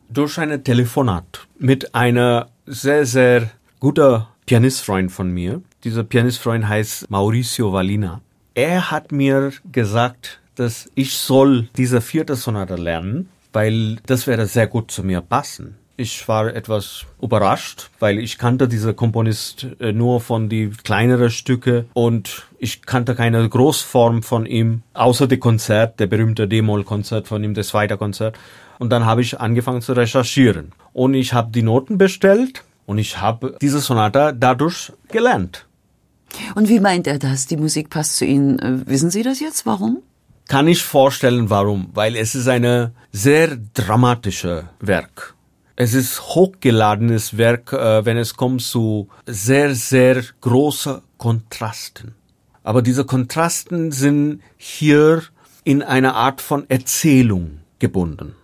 Durch 0.08 0.38
eine 0.38 0.62
Telefonat 0.62 1.46
mit 1.58 1.94
einer 1.94 2.48
sehr, 2.66 3.06
sehr 3.06 3.50
guter 3.80 4.28
Pianistfreund 4.46 5.10
von 5.10 5.30
mir. 5.30 5.62
Dieser 5.84 6.04
Pianistfreund 6.04 6.68
heißt 6.68 7.10
Mauricio 7.10 7.72
Valina. 7.72 8.20
Er 8.56 8.90
hat 8.90 9.12
mir 9.12 9.52
gesagt, 9.70 10.40
dass 10.54 10.90
ich 10.94 11.18
soll 11.18 11.68
diese 11.76 12.00
vierte 12.00 12.36
Sonate 12.36 12.76
lernen, 12.76 13.28
weil 13.52 13.96
das 14.06 14.26
wäre 14.26 14.46
sehr 14.46 14.66
gut 14.66 14.90
zu 14.90 15.02
mir 15.02 15.20
passen. 15.20 15.76
Ich 15.98 16.26
war 16.26 16.46
etwas 16.46 17.04
überrascht, 17.20 17.90
weil 17.98 18.18
ich 18.18 18.38
kannte 18.38 18.66
diese 18.66 18.94
Komponist 18.94 19.66
äh, 19.78 19.92
nur 19.92 20.22
von 20.22 20.48
die 20.48 20.70
kleineren 20.70 21.28
Stücke 21.28 21.84
und 21.92 22.46
ich 22.58 22.80
kannte 22.80 23.14
keine 23.14 23.46
Großform 23.46 24.22
von 24.22 24.46
ihm, 24.46 24.80
außer 24.94 25.26
die 25.26 25.36
Konzert, 25.38 26.00
der 26.00 26.06
berühmte 26.06 26.48
D-Moll-Konzert 26.48 27.28
von 27.28 27.44
ihm, 27.44 27.52
das 27.52 27.68
zweite 27.68 27.98
Konzert. 27.98 28.38
Und 28.78 28.88
dann 28.88 29.04
habe 29.04 29.20
ich 29.20 29.38
angefangen 29.38 29.82
zu 29.82 29.92
recherchieren. 29.92 30.72
Und 30.94 31.12
ich 31.12 31.34
habe 31.34 31.52
die 31.52 31.62
Noten 31.62 31.98
bestellt 31.98 32.64
und 32.86 32.96
ich 32.96 33.20
habe 33.20 33.58
diese 33.60 33.80
Sonate 33.80 34.34
dadurch 34.34 34.94
gelernt. 35.08 35.65
Und 36.54 36.68
wie 36.68 36.80
meint 36.80 37.06
er 37.06 37.18
das? 37.18 37.46
Die 37.46 37.56
Musik 37.56 37.90
passt 37.90 38.16
zu 38.16 38.24
Ihnen. 38.24 38.58
Äh, 38.58 38.86
wissen 38.86 39.10
Sie 39.10 39.22
das 39.22 39.40
jetzt? 39.40 39.66
Warum? 39.66 40.02
Kann 40.48 40.68
ich 40.68 40.82
vorstellen, 40.82 41.50
warum. 41.50 41.90
Weil 41.94 42.16
es 42.16 42.34
ist 42.34 42.48
eine 42.48 42.92
sehr 43.12 43.56
dramatische 43.74 44.68
Werk. 44.80 45.34
Es 45.74 45.92
ist 45.92 46.22
hochgeladenes 46.34 47.36
Werk, 47.36 47.72
äh, 47.72 48.04
wenn 48.04 48.16
es 48.16 48.36
kommt 48.36 48.62
zu 48.62 49.08
sehr, 49.26 49.74
sehr 49.74 50.22
großen 50.40 51.02
Kontrasten. 51.18 52.14
Aber 52.62 52.82
diese 52.82 53.04
Kontrasten 53.04 53.92
sind 53.92 54.40
hier 54.56 55.22
in 55.64 55.82
einer 55.82 56.14
Art 56.14 56.40
von 56.40 56.68
Erzählung 56.70 57.58
gebunden. 57.78 58.34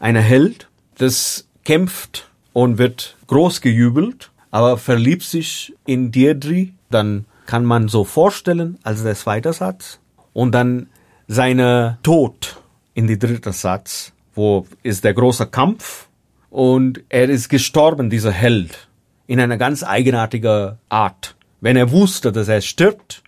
Eine 0.00 0.20
Held, 0.20 0.68
das 0.98 1.46
kämpft 1.64 2.30
und 2.52 2.78
wird 2.78 3.16
groß 3.26 3.60
gejubelt, 3.60 4.32
aber 4.50 4.76
verliebt 4.78 5.22
sich 5.22 5.74
in 5.86 6.12
Deirdre, 6.12 6.68
dann 6.94 7.26
kann 7.46 7.64
man 7.64 7.88
so 7.88 8.04
vorstellen, 8.04 8.78
als 8.82 9.02
der 9.02 9.14
zweite 9.14 9.52
Satz. 9.52 9.98
Und 10.32 10.52
dann 10.52 10.88
seine 11.28 11.98
Tod 12.02 12.60
in 12.94 13.06
die 13.06 13.18
dritte 13.18 13.52
Satz, 13.52 14.12
wo 14.34 14.66
ist 14.82 15.04
der 15.04 15.14
große 15.14 15.46
Kampf 15.46 16.08
und 16.50 17.02
er 17.08 17.28
ist 17.28 17.48
gestorben, 17.48 18.10
dieser 18.10 18.32
Held, 18.32 18.88
in 19.26 19.40
einer 19.40 19.56
ganz 19.56 19.82
eigenartigen 19.82 20.78
Art. 20.88 21.36
Wenn 21.60 21.76
er 21.76 21.90
wusste, 21.90 22.30
dass 22.30 22.48
er 22.48 22.60
stirbt, 22.60 23.22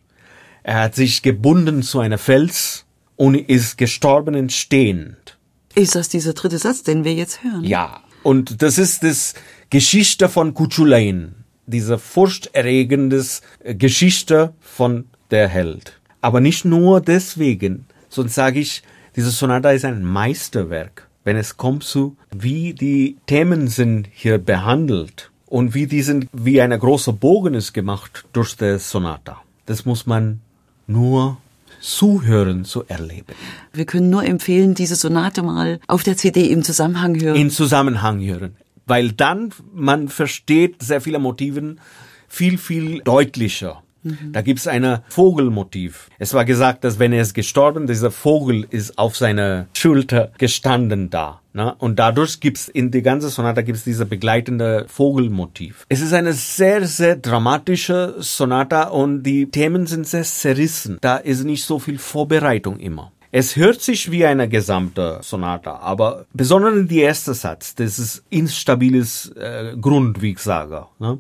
er 0.63 0.83
hat 0.83 0.95
sich 0.95 1.23
gebunden 1.23 1.83
zu 1.83 2.01
einer 2.01 2.19
Fels 2.19 2.87
und 3.17 3.35
ist 3.35 3.79
gestorben 3.79 4.49
stehend. 4.51 5.39
Ist 5.75 5.95
das 5.95 6.09
dieser 6.09 6.33
dritte 6.33 6.59
Satz, 6.59 6.83
den 6.83 7.05
wir 7.05 7.15
jetzt 7.15 7.43
hören? 7.43 7.65
Ja. 7.65 8.01
Und 8.23 8.63
das 8.63 8.79
ist 8.79 9.05
das 9.05 9.35
Geschichte 9.71 10.29
von 10.29 10.55
Kuchulain 10.55 11.46
diese 11.67 11.99
furchterregendes 11.99 13.43
äh, 13.63 13.75
Geschichte 13.75 14.55
von 14.61 15.07
der 15.31 15.49
Held. 15.49 15.99
Aber 16.21 16.41
nicht 16.41 16.65
nur 16.65 17.01
deswegen, 17.01 17.87
sonst 18.09 18.35
sage 18.35 18.61
ich, 18.61 18.83
diese 19.15 19.31
Sonata 19.31 19.71
ist 19.71 19.85
ein 19.85 20.05
Meisterwerk, 20.05 21.09
wenn 21.25 21.37
es 21.37 21.57
kommt 21.57 21.85
zu, 21.85 22.17
wie 22.31 22.75
die 22.75 23.17
Themen 23.27 23.69
sind 23.69 24.09
hier 24.13 24.39
behandelt 24.39 25.31
und 25.47 25.75
wie 25.75 25.87
die 25.87 26.03
sind, 26.03 26.29
wie 26.33 26.61
eine 26.61 26.79
große 26.79 27.13
Bogen 27.13 27.55
ist 27.55 27.73
gemacht 27.73 28.25
durch 28.33 28.57
die 28.57 28.79
Sonata. 28.79 29.43
Das 29.67 29.85
muss 29.85 30.07
man 30.07 30.41
nur 30.87 31.39
zuhören, 31.81 32.65
zu 32.65 32.85
erleben. 32.87 33.35
Wir 33.73 33.87
können 33.87 34.11
nur 34.11 34.25
empfehlen, 34.25 34.75
diese 34.75 34.97
Sonate 34.97 35.43
mal 35.43 35.81
auf 35.87 36.03
der 36.03 36.17
CD 36.17 36.47
im 36.51 36.63
Zusammenhang 36.63 37.21
hören. 37.21 37.37
In 37.37 37.51
Zusammenhang 37.51 38.21
hören 38.21 38.57
weil 38.87 39.13
dann 39.13 39.53
man 39.73 40.09
versteht 40.09 40.83
sehr 40.83 41.01
viele 41.01 41.19
Motiven 41.19 41.81
viel, 42.29 42.59
viel 42.59 43.01
deutlicher. 43.03 43.83
Mhm. 44.07 44.33
Da 44.33 44.43
gibt's 44.43 44.67
eine 44.67 45.03
Vogelmotiv. 45.09 46.09
Es 46.19 46.33
war 46.33 46.45
gesagt, 46.45 46.85
dass 46.85 46.99
wenn 46.99 47.13
er 47.13 47.23
ist 47.23 47.35
gestorben, 47.35 47.87
dieser 47.87 48.11
Vogel 48.11 48.67
ist 48.71 48.99
auf 48.99 49.17
seiner 49.17 49.67
Schulter 49.73 50.33
gestanden 50.39 51.11
da. 51.11 51.41
Ne? 51.53 51.75
Und 51.79 51.99
dadurch 51.99 52.39
gibt's 52.41 52.69
in 52.69 52.91
die 52.91 53.03
ganze 53.03 53.31
Sonate 53.31 53.65
gibt's 53.65 53.83
diese 53.83 54.07
begleitende 54.07 54.87
Vogelmotiv. 54.89 55.87
Es 55.89 56.01
ist 56.01 56.13
eine 56.13 56.35
sehr, 56.35 56.87
sehr 56.87 57.17
dramatische 57.17 58.15
Sonata 58.19 58.85
und 58.85 59.25
die 59.25 59.51
Themen 59.51 59.87
sind 59.87 60.07
sehr 60.07 60.25
zerrissen. 60.25 60.99
Da 61.01 61.17
ist 61.17 61.45
nicht 61.45 61.65
so 61.65 61.79
viel 61.79 61.99
Vorbereitung 61.99 62.79
immer. 62.79 63.13
Es 63.33 63.57
hört 63.57 63.81
sich 63.81 64.11
wie 64.11 64.25
eine 64.25 64.49
gesamte 64.49 65.19
Sonata, 65.23 65.77
aber 65.79 66.27
besonders 66.33 66.87
der 66.89 67.05
erste 67.05 67.35
Satz, 67.35 67.75
das 67.75 67.99
ist 67.99 68.25
instabiles 68.31 69.33
äh, 69.37 69.77
Grund, 69.81 70.23
wie 70.23 70.33
ich 70.33 70.39
sage. 70.39 70.87
Ne? 70.99 71.19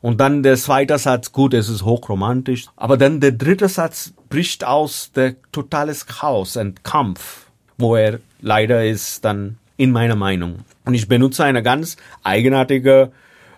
Und 0.00 0.20
dann 0.20 0.44
der 0.44 0.56
zweite 0.56 0.98
Satz, 0.98 1.32
gut, 1.32 1.54
es 1.54 1.68
ist 1.68 1.84
hochromantisch, 1.84 2.66
aber 2.76 2.96
dann 2.96 3.20
der 3.20 3.32
dritte 3.32 3.68
Satz 3.68 4.12
bricht 4.28 4.64
aus 4.64 5.10
der 5.12 5.34
totales 5.50 6.06
Chaos 6.06 6.56
und 6.56 6.84
Kampf, 6.84 7.46
wo 7.76 7.96
er 7.96 8.20
leider 8.40 8.86
ist 8.86 9.24
dann 9.24 9.58
in 9.76 9.90
meiner 9.90 10.16
Meinung. 10.16 10.60
Und 10.84 10.94
ich 10.94 11.08
benutze 11.08 11.44
eine 11.44 11.62
ganz 11.62 11.96
eigenartige 12.22 13.10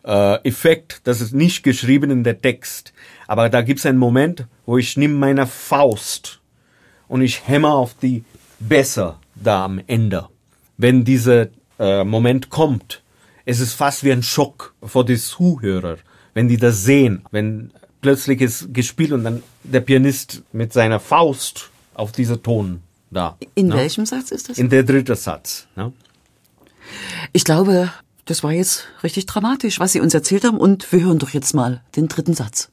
äh, 0.05 0.43
Effekt, 0.49 1.03
das 1.05 1.21
ist 1.21 1.35
nicht 1.35 1.63
geschrieben 1.63 2.11
in 2.11 2.25
der 2.25 2.41
Text, 2.41 2.95
aber 3.27 3.51
da 3.51 3.61
gibt 3.61 3.81
es 3.81 3.87
einen 3.87 3.99
Moment, 3.99 4.47
wo 4.65 4.79
ich 4.79 4.97
nehme 4.97 5.15
meine 5.15 5.47
Faust 5.47 6.40
und 7.11 7.23
ich 7.23 7.47
hämmer 7.49 7.75
auf 7.75 7.95
die 8.01 8.25
besser 8.61 9.19
da 9.35 9.65
am 9.65 9.81
Ende. 9.87 10.29
Wenn 10.77 11.05
dieser 11.05 11.49
äh, 11.79 12.05
Moment 12.05 12.51
kommt, 12.51 13.03
es 13.45 13.59
ist 13.59 13.75
fast 13.75 14.05
wie 14.05 14.13
ein 14.13 14.23
Schock 14.23 14.75
für 14.83 15.05
die 15.05 15.19
Zuhörer, 15.19 15.97
wenn 16.35 16.47
die 16.47 16.57
das 16.57 16.85
sehen, 16.85 17.25
wenn 17.33 17.73
plötzlich 18.01 18.41
ist 18.41 18.73
gespielt 18.73 19.11
und 19.13 19.25
dann 19.25 19.43
der 19.65 19.81
Pianist 19.81 20.43
mit 20.53 20.73
seiner 20.73 21.01
Faust 21.01 21.71
auf 21.95 22.13
diese 22.13 22.41
Ton 22.41 22.81
da. 23.11 23.37
In 23.57 23.69
ne? 23.69 23.75
welchem 23.75 24.07
Satz 24.07 24.31
ist 24.31 24.49
das? 24.49 24.59
In 24.59 24.71
der 24.71 24.85
dritte 24.85 25.17
Satz. 25.17 25.67
Ne? 25.75 25.93
Ich 27.33 27.45
glaube, 27.45 27.91
das 28.25 28.45
war 28.45 28.53
jetzt 28.53 28.85
richtig 29.03 29.27
dramatisch, 29.27 29.81
was 29.81 29.93
Sie 29.93 30.01
uns 30.01 30.15
erzählt 30.15 30.45
haben 30.45 30.59
und 30.59 30.91
wir 30.93 31.03
hören 31.03 31.19
doch 31.19 31.31
jetzt 31.31 31.55
mal 31.55 31.83
den 31.97 32.07
dritten 32.07 32.35
Satz. 32.35 32.71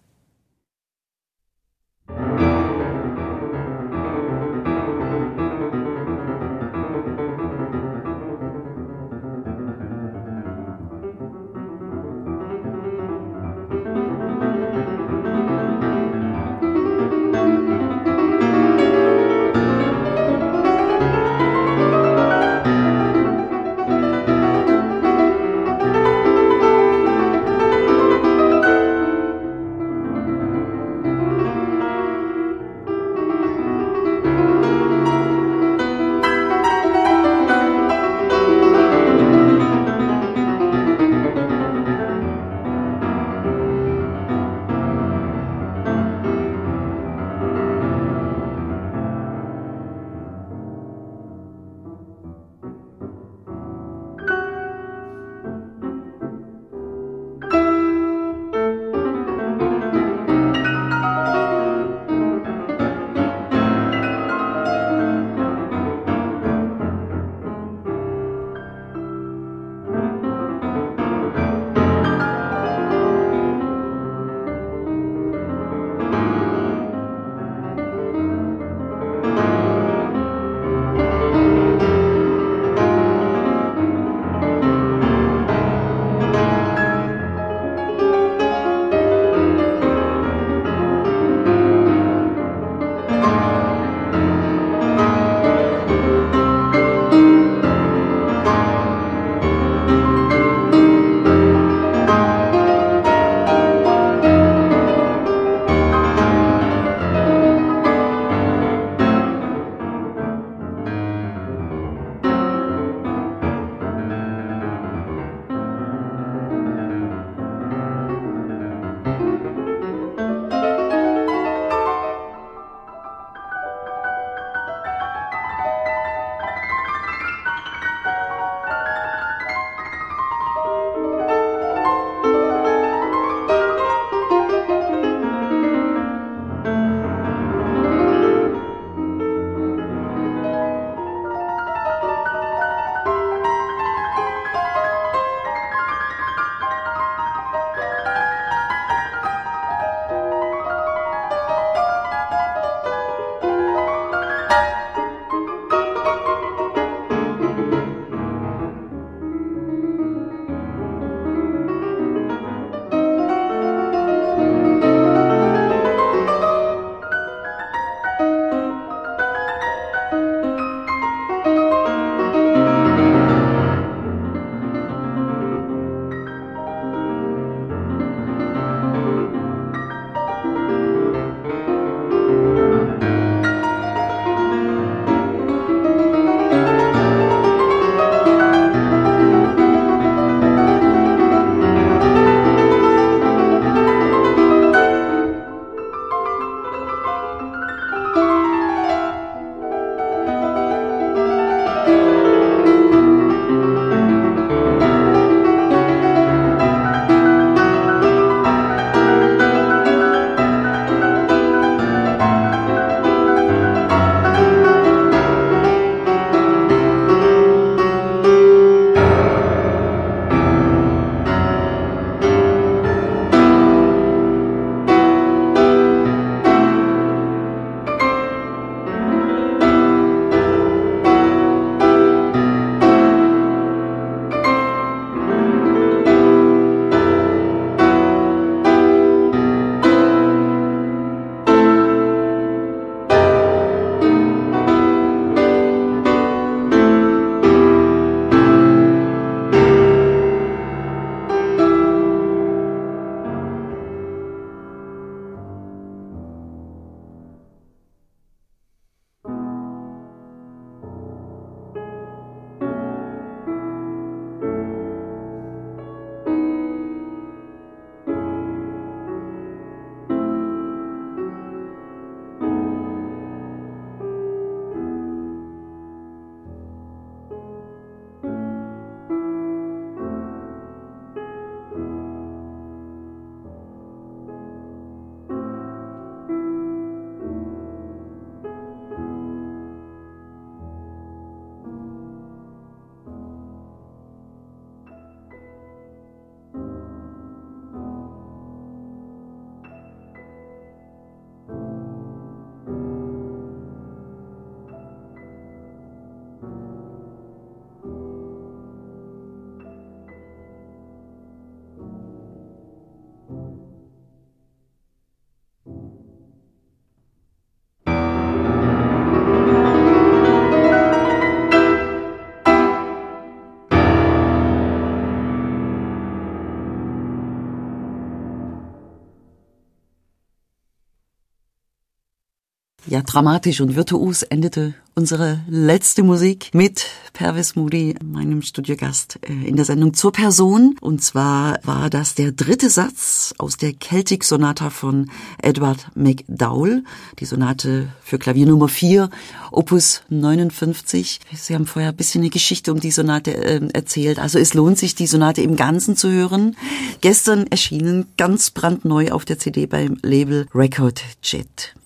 Ja, 332.97 333.03
dramatisch 333.03 333.61
und 333.61 333.75
virtuos 333.75 334.23
endete 334.23 334.73
unsere 334.95 335.41
letzte 335.47 336.01
Musik 336.01 336.49
mit 336.53 336.87
Pervis 337.13 337.55
Moody, 337.55 337.93
meinem 338.03 338.41
Studiogast 338.41 339.19
äh, 339.21 339.47
in 339.47 339.55
der 339.55 339.65
Sendung 339.65 339.93
zur 339.93 340.11
Person. 340.11 340.75
Und 340.81 341.03
zwar 341.03 341.59
war 341.61 341.91
das 341.91 342.15
der 342.15 342.31
dritte 342.31 342.71
Satz 342.71 343.35
aus 343.37 343.57
der 343.57 343.73
Celtic 343.79 344.23
Sonata 344.23 344.71
von 344.71 345.11
Edward 345.37 345.91
McDowell, 345.93 346.85
die 347.19 347.25
Sonate 347.25 347.89
für 348.01 348.17
Klavier 348.17 348.47
Nummer 348.47 348.67
4, 348.67 349.11
Opus 349.51 350.01
59. 350.09 351.19
Sie 351.35 351.53
haben 351.53 351.67
vorher 351.67 351.91
ein 351.91 351.95
bisschen 351.95 352.21
eine 352.21 352.31
Geschichte 352.31 352.73
um 352.73 352.79
die 352.79 352.89
Sonate 352.89 353.35
äh, 353.37 353.61
erzählt. 353.73 354.17
Also 354.17 354.39
es 354.39 354.55
lohnt 354.55 354.79
sich, 354.79 354.95
die 354.95 355.05
Sonate 355.05 355.43
im 355.43 355.55
Ganzen 355.55 355.95
zu 355.95 356.09
hören. 356.09 356.57
Gestern 357.01 357.45
erschienen 357.45 358.07
ganz 358.17 358.49
brandneu 358.49 359.11
auf 359.11 359.23
der 359.23 359.37
CD 359.37 359.67
beim 359.67 359.99
Label 360.01 360.47
Record 360.55 361.03
Jet. 361.21 361.76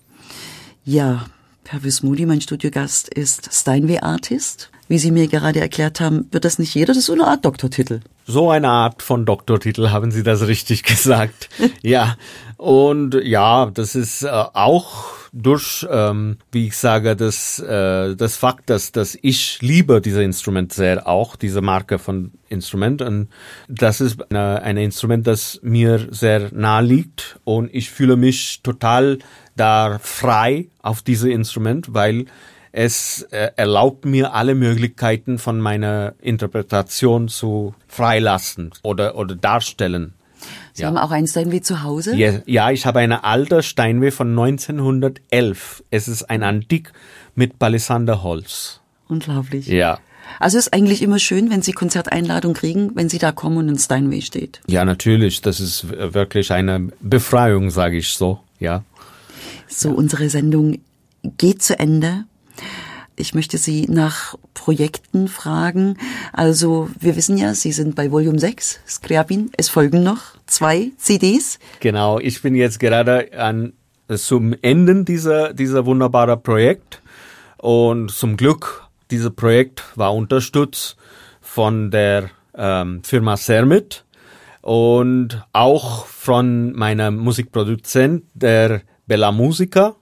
Ja, 0.84 1.26
Herr 1.68 1.84
Wismudi, 1.84 2.26
mein 2.26 2.42
Studiogast, 2.42 3.08
ist 3.14 3.54
Steinway-Artist. 3.54 4.72
Wie 4.88 4.98
Sie 4.98 5.12
mir 5.12 5.28
gerade 5.28 5.62
erklärt 5.62 6.02
haben, 6.02 6.28
wird 6.32 6.44
das 6.44 6.58
nicht 6.58 6.74
jeder, 6.74 6.88
das 6.88 6.98
ist 6.98 7.06
so 7.06 7.14
eine 7.14 7.28
Art 7.28 7.46
Doktortitel. 7.46 8.00
So 8.26 8.50
eine 8.50 8.68
Art 8.68 9.04
von 9.04 9.26
Doktortitel, 9.26 9.90
haben 9.90 10.10
Sie 10.10 10.24
das 10.24 10.48
richtig 10.48 10.82
gesagt. 10.84 11.50
ja, 11.84 12.18
und 12.58 13.14
ja, 13.24 13.68
das 13.72 13.94
ist 13.94 14.24
äh, 14.24 14.30
auch 14.30 15.06
durch, 15.34 15.88
ähm, 15.90 16.38
wie 16.52 16.68
ich 16.68 16.78
sage, 16.78 17.16
das, 17.16 17.60
äh, 17.60 18.16
das 18.16 18.36
Fakt, 18.36 18.70
dass, 18.70 18.92
dass 18.92 19.18
ich 19.22 19.62
liebe 19.62 20.02
diese 20.02 20.24
Instrument 20.24 20.74
sehr, 20.74 21.08
auch 21.08 21.36
diese 21.36 21.62
Marke 21.62 22.00
von 22.00 22.32
Instrument. 22.50 23.02
Und 23.02 23.30
das 23.70 24.02
ist 24.02 24.30
eine, 24.30 24.62
ein 24.64 24.78
Instrument, 24.78 25.26
das 25.26 25.60
mir 25.64 26.08
sehr 26.12 26.50
nahe 26.54 26.84
liegt. 26.84 27.40
Und 27.44 27.74
ich 27.74 27.90
fühle 27.92 28.18
mich 28.18 28.62
total 28.62 29.20
da 29.62 30.00
frei 30.02 30.68
auf 30.82 31.02
diese 31.02 31.30
Instrument, 31.30 31.94
weil 31.94 32.26
es 32.72 33.24
äh, 33.32 33.52
erlaubt 33.56 34.06
mir 34.06 34.34
alle 34.34 34.56
Möglichkeiten 34.56 35.38
von 35.38 35.60
meiner 35.60 36.14
Interpretation 36.22 37.28
zu 37.28 37.76
freilassen 37.88 38.72
oder, 38.82 39.16
oder 39.18 39.36
darstellen. 39.36 40.14
Sie 40.74 40.82
ja. 40.82 40.88
haben 40.88 40.98
auch 40.98 41.12
ein 41.12 41.28
Steinway 41.28 41.62
zu 41.62 41.84
Hause? 41.84 42.16
Ja, 42.16 42.40
ja, 42.46 42.72
ich 42.72 42.86
habe 42.88 43.00
eine 43.00 43.24
alte 43.24 43.62
Steinway 43.62 44.10
von 44.10 44.30
1911. 44.30 45.84
Es 45.92 46.08
ist 46.08 46.24
ein 46.24 46.42
Antik 46.42 46.94
mit 47.36 47.60
Palisanderholz. 47.60 48.80
Unglaublich. 49.08 49.68
Ja. 49.68 50.00
Also 50.40 50.58
es 50.58 50.68
ist 50.68 50.74
eigentlich 50.74 51.04
immer 51.04 51.20
schön, 51.20 51.52
wenn 51.52 51.62
Sie 51.62 51.74
Konzerteinladung 51.74 52.54
kriegen, 52.54 52.92
wenn 52.96 53.10
Sie 53.10 53.20
da 53.20 53.32
kommen 53.32 53.58
und 53.58 53.70
ein 53.70 53.78
Steinway 53.78 54.22
steht. 54.22 54.62
Ja, 54.66 54.86
natürlich. 54.86 55.42
Das 55.42 55.60
ist 55.60 55.88
wirklich 55.90 56.52
eine 56.52 56.90
Befreiung, 57.02 57.70
sage 57.70 57.98
ich 57.98 58.14
so. 58.14 58.40
Ja. 58.60 58.84
So, 59.74 59.90
unsere 59.92 60.30
Sendung 60.30 60.80
geht 61.38 61.64
zu 61.64 61.80
Ende. 61.80 62.26
Ich 63.16 63.34
möchte 63.34 63.58
Sie 63.58 63.88
nach 63.88 64.36
Projekten 64.54 65.28
fragen. 65.28 65.98
Also, 66.34 66.90
wir 67.00 67.16
wissen 67.16 67.38
ja, 67.38 67.54
Sie 67.54 67.72
sind 67.72 67.96
bei 67.96 68.12
Volume 68.12 68.38
6, 68.38 68.82
Skriabin. 68.88 69.50
Es 69.56 69.70
folgen 69.70 70.04
noch 70.04 70.20
zwei 70.46 70.92
CDs. 70.98 71.58
Genau, 71.80 72.20
ich 72.20 72.42
bin 72.42 72.56
jetzt 72.56 72.80
gerade 72.80 73.32
an, 73.38 73.74
zum 74.14 74.54
Ende 74.62 75.06
dieser, 75.06 75.54
dieser 75.54 75.86
wunderbare 75.86 76.36
Projekt. 76.36 77.02
Und 77.58 78.12
zum 78.12 78.36
Glück, 78.38 78.84
dieses 79.10 79.32
Projekt 79.32 79.84
war 79.96 80.14
unterstützt 80.14 80.98
von 81.40 81.92
der 81.92 82.30
ähm, 82.56 83.04
Firma 83.04 83.38
Sermit 83.38 84.04
und 84.62 85.44
auch 85.54 86.06
von 86.06 86.74
meinem 86.74 87.18
Musikproduzent, 87.18 88.24
der 88.34 88.82
Bella 89.12 89.34
Musica 89.34 89.98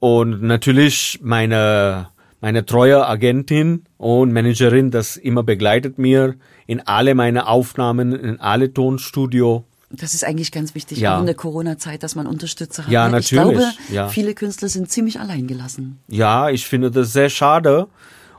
und 0.00 0.40
natürlich 0.40 1.20
meine 1.22 2.08
meine 2.40 2.64
treue 2.64 3.06
Agentin 3.06 3.84
und 3.98 4.32
Managerin, 4.32 4.90
das 4.90 5.18
immer 5.18 5.42
begleitet 5.42 5.98
mir 5.98 6.36
in 6.66 6.80
alle 6.80 7.14
meine 7.14 7.48
Aufnahmen, 7.48 8.14
in 8.14 8.40
alle 8.40 8.72
Tonstudio. 8.72 9.64
Das 9.90 10.14
ist 10.14 10.24
eigentlich 10.24 10.52
ganz 10.52 10.74
wichtig, 10.74 11.00
ja. 11.00 11.16
auch 11.16 11.20
in 11.20 11.26
der 11.26 11.34
Corona-Zeit, 11.34 12.02
dass 12.02 12.14
man 12.14 12.26
Unterstützer 12.26 12.84
hat. 12.84 12.90
Ja, 12.90 13.10
natürlich. 13.10 13.44
Ich 13.44 13.58
glaube, 13.58 13.72
ja. 13.92 14.08
viele 14.08 14.32
Künstler 14.32 14.70
sind 14.70 14.90
ziemlich 14.90 15.20
allein 15.20 15.46
gelassen. 15.46 15.98
Ja, 16.08 16.48
ich 16.48 16.66
finde 16.66 16.90
das 16.90 17.12
sehr 17.12 17.28
schade 17.28 17.88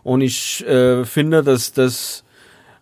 und 0.02 0.22
ich 0.22 0.66
äh, 0.66 1.06
finde, 1.06 1.44
dass 1.44 1.74
das 1.74 2.24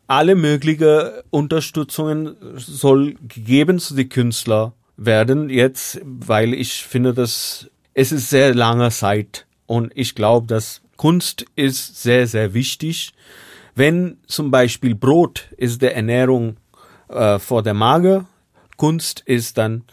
alle 0.08 0.36
möglichen 0.36 1.10
Unterstützungen 1.32 2.38
soll 2.56 3.16
gegeben 3.28 3.80
zu 3.80 3.94
den 3.94 4.08
Künstlern 4.08 4.72
werden 4.98 5.50
jetzt, 5.50 6.00
weil 6.04 6.54
ich 6.54 6.84
finde, 6.84 7.14
dass 7.14 7.70
es 7.94 8.12
ist 8.12 8.30
sehr 8.30 8.54
lange 8.54 8.92
Zeit 8.92 9.46
und 9.66 9.92
ich 9.96 10.16
glaube, 10.16 10.48
dass 10.48 10.82
Kunst 10.98 11.46
ist 11.56 12.02
sehr, 12.02 12.28
sehr 12.28 12.54
wichtig. 12.54 13.14
Wenn 13.74 14.18
zum 14.28 14.52
Beispiel 14.52 14.96
Brot 14.96 15.50
ist 15.58 15.82
der 15.82 15.96
Ernährung 15.96 16.58
äh, 17.10 17.40
vor 17.40 17.64
der 17.64 17.74
Magen, 17.74 18.28
Kunst 18.78 19.22
ist 19.26 19.58
dann 19.58 19.84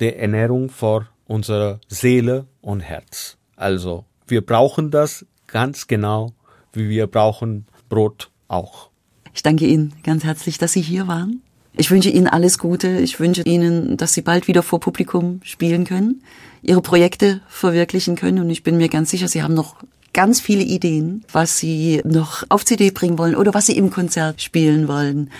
der 0.00 0.18
Ernährung 0.18 0.70
vor 0.70 1.08
unserer 1.26 1.80
Seele 1.88 2.46
und 2.60 2.80
Herz. 2.80 3.36
Also 3.56 4.04
wir 4.26 4.44
brauchen 4.44 4.90
das 4.90 5.26
ganz 5.46 5.86
genau, 5.86 6.32
wie 6.72 6.88
wir 6.88 7.06
brauchen 7.06 7.66
Brot 7.88 8.30
auch. 8.48 8.90
Ich 9.32 9.42
danke 9.42 9.66
Ihnen 9.66 9.94
ganz 10.02 10.24
herzlich, 10.24 10.58
dass 10.58 10.72
Sie 10.72 10.82
hier 10.82 11.08
waren. 11.08 11.42
Ich 11.76 11.90
wünsche 11.90 12.10
Ihnen 12.10 12.28
alles 12.28 12.58
Gute. 12.58 12.98
Ich 12.98 13.18
wünsche 13.18 13.42
Ihnen, 13.42 13.96
dass 13.96 14.12
Sie 14.12 14.22
bald 14.22 14.46
wieder 14.46 14.62
vor 14.62 14.80
Publikum 14.80 15.40
spielen 15.42 15.84
können, 15.84 16.22
Ihre 16.62 16.82
Projekte 16.82 17.40
verwirklichen 17.48 18.14
können. 18.14 18.38
Und 18.38 18.50
ich 18.50 18.62
bin 18.62 18.76
mir 18.76 18.88
ganz 18.88 19.10
sicher, 19.10 19.26
Sie 19.26 19.42
haben 19.42 19.54
noch 19.54 19.76
ganz 20.12 20.40
viele 20.40 20.62
Ideen, 20.62 21.24
was 21.32 21.58
Sie 21.58 22.00
noch 22.04 22.44
auf 22.48 22.64
CD 22.64 22.90
bringen 22.90 23.18
wollen 23.18 23.34
oder 23.34 23.54
was 23.54 23.66
Sie 23.66 23.76
im 23.76 23.90
Konzert 23.90 24.40
spielen 24.40 24.86
wollen. 24.86 25.30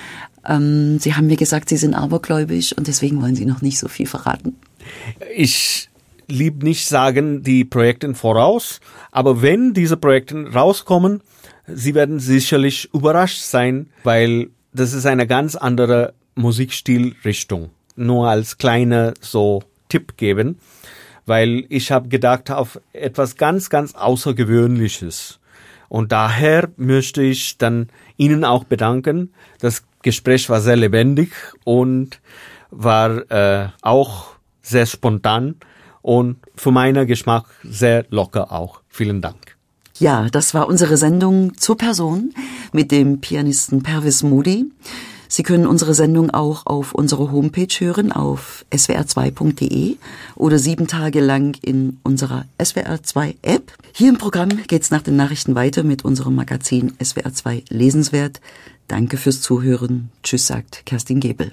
Ähm, 0.46 0.98
Sie 0.98 1.14
haben 1.14 1.28
mir 1.28 1.36
gesagt, 1.36 1.68
Sie 1.68 1.76
sind 1.76 1.94
abergläubisch 1.94 2.72
und 2.72 2.88
deswegen 2.88 3.22
wollen 3.22 3.36
Sie 3.36 3.46
noch 3.46 3.62
nicht 3.62 3.78
so 3.78 3.86
viel 3.86 4.06
verraten. 4.06 4.56
Ich 5.34 5.88
lieb 6.26 6.64
nicht 6.64 6.86
sagen 6.86 7.44
die 7.44 7.64
Projekte 7.64 8.12
voraus, 8.14 8.80
aber 9.12 9.40
wenn 9.40 9.72
diese 9.72 9.96
Projekte 9.96 10.52
rauskommen, 10.52 11.20
Sie 11.66 11.94
werden 11.94 12.18
sicherlich 12.18 12.92
überrascht 12.92 13.40
sein, 13.40 13.88
weil 14.02 14.50
das 14.72 14.92
ist 14.92 15.06
eine 15.06 15.26
ganz 15.26 15.54
andere 15.54 16.12
Musikstilrichtung. 16.34 17.70
Nur 17.96 18.28
als 18.28 18.58
kleine 18.58 19.14
so 19.20 19.62
Tipp 19.88 20.16
geben, 20.16 20.58
weil 21.26 21.64
ich 21.68 21.92
habe 21.92 22.08
gedacht 22.08 22.50
auf 22.50 22.80
etwas 22.92 23.36
ganz, 23.36 23.70
ganz 23.70 23.94
Außergewöhnliches. 23.94 25.38
Und 25.88 26.10
daher 26.10 26.70
möchte 26.76 27.22
ich 27.22 27.58
dann 27.58 27.88
Ihnen 28.16 28.44
auch 28.44 28.64
bedanken. 28.64 29.32
Das 29.60 29.84
Gespräch 30.02 30.48
war 30.48 30.60
sehr 30.60 30.76
lebendig 30.76 31.30
und 31.62 32.20
war 32.70 33.30
äh, 33.30 33.68
auch 33.82 34.34
sehr 34.62 34.86
spontan 34.86 35.56
und 36.02 36.38
für 36.56 36.72
meinen 36.72 37.06
Geschmack 37.06 37.46
sehr 37.62 38.06
locker 38.10 38.50
auch. 38.50 38.80
Vielen 38.88 39.20
Dank. 39.20 39.56
Ja, 39.98 40.28
das 40.28 40.54
war 40.54 40.66
unsere 40.66 40.96
Sendung 40.96 41.56
zur 41.56 41.76
Person 41.76 42.34
mit 42.72 42.90
dem 42.90 43.20
Pianisten 43.20 43.82
Pervis 43.82 44.22
Moody. 44.24 44.66
Sie 45.34 45.42
können 45.42 45.66
unsere 45.66 45.94
Sendung 45.94 46.30
auch 46.30 46.64
auf 46.64 46.94
unserer 46.94 47.32
Homepage 47.32 47.66
hören, 47.80 48.12
auf 48.12 48.64
swr2.de 48.70 49.96
oder 50.36 50.60
sieben 50.60 50.86
Tage 50.86 51.20
lang 51.20 51.56
in 51.60 51.98
unserer 52.04 52.44
SWR2-App. 52.60 53.72
Hier 53.92 54.10
im 54.10 54.18
Programm 54.18 54.62
geht's 54.68 54.92
nach 54.92 55.02
den 55.02 55.16
Nachrichten 55.16 55.56
weiter 55.56 55.82
mit 55.82 56.04
unserem 56.04 56.36
Magazin 56.36 56.92
SWR2 57.02 57.64
Lesenswert. 57.68 58.40
Danke 58.86 59.16
fürs 59.16 59.40
Zuhören. 59.40 60.10
Tschüss, 60.22 60.46
sagt 60.46 60.86
Kerstin 60.86 61.18
Gebel. 61.18 61.50